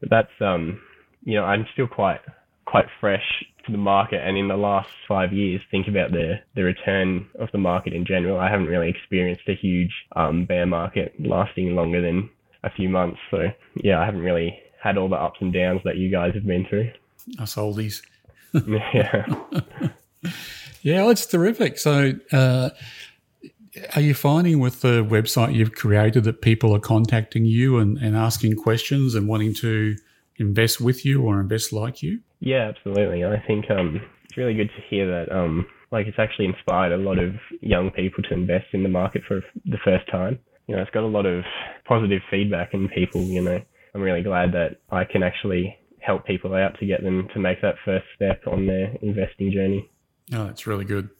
But 0.01 0.11
that's, 0.11 0.32
um, 0.40 0.80
you 1.22 1.36
know, 1.36 1.45
I'm 1.45 1.66
still 1.74 1.86
quite, 1.86 2.20
quite 2.64 2.86
fresh 3.01 3.22
the 3.71 3.79
market. 3.79 4.21
And 4.27 4.37
in 4.37 4.49
the 4.49 4.57
last 4.57 4.89
five 5.07 5.33
years, 5.33 5.61
think 5.71 5.87
about 5.87 6.11
the, 6.11 6.41
the 6.57 6.65
return 6.65 7.27
of 7.39 7.49
the 7.53 7.59
market 7.59 7.93
in 7.93 8.05
general. 8.05 8.41
I 8.41 8.51
haven't 8.51 8.67
really 8.67 8.89
experienced 8.89 9.43
a 9.49 9.55
huge, 9.55 9.93
um, 10.17 10.45
bear 10.47 10.67
market 10.67 11.15
lasting 11.21 11.75
longer 11.75 12.03
than 12.03 12.31
a 12.65 12.71
few 12.71 12.89
months. 12.89 13.19
So 13.31 13.49
yeah, 13.77 14.01
I 14.01 14.05
haven't 14.05 14.23
really 14.23 14.59
had 14.83 14.99
all 14.99 15.09
the 15.09 15.17
ups 15.17 15.39
and 15.41 15.53
downs 15.53 15.83
that 15.85 15.97
you 15.97 16.11
guys 16.11 16.35
have 16.35 16.47
been 16.47 16.67
through. 16.67 16.91
Us 17.39 17.55
oldies. 17.55 18.03
yeah. 18.95 19.27
Yeah, 20.85 21.09
it's 21.11 21.27
terrific. 21.27 21.79
So, 21.79 22.15
uh, 22.33 22.71
are 23.95 24.01
you 24.01 24.15
finding 24.15 24.59
with 24.59 24.81
the 24.81 25.05
website 25.05 25.55
you've 25.55 25.77
created 25.77 26.25
that 26.25 26.43
people 26.43 26.75
are 26.75 26.81
contacting 26.81 27.45
you 27.45 27.79
and, 27.79 27.99
and 27.99 28.17
asking 28.17 28.57
questions 28.57 29.15
and 29.15 29.29
wanting 29.29 29.55
to, 29.55 29.95
invest 30.39 30.81
with 30.81 31.05
you 31.05 31.23
or 31.23 31.41
invest 31.41 31.73
like 31.73 32.03
you? 32.03 32.21
Yeah, 32.43 32.72
absolutely. 32.74 33.24
I 33.24 33.40
think 33.47 33.70
um, 33.70 34.01
it's 34.24 34.36
really 34.36 34.55
good 34.55 34.68
to 34.76 34.82
hear 34.90 35.07
that. 35.07 35.32
Um, 35.32 35.64
like 35.93 36.09
it's 36.09 36.18
actually 36.18 36.47
inspired 36.47 36.93
a 36.93 36.97
lot 36.97 37.18
of 37.18 37.34
young 37.61 37.90
people 37.90 38.24
to 38.24 38.34
invest 38.34 38.66
in 38.72 38.82
the 38.82 38.88
market 38.88 39.22
for 39.28 39.43
the 39.64 39.78
first 39.84 40.11
time. 40.11 40.40
You 40.66 40.74
know, 40.74 40.82
it's 40.82 40.90
got 40.90 41.05
a 41.05 41.07
lot 41.07 41.24
of 41.24 41.45
positive 41.86 42.20
feedback 42.30 42.74
in 42.74 42.88
people. 42.88 43.22
You 43.22 43.43
know, 43.43 43.61
I'm 43.95 44.01
really 44.01 44.22
glad 44.22 44.53
that 44.53 44.80
I 44.90 45.05
can 45.05 45.22
actually 45.22 45.76
help 46.01 46.26
people 46.26 46.55
out 46.55 46.78
to 46.80 46.86
get 46.86 47.05
them 47.05 47.28
to 47.32 47.38
make 47.38 47.62
that 47.62 47.76
first 47.84 48.07
step 48.16 48.43
on 48.49 48.66
their 48.66 48.97
investing 49.03 49.53
journey. 49.53 49.88
Oh, 50.32 50.47
that's 50.47 50.66
really 50.66 50.84
good. 50.84 51.11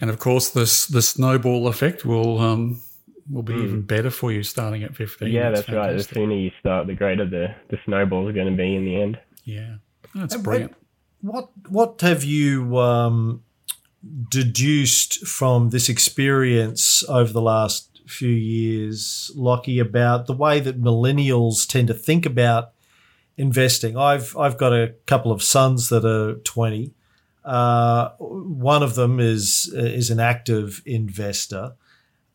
And 0.00 0.08
of 0.08 0.18
course, 0.18 0.48
this 0.50 0.86
the 0.86 1.02
snowball 1.02 1.68
effect 1.68 2.06
will 2.06 2.38
um, 2.38 2.80
will 3.30 3.42
be 3.42 3.52
mm. 3.52 3.64
even 3.64 3.82
better 3.82 4.10
for 4.10 4.32
you 4.32 4.42
starting 4.42 4.82
at 4.82 4.96
15. 4.96 5.28
Yeah, 5.28 5.50
that's, 5.50 5.66
that's 5.66 5.76
right. 5.76 5.94
The 5.94 6.04
sooner 6.04 6.34
you 6.34 6.52
start, 6.58 6.86
the 6.86 6.94
greater 6.94 7.28
the, 7.28 7.48
the 7.68 7.76
snowballs 7.84 8.30
are 8.30 8.32
going 8.32 8.50
to 8.50 8.56
be 8.56 8.74
in 8.74 8.86
the 8.86 8.96
end. 8.96 9.18
Yeah, 9.44 9.76
that's 10.14 10.36
brilliant. 10.36 10.74
What 11.20 11.50
what 11.68 12.00
have 12.00 12.24
you 12.24 12.78
um, 12.78 13.42
deduced 14.28 15.26
from 15.26 15.70
this 15.70 15.88
experience 15.88 17.04
over 17.08 17.32
the 17.32 17.42
last 17.42 18.00
few 18.06 18.30
years, 18.30 19.30
Lockie, 19.34 19.78
about 19.78 20.26
the 20.26 20.32
way 20.32 20.60
that 20.60 20.80
millennials 20.80 21.68
tend 21.68 21.88
to 21.88 21.94
think 21.94 22.24
about 22.24 22.72
investing? 23.36 23.96
I've 23.96 24.36
I've 24.36 24.56
got 24.58 24.72
a 24.72 24.94
couple 25.06 25.32
of 25.32 25.42
sons 25.42 25.88
that 25.90 26.04
are 26.04 26.34
20. 26.40 26.92
Uh, 27.44 28.10
one 28.18 28.82
of 28.82 28.94
them 28.94 29.20
is 29.20 29.70
is 29.74 30.10
an 30.10 30.20
active 30.20 30.82
investor 30.84 31.72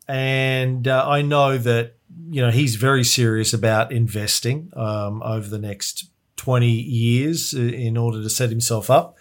and 0.08 0.86
uh, 0.86 1.08
I 1.08 1.22
know 1.22 1.58
that 1.58 1.94
you 2.30 2.40
know 2.40 2.50
he's 2.50 2.76
very 2.76 3.04
serious 3.04 3.52
about 3.52 3.92
investing 3.92 4.70
um, 4.74 5.22
over 5.22 5.48
the 5.48 5.58
next 5.58 6.08
twenty 6.46 6.70
years 6.70 7.52
in 7.52 7.96
order 7.96 8.22
to 8.22 8.30
set 8.30 8.50
himself 8.50 8.88
up. 8.88 9.16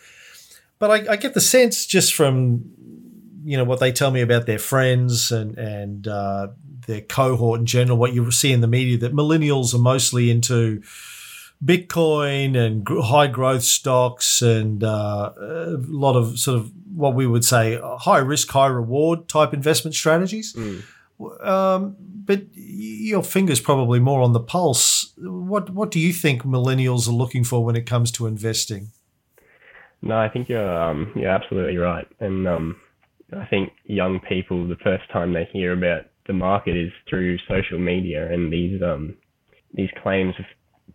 But 0.78 0.92
I, 0.92 1.14
I, 1.14 1.16
get 1.16 1.34
the 1.34 1.42
sense 1.42 1.88
just 1.88 2.14
from 2.14 2.66
you 3.44 3.58
know 3.58 3.64
what 3.64 3.80
they 3.80 3.92
tell 3.92 4.12
me 4.12 4.22
about 4.22 4.46
their 4.46 4.60
friends 4.60 5.32
and 5.32 5.58
and 5.58 6.08
uh, 6.08 6.50
their 6.86 7.02
cohort 7.02 7.62
in 7.62 7.66
general, 7.66 7.98
what 7.98 8.14
you 8.14 8.30
see 8.30 8.52
in 8.52 8.62
the 8.62 8.68
media, 8.68 9.00
that 9.00 9.12
millennials 9.12 9.74
are 9.74 9.80
mostly 9.80 10.30
into 10.30 10.84
Bitcoin 11.64 12.56
and 12.56 12.88
high 13.06 13.26
growth 13.26 13.64
stocks 13.64 14.44
and 14.44 14.84
uh, 14.84 15.34
a 15.36 15.78
lot 15.88 16.16
of 16.16 16.38
sort 16.38 16.60
of 16.60 16.72
what 16.94 17.16
we 17.16 17.26
would 17.26 17.44
say 17.44 17.80
high 17.82 18.20
risk, 18.20 18.52
high 18.52 18.68
reward 18.68 19.28
type 19.28 19.52
investment 19.52 19.96
strategies. 19.96 20.54
Mm. 20.54 20.84
Um, 21.44 21.96
but 22.26 22.42
your 22.54 23.24
finger's 23.24 23.60
probably 23.60 24.00
more 24.00 24.22
on 24.22 24.34
the 24.34 24.40
pulse. 24.40 25.14
What 25.18 25.70
what 25.70 25.92
do 25.92 26.00
you 26.00 26.14
think 26.14 26.44
millennials 26.44 27.08
are 27.08 27.12
looking 27.12 27.44
for 27.44 27.64
when 27.64 27.76
it 27.76 27.86
comes 27.86 28.12
to 28.14 28.28
investing? 28.28 28.92
No, 30.02 30.18
I 30.18 30.30
think 30.30 30.50
you're 30.50 30.84
um, 30.84 31.12
you're 31.16 31.30
absolutely 31.30 31.78
right, 31.78 32.08
and 32.20 32.48
um, 32.48 32.76
I 33.36 33.46
think 33.46 33.72
young 33.86 34.20
people 34.20 34.68
the 34.68 34.76
first 34.84 35.10
time 35.12 35.34
they 35.34 35.50
hear 35.52 35.74
about 35.74 36.06
the 36.28 36.34
market 36.34 36.76
is 36.76 36.92
through 37.10 37.38
social 37.48 37.80
media 37.80 38.32
and 38.32 38.52
these 38.52 38.82
um, 38.82 39.16
these 39.74 39.90
claims 40.02 40.36
of 40.40 40.46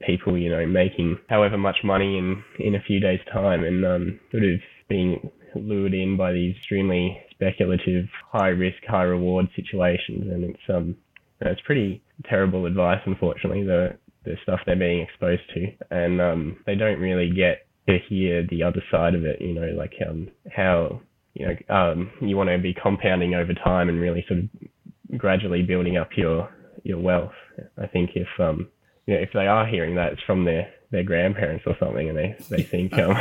people, 0.00 0.36
you 0.36 0.50
know, 0.50 0.66
making 0.66 1.18
however 1.28 1.58
much 1.58 1.78
money 1.84 2.18
in 2.18 2.42
in 2.58 2.74
a 2.74 2.82
few 2.82 3.00
days' 3.00 3.20
time, 3.32 3.64
and 3.64 3.84
um, 3.84 4.20
sort 4.30 4.44
of 4.44 4.60
being 4.88 5.30
lured 5.54 5.94
in 5.94 6.16
by 6.16 6.32
these 6.32 6.56
extremely 6.56 7.20
speculative, 7.30 8.06
high 8.30 8.48
risk, 8.48 8.78
high 8.86 9.02
reward 9.02 9.48
situations, 9.56 10.30
and 10.30 10.44
it's 10.44 10.62
um, 10.68 10.96
it's 11.40 11.60
pretty 11.62 12.02
terrible 12.28 12.66
advice, 12.66 13.00
unfortunately. 13.06 13.64
The 13.64 13.96
the 14.24 14.36
stuff 14.42 14.60
they're 14.66 14.76
being 14.76 15.00
exposed 15.00 15.42
to, 15.54 15.66
and 15.90 16.20
um, 16.20 16.56
they 16.66 16.74
don't 16.74 17.00
really 17.00 17.30
get 17.30 17.66
to 17.88 17.98
hear 18.08 18.46
the 18.50 18.62
other 18.62 18.82
side 18.90 19.14
of 19.14 19.24
it. 19.24 19.40
You 19.40 19.54
know, 19.54 19.72
like 19.76 19.94
um, 20.08 20.28
how 20.54 21.00
you 21.34 21.46
know 21.46 21.74
um, 21.74 22.10
you 22.20 22.36
want 22.36 22.50
to 22.50 22.58
be 22.58 22.74
compounding 22.74 23.34
over 23.34 23.54
time 23.54 23.88
and 23.88 24.00
really 24.00 24.24
sort 24.28 24.40
of 24.40 25.18
gradually 25.18 25.62
building 25.62 25.96
up 25.96 26.10
your 26.16 26.50
your 26.82 26.98
wealth. 26.98 27.32
I 27.80 27.86
think 27.86 28.10
if 28.14 28.28
um, 28.38 28.68
you 29.06 29.14
know, 29.14 29.20
if 29.20 29.30
they 29.32 29.46
are 29.46 29.66
hearing 29.66 29.96
that, 29.96 30.12
it's 30.12 30.22
from 30.26 30.44
their 30.44 30.68
their 30.90 31.04
grandparents 31.04 31.64
or 31.66 31.76
something, 31.78 32.08
and 32.08 32.18
they 32.18 32.36
they 32.48 32.62
think, 32.62 32.92
um, 32.98 33.16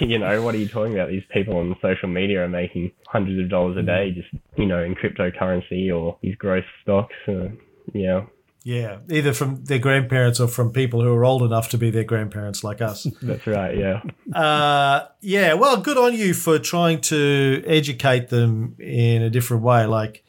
you 0.00 0.18
know, 0.18 0.42
what 0.42 0.54
are 0.54 0.58
you 0.58 0.68
talking 0.68 0.94
about? 0.94 1.08
These 1.08 1.22
people 1.30 1.56
on 1.56 1.76
social 1.80 2.08
media 2.08 2.44
are 2.44 2.48
making 2.48 2.92
hundreds 3.06 3.40
of 3.40 3.48
dollars 3.48 3.76
a 3.76 3.82
day, 3.82 4.10
just 4.10 4.28
you 4.56 4.66
know, 4.66 4.82
in 4.82 4.94
cryptocurrency 4.94 5.94
or 5.94 6.18
these 6.20 6.36
growth 6.36 6.64
stocks. 6.82 7.14
Uh, 7.28 7.48
yeah. 7.92 8.24
Yeah, 8.66 9.00
either 9.10 9.34
from 9.34 9.62
their 9.64 9.78
grandparents 9.78 10.40
or 10.40 10.48
from 10.48 10.72
people 10.72 11.02
who 11.02 11.12
are 11.12 11.24
old 11.26 11.42
enough 11.42 11.68
to 11.68 11.78
be 11.78 11.90
their 11.90 12.02
grandparents, 12.02 12.64
like 12.64 12.80
us. 12.80 13.06
That's 13.22 13.46
right. 13.46 13.76
Yeah. 13.76 14.00
Uh, 14.34 15.06
yeah. 15.20 15.52
Well, 15.52 15.82
good 15.82 15.98
on 15.98 16.14
you 16.14 16.32
for 16.32 16.58
trying 16.58 17.02
to 17.02 17.62
educate 17.66 18.30
them 18.30 18.76
in 18.78 19.20
a 19.20 19.28
different 19.28 19.64
way. 19.64 19.84
Like, 19.84 20.24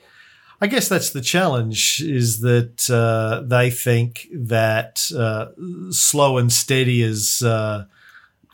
I 0.62 0.68
guess 0.68 0.88
that's 0.88 1.10
the 1.10 1.22
challenge 1.22 2.02
is 2.02 2.40
that 2.40 2.90
uh, 2.90 3.46
they 3.46 3.70
think 3.70 4.28
that 4.34 5.02
uh, 5.16 5.48
slow 5.92 6.38
and 6.38 6.52
steady 6.52 7.02
is 7.02 7.42
uh, 7.42 7.86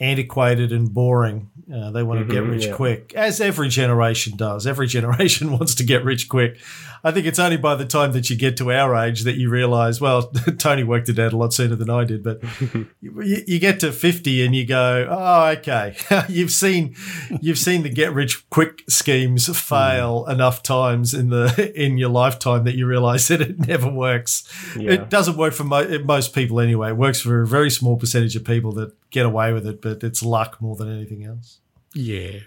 antiquated 0.01 0.71
and 0.71 0.91
boring. 0.91 1.51
Uh, 1.73 1.91
they 1.91 2.03
want 2.03 2.19
to 2.19 2.25
mm-hmm, 2.25 2.33
get 2.33 2.43
rich 2.43 2.65
yeah. 2.65 2.75
quick, 2.75 3.13
as 3.13 3.39
every 3.39 3.69
generation 3.69 4.35
does. 4.35 4.65
Every 4.65 4.87
generation 4.97 5.51
wants 5.51 5.75
to 5.75 5.83
get 5.83 6.03
rich 6.03 6.27
quick. 6.27 6.57
I 7.03 7.11
think 7.11 7.25
it's 7.25 7.39
only 7.39 7.57
by 7.57 7.75
the 7.75 7.85
time 7.85 8.11
that 8.11 8.29
you 8.29 8.35
get 8.35 8.57
to 8.57 8.71
our 8.71 8.95
age 8.95 9.23
that 9.23 9.35
you 9.35 9.49
realize, 9.49 9.99
well, 9.99 10.23
Tony 10.57 10.83
worked 10.83 11.09
it 11.09 11.17
out 11.17 11.33
a 11.33 11.37
lot 11.37 11.53
sooner 11.53 11.75
than 11.75 11.89
I 11.89 12.03
did, 12.03 12.23
but 12.23 12.41
you, 13.01 13.43
you, 13.47 13.59
get 13.59 13.79
to 13.79 13.91
50 13.91 14.45
and 14.45 14.55
you 14.55 14.65
go, 14.65 15.07
oh, 15.09 15.45
okay. 15.57 15.95
you've 16.29 16.51
seen, 16.51 16.95
you've 17.41 17.57
seen 17.57 17.83
the 17.83 17.89
get 17.89 18.13
rich 18.13 18.47
quick 18.49 18.83
schemes 18.87 19.47
fail 19.57 20.25
mm. 20.25 20.31
enough 20.31 20.61
times 20.61 21.13
in 21.13 21.29
the, 21.29 21.71
in 21.75 21.97
your 21.97 22.09
lifetime 22.09 22.63
that 22.65 22.75
you 22.75 22.85
realize 22.85 23.27
that 23.29 23.41
it 23.41 23.67
never 23.67 23.89
works. 23.89 24.47
Yeah. 24.77 24.91
It 24.91 25.09
doesn't 25.09 25.37
work 25.37 25.53
for 25.53 25.63
mo- 25.63 25.99
most 26.05 26.35
people 26.35 26.59
anyway. 26.59 26.89
It 26.89 26.97
works 26.97 27.21
for 27.21 27.41
a 27.41 27.47
very 27.47 27.71
small 27.71 27.97
percentage 27.97 28.35
of 28.35 28.43
people 28.43 28.71
that 28.73 28.93
get 29.09 29.25
away 29.25 29.53
with 29.53 29.65
it, 29.65 29.81
but 29.81 30.03
it's 30.03 30.21
luck 30.21 30.61
more 30.61 30.75
than 30.75 30.91
anything 30.91 31.25
else. 31.25 31.59
Yeah. 31.95 32.41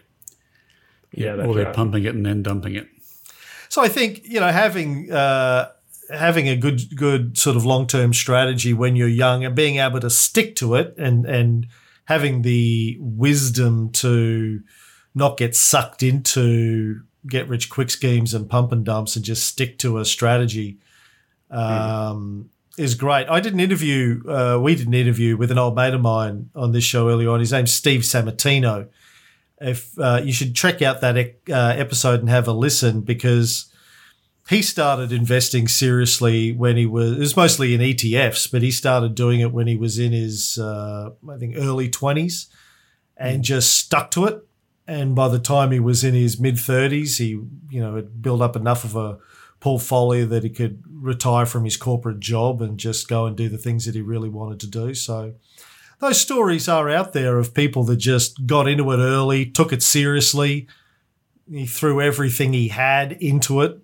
Yeah. 1.13 1.37
yeah 1.37 1.45
or 1.45 1.55
they're 1.55 1.67
right. 1.67 1.75
pumping 1.75 2.05
it 2.05 2.15
and 2.15 2.25
then 2.25 2.43
dumping 2.43 2.77
it. 2.77 2.89
So 3.75 3.83
I 3.83 3.89
think 3.89 4.21
you 4.23 4.39
know 4.39 4.53
having 4.53 5.11
uh, 5.11 5.73
having 6.09 6.49
a 6.49 6.55
good 6.55 6.95
good 6.95 7.37
sort 7.37 7.57
of 7.57 7.65
long 7.65 7.89
term 7.89 8.15
strategy 8.15 8.73
when 8.73 8.95
you're 8.95 9.09
young 9.09 9.45
and 9.45 9.53
being 9.53 9.79
able 9.79 9.99
to 9.99 10.11
stick 10.11 10.55
to 10.57 10.77
it 10.77 10.95
and 10.97 11.27
and 11.27 11.67
having 12.05 12.43
the 12.43 12.97
wisdom 13.01 13.91
to 13.95 14.61
not 15.13 15.37
get 15.37 15.57
sucked 15.57 16.05
into 16.05 17.01
get 17.27 17.49
rich 17.49 17.69
quick 17.69 17.91
schemes 17.91 18.33
and 18.33 18.49
pump 18.49 18.71
and 18.71 18.85
dumps 18.85 19.17
and 19.17 19.25
just 19.25 19.45
stick 19.45 19.77
to 19.81 19.99
a 19.99 20.05
strategy 20.05 20.79
um, 21.51 22.51
is 22.79 22.95
great. 22.95 23.29
I 23.29 23.41
did 23.41 23.55
an 23.55 23.61
interview, 23.61 24.23
uh, 24.29 24.57
we 24.63 24.77
did 24.77 24.87
an 24.87 24.95
interview 24.95 25.37
with 25.37 25.51
an 25.51 25.59
old 25.59 25.75
mate 25.75 25.95
of 25.95 26.01
mine 26.01 26.49
on 26.55 26.71
this 26.71 26.85
show 26.85 27.09
earlier 27.09 27.31
on. 27.31 27.41
His 27.41 27.51
name's 27.51 27.75
Steve 27.75 28.03
Sammartino 28.03 28.87
if 29.65 29.99
uh, 29.99 30.21
you 30.23 30.33
should 30.33 30.55
check 30.55 30.83
out 30.83 31.01
that 31.01 31.17
uh, 31.17 31.75
episode 31.77 32.21
and 32.21 32.29
have 32.29 32.47
a 32.47 32.53
listen 32.53 33.01
because 33.01 33.73
he 34.49 34.61
started 34.61 35.11
investing 35.11 35.69
seriously 35.69 36.53
when 36.53 36.77
he 36.77 36.85
was 36.85 37.13
it 37.13 37.19
was 37.19 37.37
mostly 37.37 37.75
in 37.75 37.81
ETFs, 37.81 38.51
but 38.51 38.63
he 38.63 38.71
started 38.71 39.15
doing 39.15 39.41
it 39.41 39.53
when 39.53 39.67
he 39.67 39.77
was 39.77 39.99
in 39.99 40.13
his 40.13 40.59
uh, 40.59 41.11
I 41.31 41.37
think 41.39 41.57
early 41.57 41.89
twenties 41.89 42.49
and 43.17 43.41
mm. 43.41 43.45
just 43.45 43.75
stuck 43.75 44.11
to 44.13 44.27
it. 44.27 44.47
And 44.87 45.15
by 45.15 45.29
the 45.29 45.39
time 45.39 45.71
he 45.71 45.81
was 45.81 46.05
in 46.05 46.13
his 46.13 46.39
mid 46.39 46.59
thirties, 46.59 47.17
he 47.17 47.29
you 47.71 47.81
know 47.81 47.97
had 47.97 48.21
built 48.21 48.43
up 48.43 48.57
enough 48.57 48.85
of 48.85 48.97
a 48.97 49.19
portfolio 49.61 50.27
that 50.27 50.45
he 50.45 50.51
could 50.51 50.83
retire 50.91 51.47
from 51.47 51.65
his 51.65 51.79
corporate 51.79 52.21
job 52.21 52.61
and 52.61 52.77
just 52.79 53.09
go 53.09 53.25
and 53.25 53.35
do 53.35 53.49
the 53.49 53.57
things 53.57 53.87
that 53.87 53.95
he 53.95 54.03
really 54.03 54.29
wanted 54.29 54.61
to 54.61 54.67
do. 54.67 54.93
So 54.93 55.33
those 56.05 56.21
stories 56.21 56.69
are 56.69 56.89
out 56.91 57.13
there 57.13 57.39
of 57.39 57.55
people 57.55 57.85
that 57.85 57.97
just 57.97 58.47
got 58.47 58.69
into 58.69 58.91
it 58.93 58.99
early, 58.99 59.47
took 59.47 59.73
it 59.73 59.83
seriously. 59.83 60.67
He 61.51 61.67
threw 61.67 62.01
everything 62.01 62.53
he 62.53 62.69
had 62.69 63.13
into 63.13 63.61
it 63.63 63.79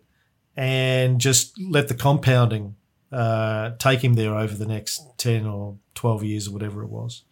and 0.56 1.20
just 1.20 1.58
let 1.60 1.88
the 1.88 1.94
compounding 1.94 2.76
uh, 3.12 3.72
take 3.78 4.04
him 4.04 4.14
there 4.14 4.34
over 4.34 4.54
the 4.54 4.66
next 4.66 5.02
10 5.18 5.46
or 5.46 5.76
12 5.94 6.24
years 6.24 6.48
or 6.48 6.52
whatever 6.52 6.82
it 6.82 6.90
was. 6.90 7.24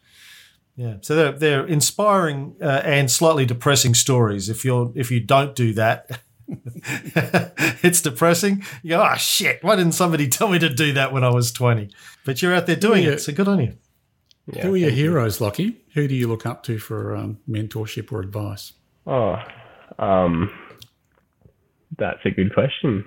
Yeah, 0.77 0.95
so 1.01 1.17
they're, 1.17 1.33
they're 1.33 1.67
inspiring 1.67 2.55
uh, 2.63 2.83
and 2.85 3.11
slightly 3.11 3.45
depressing 3.45 3.95
stories. 3.95 4.49
If 4.49 4.65
you're 4.65 4.93
if 4.95 5.11
you 5.11 5.19
don't 5.19 5.57
do 5.57 5.73
that, 5.73 6.21
it's 7.83 8.01
depressing. 8.01 8.63
You 8.85 8.91
go, 8.91 9.03
oh 9.03 9.17
shit! 9.17 9.65
Why 9.65 9.75
didn't 9.75 9.95
somebody 9.95 10.29
tell 10.29 10.49
me 10.49 10.61
to 10.61 10.69
do 10.69 10.93
that 10.93 11.13
when 11.13 11.25
I 11.25 11.31
was 11.31 11.51
twenty? 11.51 11.91
But 12.25 12.43
you're 12.43 12.55
out 12.55 12.67
there 12.67 12.77
doing 12.77 13.03
yeah. 13.03 13.11
it, 13.11 13.19
so 13.19 13.33
good 13.33 13.49
on 13.49 13.59
you. 13.59 13.77
Yeah, 14.51 14.63
Who 14.63 14.75
are 14.75 14.79
your 14.79 14.91
heroes, 14.91 15.41
Lockie? 15.41 15.83
Who 15.95 16.09
do 16.09 16.15
you 16.15 16.27
look 16.27 16.47
up 16.47 16.63
to 16.65 16.79
for 16.79 17.15
um, 17.15 17.39
mentorship 17.49 18.11
or 18.11 18.21
advice? 18.21 18.73
Oh, 19.07 19.37
um, 19.99 20.51
that's 21.99 22.21
a 22.25 22.31
good 22.31 22.55
question. 22.55 23.05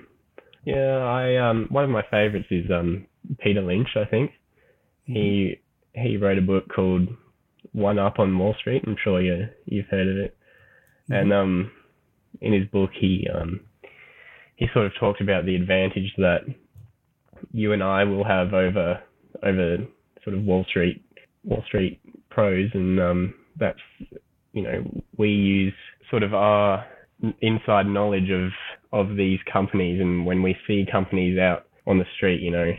Yeah, 0.66 0.98
I 0.98 1.38
um, 1.38 1.68
one 1.70 1.84
of 1.84 1.90
my 1.90 2.04
favorites 2.12 2.48
is 2.52 2.70
um, 2.70 3.08
Peter 3.40 3.62
Lynch. 3.62 3.90
I 3.96 4.06
think 4.06 4.32
he 5.06 5.60
he 5.94 6.18
wrote 6.18 6.38
a 6.38 6.42
book 6.42 6.66
called 6.74 7.10
One 7.72 7.98
Up 7.98 8.20
on 8.20 8.38
Wall 8.38 8.56
Street. 8.60 8.84
I'm 8.86 8.98
sure 9.04 9.20
you 9.20 9.48
you've 9.66 9.88
heard 9.88 10.08
of 10.08 10.18
it. 10.18 10.38
Mm-hmm. 11.10 11.14
And 11.14 11.34
um, 11.34 11.72
in 12.40 12.54
his 12.54 12.68
book, 12.68 12.92
he 13.00 13.28
um, 13.34 13.62
he 14.58 14.68
sort 14.74 14.86
of 14.86 14.92
talked 15.00 15.22
about 15.22 15.46
the 15.46 15.56
advantage 15.56 16.14
that 16.18 16.42
you 17.52 17.74
and 17.74 17.82
I 17.82 18.04
will 18.04 18.24
have 18.24 18.54
over 18.54 19.02
over 19.42 19.78
sort 20.24 20.36
of 20.36 20.44
Wall 20.44 20.64
Street 20.70 21.04
Wall 21.44 21.64
Street 21.68 22.00
pros, 22.30 22.70
and 22.74 23.00
um, 23.00 23.34
that's 23.60 23.80
you 24.54 24.64
know 24.64 24.84
we 25.18 25.30
use 25.30 25.74
sort 26.10 26.24
of 26.24 26.34
our 26.34 26.86
inside 27.42 27.86
knowledge 27.86 28.30
of 28.30 28.50
of 28.92 29.16
these 29.16 29.40
companies, 29.52 30.02
and 30.02 30.26
when 30.26 30.42
we 30.42 30.56
see 30.68 30.86
companies 30.92 31.40
out 31.40 31.66
on 31.88 31.98
the 31.98 32.06
street, 32.16 32.42
you 32.42 32.52
know, 32.52 32.72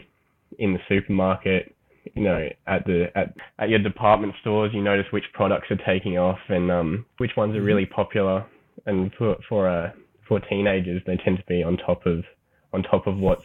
in 0.58 0.74
the 0.74 0.78
supermarket, 0.88 1.74
you 2.14 2.22
know, 2.22 2.48
at 2.66 2.84
the 2.86 3.06
at, 3.14 3.34
at 3.58 3.68
your 3.68 3.78
department 3.78 4.34
stores, 4.40 4.72
you 4.74 4.82
notice 4.82 5.06
which 5.10 5.24
products 5.32 5.70
are 5.70 5.80
taking 5.86 6.18
off 6.18 6.38
and 6.48 6.70
um, 6.70 7.06
which 7.18 7.32
ones 7.36 7.54
are 7.54 7.58
mm-hmm. 7.58 7.66
really 7.66 7.86
popular. 7.86 8.44
And 8.86 9.12
for 9.16 9.36
for 9.48 9.68
uh, 9.68 9.92
for 10.28 10.40
teenagers, 10.40 11.02
they 11.06 11.16
tend 11.16 11.38
to 11.38 11.44
be 11.46 11.62
on 11.62 11.76
top 11.76 12.06
of 12.06 12.24
on 12.72 12.82
top 12.82 13.06
of 13.06 13.18
what's 13.18 13.44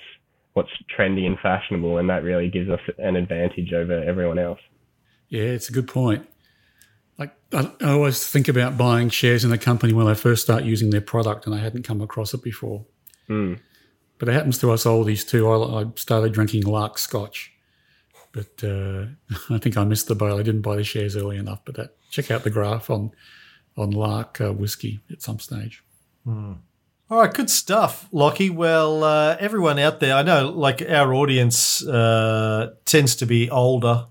what's 0.53 0.70
trendy 0.97 1.26
and 1.26 1.38
fashionable, 1.39 1.99
and 1.99 2.09
that 2.09 2.24
really 2.24 2.49
gives 2.49 2.70
us 2.70 2.80
an 2.97 3.15
advantage 3.15 3.74
over 3.74 4.03
everyone 4.03 4.39
else. 4.39 4.59
Yeah, 5.30 5.43
it's 5.43 5.69
a 5.69 5.73
good 5.73 5.88
point. 5.88 6.28
Like 7.17 7.36
I, 7.53 7.71
I 7.82 7.91
always 7.91 8.25
think 8.25 8.47
about 8.47 8.78
buying 8.78 9.09
shares 9.09 9.43
in 9.43 9.51
a 9.51 9.57
company 9.57 9.93
when 9.93 10.07
I 10.07 10.13
first 10.13 10.43
start 10.43 10.63
using 10.63 10.89
their 10.89 11.01
product, 11.01 11.45
and 11.45 11.55
I 11.55 11.59
hadn't 11.59 11.84
come 11.84 12.01
across 12.01 12.34
it 12.34 12.43
before. 12.43 12.86
Mm. 13.30 13.59
But 14.19 14.30
it 14.30 14.34
happens 14.34 14.57
to 14.59 14.71
us 14.71 14.86
oldies 14.86 15.28
too. 15.28 15.49
I, 15.49 15.82
I 15.82 15.86
started 15.95 16.34
drinking 16.34 16.63
Lark 16.63 16.97
Scotch, 16.97 17.51
but 18.32 18.63
uh, 18.63 19.05
I 19.49 19.57
think 19.57 19.78
I 19.78 19.84
missed 19.84 20.07
the 20.07 20.15
boat. 20.15 20.39
I 20.39 20.43
didn't 20.43 20.61
buy 20.61 20.75
the 20.75 20.84
shares 20.84 21.15
early 21.15 21.38
enough. 21.38 21.61
But 21.65 21.75
that, 21.75 21.97
check 22.09 22.32
out 22.32 22.43
the 22.43 22.49
graph 22.49 22.89
on 22.89 23.11
on 23.75 23.91
Lark 23.91 24.41
uh, 24.41 24.53
whiskey 24.53 25.01
at 25.11 25.21
some 25.21 25.39
stage. 25.39 25.84
Mm. 26.25 26.57
All 27.09 27.19
right, 27.19 27.34
good 27.34 27.49
stuff, 27.49 28.09
Lockie. 28.11 28.49
Well, 28.49 29.01
uh, 29.03 29.38
everyone 29.39 29.80
out 29.80 30.01
there, 30.01 30.13
I 30.13 30.23
know 30.23 30.49
like 30.49 30.82
our 30.82 31.13
audience 31.13 31.82
uh, 31.88 32.71
tends 32.84 33.15
to 33.17 33.25
be 33.25 33.49
older, 33.49 34.07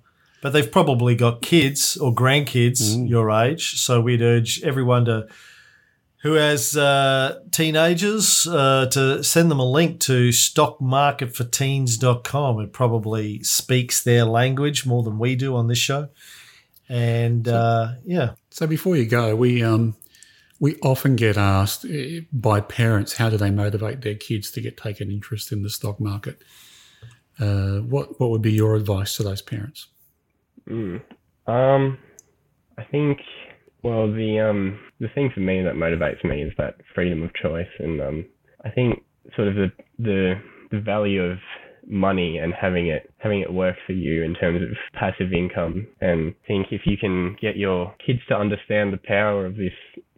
but 0.46 0.52
they've 0.52 0.70
probably 0.70 1.16
got 1.16 1.42
kids 1.42 1.96
or 1.96 2.14
grandkids 2.14 2.94
mm. 2.94 3.08
your 3.08 3.32
age. 3.32 3.80
So 3.80 4.00
we'd 4.00 4.22
urge 4.22 4.62
everyone 4.62 5.06
to 5.06 5.26
who 6.18 6.34
has 6.34 6.76
uh, 6.76 7.40
teenagers 7.50 8.46
uh, 8.46 8.86
to 8.92 9.24
send 9.24 9.50
them 9.50 9.58
a 9.58 9.68
link 9.68 9.98
to 10.02 10.28
stockmarketforteens.com. 10.28 12.60
It 12.60 12.72
probably 12.72 13.42
speaks 13.42 14.04
their 14.04 14.24
language 14.24 14.86
more 14.86 15.02
than 15.02 15.18
we 15.18 15.34
do 15.34 15.56
on 15.56 15.66
this 15.66 15.78
show. 15.78 16.10
And 16.88 17.48
uh, 17.48 17.94
yeah. 18.04 18.34
So 18.50 18.68
before 18.68 18.94
you 18.94 19.04
go, 19.04 19.34
we 19.34 19.64
um, 19.64 19.96
we 20.60 20.76
often 20.76 21.16
get 21.16 21.36
asked 21.36 21.84
eh, 21.86 22.20
by 22.32 22.60
parents 22.60 23.16
how 23.16 23.30
do 23.30 23.36
they 23.36 23.50
motivate 23.50 24.02
their 24.02 24.14
kids 24.14 24.52
to 24.52 24.60
get 24.60 24.76
taken 24.76 25.10
interest 25.10 25.50
in 25.50 25.64
the 25.64 25.70
stock 25.70 25.98
market. 25.98 26.40
Uh, 27.40 27.78
what 27.78 28.20
what 28.20 28.30
would 28.30 28.42
be 28.42 28.52
your 28.52 28.76
advice 28.76 29.16
to 29.16 29.24
those 29.24 29.42
parents? 29.42 29.88
Mm. 30.68 31.00
Um, 31.46 31.98
I 32.78 32.84
think 32.84 33.18
well 33.82 34.10
the 34.12 34.40
um 34.40 34.78
the 35.00 35.08
thing 35.14 35.30
for 35.34 35.40
me 35.40 35.62
that 35.62 35.74
motivates 35.74 36.24
me 36.24 36.42
is 36.42 36.52
that 36.58 36.76
freedom 36.94 37.22
of 37.22 37.34
choice, 37.34 37.68
and 37.78 38.00
um, 38.00 38.26
I 38.64 38.70
think 38.70 39.02
sort 39.34 39.48
of 39.48 39.54
the 39.54 39.72
the 39.98 40.34
the 40.70 40.80
value 40.80 41.22
of 41.22 41.38
money 41.88 42.38
and 42.38 42.52
having 42.52 42.88
it 42.88 43.12
having 43.18 43.40
it 43.40 43.52
work 43.52 43.76
for 43.86 43.92
you 43.92 44.22
in 44.24 44.34
terms 44.34 44.60
of 44.60 44.68
passive 44.92 45.32
income 45.32 45.86
and 46.00 46.34
think 46.46 46.66
if 46.72 46.82
you 46.84 46.96
can 46.96 47.36
get 47.40 47.56
your 47.56 47.94
kids 48.04 48.18
to 48.28 48.34
understand 48.34 48.92
the 48.92 49.00
power 49.04 49.46
of 49.46 49.56
this 49.56 49.72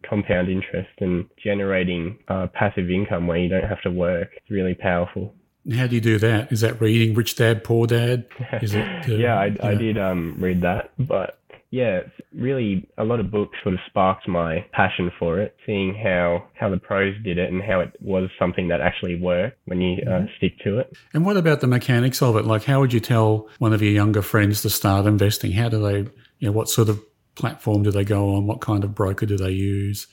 compound 0.07 0.49
interest 0.49 0.89
and 0.99 1.25
generating 1.43 2.17
uh, 2.27 2.47
passive 2.53 2.89
income 2.89 3.27
where 3.27 3.37
you 3.37 3.49
don't 3.49 3.67
have 3.67 3.81
to 3.81 3.91
work 3.91 4.29
it's 4.35 4.49
really 4.49 4.73
powerful 4.73 5.33
how 5.75 5.87
do 5.87 5.95
you 5.95 6.01
do 6.01 6.17
that 6.17 6.51
is 6.51 6.61
that 6.61 6.79
reading 6.81 7.15
rich 7.15 7.35
dad 7.35 7.63
poor 7.63 7.87
dad 7.87 8.25
is 8.61 8.73
it 8.73 9.09
uh, 9.09 9.13
yeah 9.13 9.39
I, 9.39 9.55
I 9.61 9.75
did 9.75 9.97
um, 9.97 10.35
read 10.39 10.61
that 10.61 10.91
but 10.97 11.39
yeah, 11.71 12.01
really 12.33 12.87
a 12.97 13.03
lot 13.03 13.19
of 13.19 13.29
books 13.29 13.57
sort 13.61 13.75
of 13.75 13.79
sparked 13.87 14.27
my 14.27 14.65
passion 14.71 15.11
for 15.19 15.39
it, 15.39 15.55
seeing 15.65 15.93
how, 15.93 16.45
how 16.55 16.69
the 16.69 16.77
pros 16.77 17.15
did 17.23 17.37
it 17.37 17.51
and 17.51 17.61
how 17.61 17.79
it 17.79 17.95
was 18.01 18.29
something 18.39 18.69
that 18.69 18.81
actually 18.81 19.19
worked 19.19 19.57
when 19.65 19.79
you 19.79 20.01
uh, 20.07 20.09
mm-hmm. 20.09 20.25
stick 20.37 20.57
to 20.63 20.79
it. 20.79 20.97
And 21.13 21.25
what 21.25 21.37
about 21.37 21.61
the 21.61 21.67
mechanics 21.67 22.21
of 22.23 22.35
it? 22.37 22.45
Like, 22.45 22.63
how 22.63 22.79
would 22.79 22.91
you 22.91 22.99
tell 22.99 23.47
one 23.59 23.73
of 23.73 23.83
your 23.83 23.91
younger 23.91 24.23
friends 24.23 24.63
to 24.63 24.69
start 24.69 25.05
investing? 25.05 25.51
How 25.51 25.69
do 25.69 25.79
they, 25.79 25.97
you 26.39 26.47
know, 26.47 26.51
what 26.51 26.69
sort 26.69 26.89
of 26.89 26.99
platform 27.35 27.83
do 27.83 27.91
they 27.91 28.03
go 28.03 28.33
on? 28.33 28.47
What 28.47 28.61
kind 28.61 28.83
of 28.83 28.95
broker 28.95 29.27
do 29.27 29.37
they 29.37 29.51
use? 29.51 30.07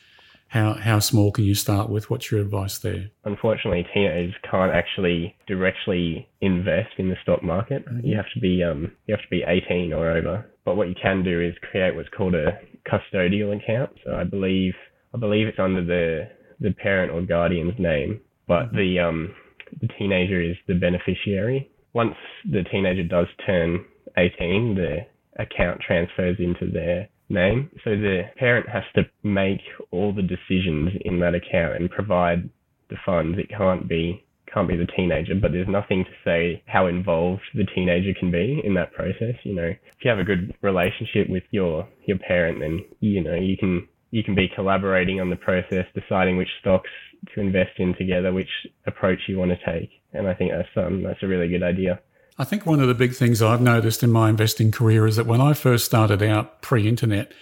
How 0.49 0.75
how 0.75 1.01
small 1.01 1.33
can 1.33 1.45
you 1.45 1.55
start 1.55 1.89
with? 1.91 2.09
What's 2.09 2.31
your 2.31 2.41
advice 2.41 2.79
there? 2.79 3.11
Unfortunately, 3.25 3.87
teenagers 3.93 4.35
can't 4.49 4.73
actually 4.73 5.37
directly 5.47 6.29
invest 6.41 6.91
in 6.99 7.09
the 7.09 7.17
stock 7.23 7.43
market. 7.43 7.85
You 8.03 8.17
have 8.17 8.31
to 8.35 8.41
be 8.41 8.63
um 8.63 8.93
you 9.07 9.15
have 9.15 9.23
to 9.23 9.31
be 9.31 9.43
18 9.47 9.93
or 9.93 10.11
over. 10.11 10.47
But 10.65 10.77
what 10.77 10.89
you 10.89 10.95
can 11.01 11.23
do 11.25 11.41
is 11.41 11.55
create 11.71 11.95
what's 11.95 12.09
called 12.17 12.35
a 12.35 12.59
custodial 12.89 13.57
account. 13.57 13.91
So 14.05 14.15
I 14.15 14.25
believe 14.25 14.75
I 15.15 15.19
believe 15.19 15.49
it's 15.49 15.59
under 15.59 15.85
the 15.85 16.29
the 16.61 16.73
parent 16.73 17.13
or 17.13 17.23
guardian's 17.23 17.79
name, 17.79 18.21
but 18.47 18.67
mm-hmm. 18.67 18.77
the 18.77 18.99
um 19.01 19.35
the 19.81 19.89
teenager 19.99 20.41
is 20.41 20.57
the 20.69 20.75
beneficiary. 20.75 21.71
Once 21.93 22.15
the 22.51 22.63
teenager 22.71 23.03
does 23.03 23.27
turn 23.47 23.85
18, 24.17 24.75
the 24.77 24.99
account 25.39 25.81
transfers 25.81 26.37
into 26.39 26.71
their 26.71 27.09
name. 27.29 27.71
So 27.85 27.91
the 27.91 28.23
parent 28.37 28.69
has 28.69 28.85
to 28.95 29.03
make 29.23 29.61
all 29.91 30.13
the 30.13 30.23
decisions 30.23 30.93
in 31.05 31.21
that 31.21 31.35
account 31.35 31.77
and 31.77 31.91
provide 31.91 32.49
the 32.89 32.97
funds. 33.05 33.39
It 33.39 33.49
can't 33.49 33.89
be 33.89 34.23
can't 34.53 34.69
be 34.69 34.77
the 34.77 34.87
teenager, 34.97 35.35
but 35.35 35.53
there's 35.53 35.69
nothing 35.69 36.05
to 36.05 36.11
say 36.25 36.63
how 36.67 36.87
involved 36.87 37.43
the 37.55 37.67
teenager 37.75 38.13
can 38.19 38.31
be 38.31 38.63
in 38.65 38.75
that 38.75 38.93
process. 38.93 39.35
You 39.43 39.55
know, 39.55 39.67
if 39.67 40.05
you 40.05 40.09
have 40.09 40.21
a 40.21 40.25
good 40.25 40.55
relationship 40.63 41.29
with 41.29 41.43
your 41.51 41.87
your 42.07 42.19
parent, 42.19 42.61
then 42.61 42.85
you 43.01 43.23
know 43.23 43.35
you 43.35 43.57
can 43.57 43.87
you 44.11 44.23
can 44.23 44.35
be 44.35 44.49
collaborating 44.55 45.21
on 45.21 45.31
the 45.31 45.37
process, 45.37 45.85
deciding 45.95 46.37
which 46.37 46.49
stocks 46.61 46.91
to 47.35 47.41
invest 47.41 47.73
in 47.79 47.95
together, 47.97 48.33
which 48.33 48.49
approach 48.87 49.19
you 49.29 49.37
want 49.39 49.51
to 49.51 49.73
take. 49.73 49.91
And 50.13 50.29
I 50.29 50.35
think 50.35 50.53
that's 50.53 50.69
um 50.77 51.03
that's 51.03 51.23
a 51.23 51.29
really 51.29 51.49
good 51.49 51.63
idea. 51.63 52.01
I 52.39 52.45
think 52.45 52.67
one 52.67 52.81
of 52.81 52.89
the 52.89 52.95
big 52.95 53.15
things 53.15 53.41
I've 53.41 53.61
noticed 53.61 54.03
in 54.03 54.11
my 54.11 54.29
investing 54.29 54.71
career 54.71 55.07
is 55.07 55.17
that 55.17 55.27
when 55.27 55.41
I 55.41 55.55
first 55.55 55.87
started 55.87 56.23
out 56.23 56.61
pre 56.61 56.87
internet, 56.87 57.33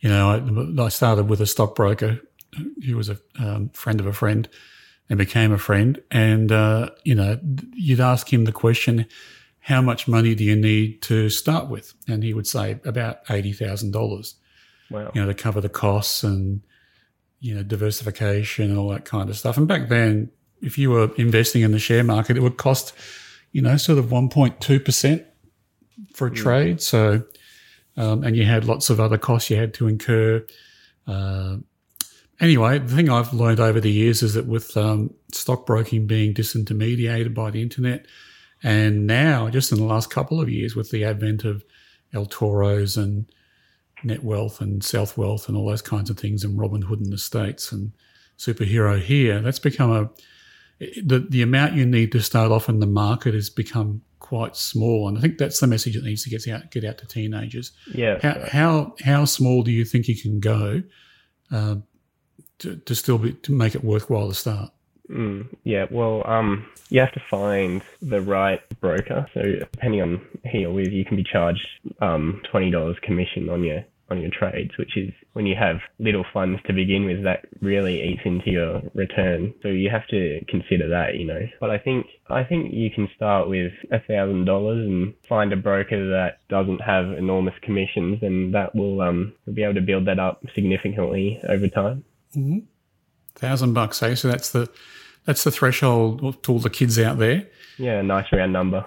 you 0.00 0.08
know, 0.08 0.76
I, 0.78 0.84
I, 0.84 0.88
started 0.88 1.28
with 1.28 1.40
a 1.40 1.46
stockbroker 1.46 2.20
who 2.86 2.96
was 2.96 3.08
a 3.08 3.18
um, 3.38 3.70
friend 3.70 4.00
of 4.00 4.06
a 4.06 4.12
friend 4.12 4.48
and 5.08 5.18
became 5.18 5.52
a 5.52 5.58
friend. 5.58 6.00
And, 6.10 6.52
uh, 6.52 6.90
you 7.04 7.14
know, 7.14 7.38
you'd 7.74 8.00
ask 8.00 8.32
him 8.32 8.44
the 8.44 8.52
question, 8.52 9.06
how 9.60 9.82
much 9.82 10.08
money 10.08 10.34
do 10.34 10.44
you 10.44 10.56
need 10.56 11.02
to 11.02 11.28
start 11.28 11.68
with? 11.68 11.94
And 12.08 12.22
he 12.22 12.32
would 12.32 12.46
say 12.46 12.80
about 12.84 13.24
$80,000. 13.26 14.34
Wow. 14.90 15.10
You 15.14 15.20
know, 15.20 15.26
to 15.26 15.34
cover 15.34 15.60
the 15.60 15.68
costs 15.68 16.22
and, 16.22 16.62
you 17.40 17.54
know, 17.54 17.62
diversification 17.62 18.70
and 18.70 18.78
all 18.78 18.88
that 18.90 19.04
kind 19.04 19.28
of 19.28 19.36
stuff. 19.36 19.56
And 19.56 19.68
back 19.68 19.88
then, 19.88 20.30
if 20.62 20.78
you 20.78 20.90
were 20.90 21.10
investing 21.16 21.62
in 21.62 21.72
the 21.72 21.78
share 21.78 22.04
market, 22.04 22.36
it 22.36 22.40
would 22.42 22.56
cost 22.56 22.92
you 23.52 23.62
know, 23.62 23.76
sort 23.76 23.98
of 23.98 24.06
1.2% 24.06 25.24
for 26.14 26.26
a 26.26 26.30
trade. 26.30 26.80
So, 26.80 27.24
um, 27.96 28.22
and 28.22 28.36
you 28.36 28.44
had 28.44 28.64
lots 28.64 28.90
of 28.90 29.00
other 29.00 29.18
costs 29.18 29.50
you 29.50 29.56
had 29.56 29.74
to 29.74 29.88
incur. 29.88 30.44
Uh, 31.06 31.56
anyway, 32.40 32.78
the 32.78 32.94
thing 32.94 33.08
I've 33.08 33.32
learned 33.32 33.60
over 33.60 33.80
the 33.80 33.90
years 33.90 34.22
is 34.22 34.34
that 34.34 34.46
with 34.46 34.76
um, 34.76 35.14
stockbroking 35.32 36.06
being 36.06 36.34
disintermediated 36.34 37.34
by 37.34 37.50
the 37.50 37.62
internet, 37.62 38.06
and 38.62 39.06
now 39.06 39.48
just 39.48 39.72
in 39.72 39.78
the 39.78 39.84
last 39.84 40.10
couple 40.10 40.40
of 40.40 40.48
years 40.48 40.76
with 40.76 40.90
the 40.90 41.04
advent 41.04 41.44
of 41.44 41.64
eToros 42.12 42.96
and 42.96 43.30
Net 44.02 44.22
Wealth 44.22 44.60
and 44.60 44.82
SelfWealth 44.82 45.48
and 45.48 45.56
all 45.56 45.68
those 45.68 45.82
kinds 45.82 46.10
of 46.10 46.18
things, 46.18 46.44
and 46.44 46.58
Robinhood 46.58 46.98
and 46.98 47.12
the 47.12 47.18
States 47.18 47.72
and 47.72 47.92
Superhero 48.38 49.00
here, 49.00 49.40
that's 49.40 49.58
become 49.58 49.90
a 49.90 50.10
the 50.80 51.26
the 51.28 51.42
amount 51.42 51.74
you 51.74 51.84
need 51.84 52.12
to 52.12 52.20
start 52.20 52.50
off 52.50 52.68
in 52.68 52.80
the 52.80 52.86
market 52.86 53.34
has 53.34 53.50
become 53.50 54.02
quite 54.18 54.56
small, 54.56 55.08
and 55.08 55.18
I 55.18 55.20
think 55.20 55.38
that's 55.38 55.60
the 55.60 55.66
message 55.66 55.94
that 55.94 56.04
needs 56.04 56.24
to 56.24 56.30
get 56.30 56.48
out 56.48 56.70
get 56.70 56.84
out 56.84 56.98
to 56.98 57.06
teenagers. 57.06 57.72
Yeah. 57.92 58.18
How 58.22 58.28
right. 58.28 58.48
how, 58.48 58.94
how 59.04 59.24
small 59.24 59.62
do 59.62 59.70
you 59.70 59.84
think 59.84 60.08
you 60.08 60.16
can 60.16 60.40
go 60.40 60.82
uh, 61.50 61.76
to 62.58 62.76
to 62.76 62.94
still 62.94 63.18
be 63.18 63.32
to 63.32 63.52
make 63.52 63.74
it 63.74 63.84
worthwhile 63.84 64.28
to 64.28 64.34
start? 64.34 64.70
Mm, 65.10 65.48
yeah, 65.64 65.86
well, 65.90 66.22
um, 66.24 66.68
you 66.88 67.00
have 67.00 67.12
to 67.12 67.22
find 67.28 67.82
the 68.00 68.20
right 68.20 68.60
broker. 68.80 69.26
So 69.34 69.42
depending 69.42 70.00
on 70.02 70.20
he 70.44 70.64
or 70.64 70.72
with, 70.72 70.92
you 70.92 71.04
can 71.04 71.16
be 71.16 71.24
charged 71.24 71.66
um, 72.00 72.40
twenty 72.50 72.70
dollars 72.70 72.96
commission 73.02 73.48
on 73.48 73.64
your 73.64 73.84
on 74.10 74.20
your 74.20 74.30
trades, 74.30 74.70
which 74.78 74.96
is 74.96 75.10
when 75.34 75.46
you 75.46 75.54
have 75.54 75.76
little 75.98 76.24
funds 76.32 76.60
to 76.66 76.72
begin 76.72 77.04
with, 77.04 77.22
that 77.24 77.46
really 77.60 78.02
eats 78.02 78.22
into 78.24 78.50
your 78.50 78.82
return. 78.94 79.54
So 79.62 79.68
you 79.68 79.90
have 79.90 80.06
to 80.08 80.40
consider 80.48 80.88
that, 80.88 81.14
you 81.14 81.24
know. 81.26 81.40
But 81.60 81.70
I 81.70 81.78
think 81.78 82.06
I 82.28 82.44
think 82.44 82.72
you 82.72 82.90
can 82.90 83.08
start 83.14 83.48
with 83.48 83.72
a 83.92 84.00
thousand 84.00 84.44
dollars 84.44 84.86
and 84.86 85.14
find 85.28 85.52
a 85.52 85.56
broker 85.56 86.10
that 86.10 86.38
doesn't 86.48 86.80
have 86.80 87.12
enormous 87.12 87.54
commissions, 87.62 88.18
and 88.22 88.54
that 88.54 88.74
will 88.74 89.00
um 89.00 89.32
you'll 89.46 89.54
be 89.54 89.62
able 89.62 89.74
to 89.74 89.80
build 89.80 90.06
that 90.06 90.18
up 90.18 90.42
significantly 90.54 91.40
over 91.48 91.68
time. 91.68 92.04
Hmm. 92.34 92.58
Thousand 93.36 93.74
bucks, 93.74 94.02
eh? 94.02 94.14
So 94.14 94.28
that's 94.28 94.50
the 94.50 94.68
that's 95.24 95.44
the 95.44 95.50
threshold 95.50 96.42
to 96.42 96.52
all 96.52 96.58
the 96.58 96.70
kids 96.70 96.98
out 96.98 97.18
there. 97.18 97.46
Yeah, 97.78 98.02
nice 98.02 98.26
round 98.32 98.52
number. 98.52 98.84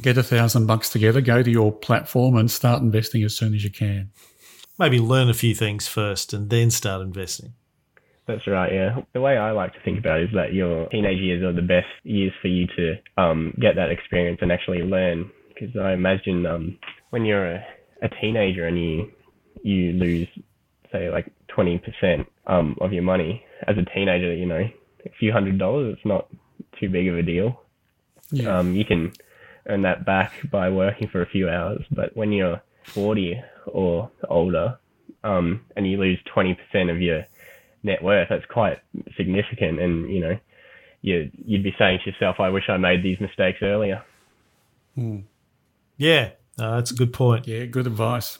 Get 0.00 0.16
a 0.16 0.22
thousand 0.22 0.66
bucks 0.66 0.88
together, 0.88 1.20
go 1.20 1.42
to 1.42 1.50
your 1.50 1.72
platform, 1.72 2.36
and 2.36 2.50
start 2.50 2.80
investing 2.80 3.22
as 3.22 3.36
soon 3.36 3.54
as 3.54 3.64
you 3.64 3.70
can. 3.70 4.10
Maybe 4.80 4.98
learn 4.98 5.28
a 5.28 5.34
few 5.34 5.54
things 5.54 5.86
first 5.86 6.32
and 6.32 6.48
then 6.48 6.70
start 6.70 7.02
investing. 7.02 7.52
That's 8.26 8.46
right, 8.46 8.72
yeah. 8.72 9.00
The 9.12 9.20
way 9.20 9.36
I 9.36 9.50
like 9.50 9.74
to 9.74 9.80
think 9.84 9.98
about 9.98 10.20
it 10.20 10.30
is 10.30 10.34
that 10.34 10.54
your 10.54 10.88
teenage 10.88 11.18
years 11.18 11.42
are 11.42 11.52
the 11.52 11.60
best 11.60 11.88
years 12.02 12.32
for 12.40 12.48
you 12.48 12.66
to 12.76 12.94
um, 13.18 13.52
get 13.60 13.76
that 13.76 13.90
experience 13.90 14.38
and 14.40 14.50
actually 14.50 14.78
learn. 14.78 15.30
Because 15.48 15.76
I 15.76 15.92
imagine 15.92 16.46
um, 16.46 16.78
when 17.10 17.26
you're 17.26 17.56
a, 17.56 17.64
a 18.02 18.08
teenager 18.08 18.66
and 18.66 18.78
you 18.78 19.10
you 19.62 19.92
lose, 19.92 20.28
say, 20.90 21.10
like 21.10 21.30
20% 21.54 22.24
um, 22.46 22.76
of 22.80 22.94
your 22.94 23.02
money 23.02 23.44
as 23.66 23.76
a 23.76 23.84
teenager, 23.94 24.32
you 24.32 24.46
know, 24.46 24.66
a 25.04 25.10
few 25.18 25.32
hundred 25.32 25.58
dollars, 25.58 25.94
it's 25.96 26.06
not 26.06 26.28
too 26.78 26.88
big 26.88 27.08
of 27.08 27.18
a 27.18 27.22
deal. 27.22 27.60
Yeah. 28.30 28.58
Um, 28.58 28.74
you 28.74 28.86
can 28.86 29.12
earn 29.68 29.82
that 29.82 30.06
back 30.06 30.32
by 30.50 30.70
working 30.70 31.08
for 31.08 31.20
a 31.20 31.26
few 31.26 31.50
hours. 31.50 31.84
But 31.90 32.16
when 32.16 32.32
you're 32.32 32.62
40 32.84 33.42
or 33.66 34.10
older 34.28 34.78
um, 35.22 35.64
and 35.76 35.90
you 35.90 35.98
lose 35.98 36.18
20% 36.34 36.56
of 36.90 37.00
your 37.00 37.26
net 37.82 38.02
worth, 38.02 38.28
that's 38.28 38.46
quite 38.46 38.78
significant. 39.16 39.80
And, 39.80 40.10
you 40.10 40.20
know, 40.20 40.38
you, 41.02 41.30
you'd 41.44 41.62
be 41.62 41.74
saying 41.78 42.00
to 42.04 42.10
yourself, 42.10 42.40
I 42.40 42.48
wish 42.50 42.64
I 42.68 42.76
made 42.76 43.02
these 43.02 43.20
mistakes 43.20 43.58
earlier. 43.62 44.02
Yeah, 45.96 46.30
no, 46.58 46.76
that's 46.76 46.90
a 46.90 46.94
good 46.94 47.12
point. 47.12 47.46
yeah, 47.46 47.64
good 47.66 47.86
advice. 47.86 48.38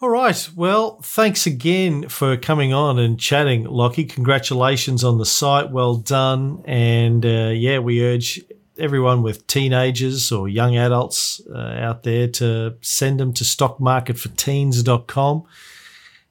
All 0.00 0.08
right. 0.08 0.48
Well, 0.56 1.00
thanks 1.02 1.46
again 1.46 2.08
for 2.08 2.36
coming 2.36 2.72
on 2.72 2.98
and 2.98 3.20
chatting, 3.20 3.64
Lockie. 3.64 4.04
Congratulations 4.04 5.04
on 5.04 5.18
the 5.18 5.24
site. 5.24 5.70
Well 5.70 5.94
done. 5.94 6.64
And 6.66 7.24
uh, 7.24 7.52
yeah, 7.54 7.78
we 7.78 8.04
urge 8.04 8.42
everyone 8.78 9.22
with 9.22 9.46
teenagers 9.46 10.32
or 10.32 10.48
young 10.48 10.76
adults 10.76 11.40
uh, 11.52 11.58
out 11.58 12.02
there 12.02 12.28
to 12.28 12.76
send 12.80 13.20
them 13.20 13.32
to 13.34 13.44
stockmarketforteens.com 13.44 15.44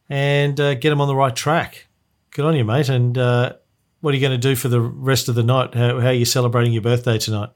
and 0.10 0.60
uh, 0.60 0.74
get 0.76 0.90
them 0.90 1.02
on 1.02 1.08
the 1.08 1.16
right 1.16 1.36
track. 1.36 1.88
Good 2.32 2.46
on 2.46 2.56
you, 2.56 2.66
mate. 2.66 2.90
And 2.90 3.18
uh, 3.18 3.54
what 4.02 4.12
are 4.12 4.16
you 4.16 4.22
going 4.22 4.40
to 4.40 4.50
do 4.50 4.56
for 4.56 4.68
the 4.68 4.82
rest 4.82 5.30
of 5.30 5.36
the 5.36 5.44
night? 5.44 5.74
How, 5.74 6.00
how 6.00 6.08
are 6.08 6.14
you 6.14 6.26
celebrating 6.26 6.74
your 6.74 6.82
birthday 6.82 7.18
tonight? 7.18 7.50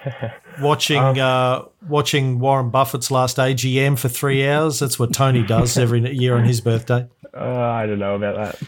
watching 0.60 1.18
uh, 1.18 1.64
watching 1.88 2.38
Warren 2.38 2.70
Buffett's 2.70 3.10
last 3.10 3.38
AGM 3.38 3.98
for 3.98 4.08
three 4.08 4.46
hours. 4.46 4.78
That's 4.78 4.98
what 4.98 5.12
Tony 5.12 5.42
does 5.42 5.76
every 5.76 6.14
year 6.14 6.36
on 6.36 6.44
his 6.44 6.60
birthday. 6.60 7.08
Uh, 7.34 7.46
I 7.46 7.86
don't 7.86 7.98
know 7.98 8.14
about 8.14 8.58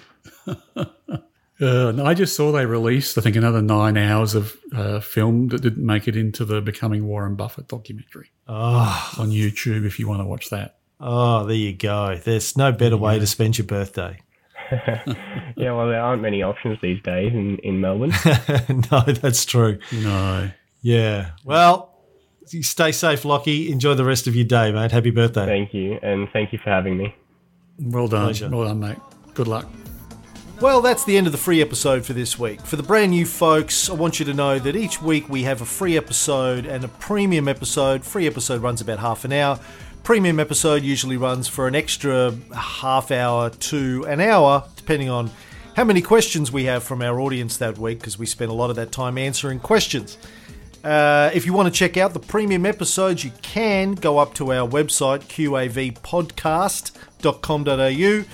that. 0.46 0.90
Uh, 1.60 2.02
I 2.02 2.14
just 2.14 2.34
saw 2.34 2.50
they 2.50 2.66
released, 2.66 3.16
I 3.16 3.20
think, 3.20 3.36
another 3.36 3.62
nine 3.62 3.96
hours 3.96 4.34
of 4.34 4.56
uh, 4.74 4.98
film 5.00 5.48
that 5.48 5.62
didn't 5.62 5.86
make 5.86 6.08
it 6.08 6.16
into 6.16 6.44
the 6.44 6.60
Becoming 6.60 7.06
Warren 7.06 7.36
Buffett 7.36 7.68
documentary 7.68 8.30
Oh, 8.48 9.12
on 9.18 9.28
YouTube 9.30 9.86
if 9.86 9.98
you 10.00 10.08
want 10.08 10.20
to 10.20 10.24
watch 10.26 10.50
that. 10.50 10.76
oh, 11.00 11.44
there 11.46 11.54
you 11.56 11.72
go. 11.72 12.16
There's 12.16 12.56
no 12.56 12.72
better 12.72 12.96
way 12.96 13.18
to 13.20 13.26
spend 13.26 13.56
your 13.58 13.66
birthday. 13.66 14.18
Yeah, 15.56 15.70
well, 15.72 15.86
there 15.86 16.00
aren't 16.00 16.20
many 16.20 16.42
options 16.42 16.78
these 16.82 17.00
days 17.02 17.32
in, 17.32 17.58
in 17.58 17.80
Melbourne. 17.80 18.10
no, 18.90 19.00
that's 19.02 19.44
true. 19.44 19.78
No. 19.92 20.50
Yeah. 20.82 21.30
Well, 21.44 21.94
stay 22.46 22.90
safe, 22.90 23.24
Lockie. 23.24 23.70
Enjoy 23.70 23.94
the 23.94 24.04
rest 24.04 24.26
of 24.26 24.34
your 24.34 24.44
day, 24.46 24.72
mate. 24.72 24.90
Happy 24.90 25.10
birthday. 25.10 25.46
thank 25.46 25.72
you. 25.72 25.98
And 26.02 26.28
thank 26.32 26.52
you 26.52 26.58
for 26.58 26.70
having 26.70 26.96
me. 26.96 27.14
Well 27.78 28.08
done. 28.08 28.24
Pleasure. 28.24 28.48
Well 28.50 28.64
done, 28.64 28.80
mate. 28.80 28.98
Good 29.34 29.46
luck. 29.46 29.68
Well, 30.60 30.80
that's 30.80 31.04
the 31.04 31.16
end 31.16 31.26
of 31.26 31.32
the 31.32 31.38
free 31.38 31.60
episode 31.60 32.06
for 32.06 32.12
this 32.12 32.38
week. 32.38 32.60
For 32.60 32.76
the 32.76 32.82
brand 32.82 33.10
new 33.10 33.26
folks, 33.26 33.90
I 33.90 33.94
want 33.94 34.18
you 34.18 34.24
to 34.26 34.32
know 34.32 34.58
that 34.58 34.76
each 34.76 35.02
week 35.02 35.28
we 35.28 35.42
have 35.42 35.60
a 35.60 35.64
free 35.64 35.96
episode 35.96 36.64
and 36.64 36.84
a 36.84 36.88
premium 36.88 37.48
episode. 37.48 38.04
Free 38.04 38.26
episode 38.26 38.62
runs 38.62 38.80
about 38.80 39.00
half 39.00 39.24
an 39.24 39.32
hour. 39.32 39.58
Premium 40.04 40.38
episode 40.38 40.82
usually 40.82 41.16
runs 41.16 41.48
for 41.48 41.66
an 41.66 41.74
extra 41.74 42.34
half 42.54 43.10
hour 43.10 43.50
to 43.50 44.04
an 44.06 44.20
hour, 44.20 44.64
depending 44.76 45.10
on 45.10 45.30
how 45.76 45.84
many 45.84 46.00
questions 46.00 46.52
we 46.52 46.64
have 46.64 46.84
from 46.84 47.02
our 47.02 47.20
audience 47.20 47.56
that 47.56 47.76
week, 47.76 47.98
because 47.98 48.18
we 48.18 48.24
spend 48.24 48.50
a 48.50 48.54
lot 48.54 48.70
of 48.70 48.76
that 48.76 48.92
time 48.92 49.18
answering 49.18 49.58
questions. 49.58 50.16
Uh, 50.84 51.30
if 51.34 51.46
you 51.46 51.52
want 51.52 51.66
to 51.66 51.78
check 51.78 51.96
out 51.96 52.12
the 52.12 52.20
premium 52.20 52.64
episodes, 52.64 53.24
you 53.24 53.32
can 53.42 53.92
go 53.92 54.18
up 54.18 54.34
to 54.34 54.52
our 54.52 54.68
website, 54.68 55.24
qavpodcast.com.au, 55.24 58.24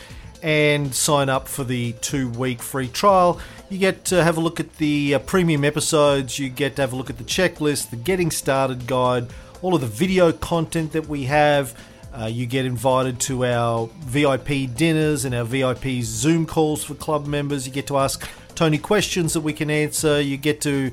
and 0.42 0.94
sign 0.94 1.28
up 1.28 1.48
for 1.48 1.64
the 1.64 1.92
two 2.00 2.28
week 2.30 2.62
free 2.62 2.88
trial. 2.88 3.40
You 3.68 3.78
get 3.78 4.04
to 4.06 4.22
have 4.24 4.36
a 4.36 4.40
look 4.40 4.60
at 4.60 4.76
the 4.76 5.14
uh, 5.14 5.18
premium 5.20 5.64
episodes, 5.64 6.38
you 6.38 6.48
get 6.48 6.76
to 6.76 6.82
have 6.82 6.92
a 6.92 6.96
look 6.96 7.10
at 7.10 7.18
the 7.18 7.24
checklist, 7.24 7.90
the 7.90 7.96
getting 7.96 8.30
started 8.30 8.86
guide, 8.86 9.28
all 9.62 9.74
of 9.74 9.80
the 9.80 9.86
video 9.86 10.32
content 10.32 10.92
that 10.92 11.06
we 11.06 11.24
have. 11.24 11.78
Uh, 12.12 12.26
you 12.26 12.44
get 12.44 12.64
invited 12.64 13.20
to 13.20 13.44
our 13.44 13.88
VIP 14.00 14.74
dinners 14.74 15.24
and 15.24 15.34
our 15.34 15.44
VIP 15.44 16.02
Zoom 16.02 16.44
calls 16.44 16.82
for 16.82 16.94
club 16.94 17.26
members. 17.26 17.66
You 17.66 17.72
get 17.72 17.86
to 17.86 17.98
ask 17.98 18.28
Tony 18.56 18.78
questions 18.78 19.32
that 19.34 19.42
we 19.42 19.52
can 19.52 19.70
answer. 19.70 20.20
You 20.20 20.36
get 20.36 20.60
to 20.62 20.90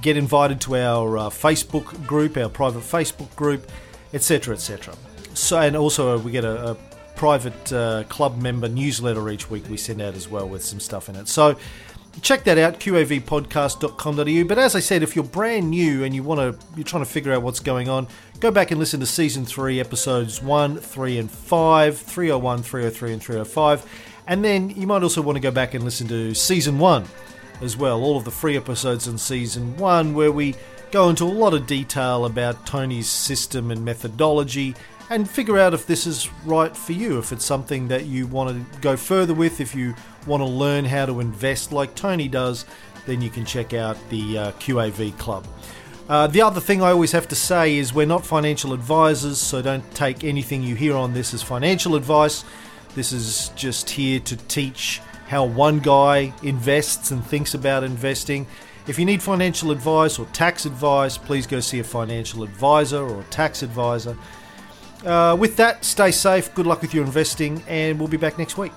get 0.00 0.16
invited 0.16 0.60
to 0.62 0.76
our 0.76 1.16
uh, 1.18 1.22
Facebook 1.28 2.06
group, 2.06 2.36
our 2.36 2.48
private 2.48 2.82
Facebook 2.82 3.34
group, 3.36 3.70
etc., 4.12 4.54
etc. 4.54 4.94
So, 5.34 5.58
and 5.58 5.76
also 5.76 6.16
uh, 6.16 6.20
we 6.20 6.32
get 6.32 6.44
a, 6.44 6.70
a 6.70 6.74
private 7.18 7.72
uh, 7.72 8.04
club 8.04 8.40
member 8.40 8.68
newsletter 8.68 9.28
each 9.28 9.50
week 9.50 9.68
we 9.68 9.76
send 9.76 10.00
out 10.00 10.14
as 10.14 10.28
well 10.28 10.48
with 10.48 10.64
some 10.64 10.78
stuff 10.78 11.08
in 11.08 11.16
it. 11.16 11.26
So 11.26 11.58
check 12.22 12.44
that 12.44 12.58
out 12.58 12.80
qavpodcast.com.au 12.80 14.44
but 14.44 14.58
as 14.58 14.74
i 14.74 14.80
said 14.80 15.04
if 15.04 15.14
you're 15.14 15.24
brand 15.24 15.70
new 15.70 16.02
and 16.02 16.16
you 16.16 16.22
want 16.22 16.40
to 16.40 16.66
you're 16.74 16.84
trying 16.84 17.04
to 17.04 17.08
figure 17.08 17.32
out 17.32 17.42
what's 17.42 17.60
going 17.60 17.88
on 17.88 18.08
go 18.40 18.50
back 18.50 18.72
and 18.72 18.80
listen 18.80 18.98
to 18.98 19.06
season 19.06 19.44
3 19.44 19.78
episodes 19.78 20.42
1 20.42 20.78
3 20.78 21.18
and 21.18 21.30
5 21.30 21.96
301 21.96 22.62
303 22.64 23.12
and 23.12 23.22
305 23.22 24.14
and 24.26 24.44
then 24.44 24.70
you 24.70 24.84
might 24.84 25.04
also 25.04 25.22
want 25.22 25.36
to 25.36 25.40
go 25.40 25.52
back 25.52 25.74
and 25.74 25.84
listen 25.84 26.08
to 26.08 26.34
season 26.34 26.80
1 26.80 27.04
as 27.60 27.76
well 27.76 28.02
all 28.02 28.16
of 28.16 28.24
the 28.24 28.32
free 28.32 28.56
episodes 28.56 29.06
in 29.06 29.16
season 29.16 29.76
1 29.76 30.12
where 30.12 30.32
we 30.32 30.56
go 30.90 31.10
into 31.10 31.22
a 31.22 31.26
lot 31.26 31.54
of 31.54 31.68
detail 31.68 32.24
about 32.24 32.66
tony's 32.66 33.08
system 33.08 33.70
and 33.70 33.84
methodology 33.84 34.74
and 35.10 35.28
figure 35.28 35.58
out 35.58 35.74
if 35.74 35.86
this 35.86 36.06
is 36.06 36.28
right 36.44 36.76
for 36.76 36.92
you, 36.92 37.18
if 37.18 37.32
it's 37.32 37.44
something 37.44 37.88
that 37.88 38.06
you 38.06 38.26
want 38.26 38.50
to 38.50 38.80
go 38.80 38.96
further 38.96 39.34
with, 39.34 39.60
if 39.60 39.74
you 39.74 39.94
want 40.26 40.42
to 40.42 40.46
learn 40.46 40.84
how 40.84 41.06
to 41.06 41.20
invest 41.20 41.72
like 41.72 41.94
Tony 41.94 42.28
does, 42.28 42.64
then 43.06 43.22
you 43.22 43.30
can 43.30 43.44
check 43.44 43.72
out 43.72 43.96
the 44.10 44.38
uh, 44.38 44.52
QAV 44.52 45.16
Club. 45.18 45.46
Uh, 46.08 46.26
the 46.26 46.40
other 46.40 46.60
thing 46.60 46.82
I 46.82 46.90
always 46.90 47.12
have 47.12 47.28
to 47.28 47.34
say 47.34 47.76
is 47.76 47.92
we're 47.92 48.06
not 48.06 48.24
financial 48.24 48.72
advisors, 48.72 49.38
so 49.38 49.60
don't 49.60 49.88
take 49.94 50.24
anything 50.24 50.62
you 50.62 50.74
hear 50.74 50.96
on 50.96 51.12
this 51.12 51.34
as 51.34 51.42
financial 51.42 51.96
advice. 51.96 52.44
This 52.94 53.12
is 53.12 53.50
just 53.50 53.90
here 53.90 54.18
to 54.20 54.36
teach 54.36 55.00
how 55.28 55.44
one 55.44 55.80
guy 55.80 56.32
invests 56.42 57.10
and 57.10 57.24
thinks 57.24 57.52
about 57.52 57.84
investing. 57.84 58.46
If 58.86 58.98
you 58.98 59.04
need 59.04 59.22
financial 59.22 59.70
advice 59.70 60.18
or 60.18 60.24
tax 60.26 60.64
advice, 60.64 61.18
please 61.18 61.46
go 61.46 61.60
see 61.60 61.78
a 61.78 61.84
financial 61.84 62.42
advisor 62.42 63.06
or 63.06 63.22
tax 63.24 63.62
advisor. 63.62 64.16
Uh, 65.04 65.36
with 65.38 65.56
that, 65.56 65.84
stay 65.84 66.10
safe, 66.10 66.52
good 66.54 66.66
luck 66.66 66.82
with 66.82 66.92
your 66.92 67.04
investing, 67.04 67.62
and 67.68 67.98
we'll 67.98 68.08
be 68.08 68.16
back 68.16 68.38
next 68.38 68.58
week. 68.58 68.72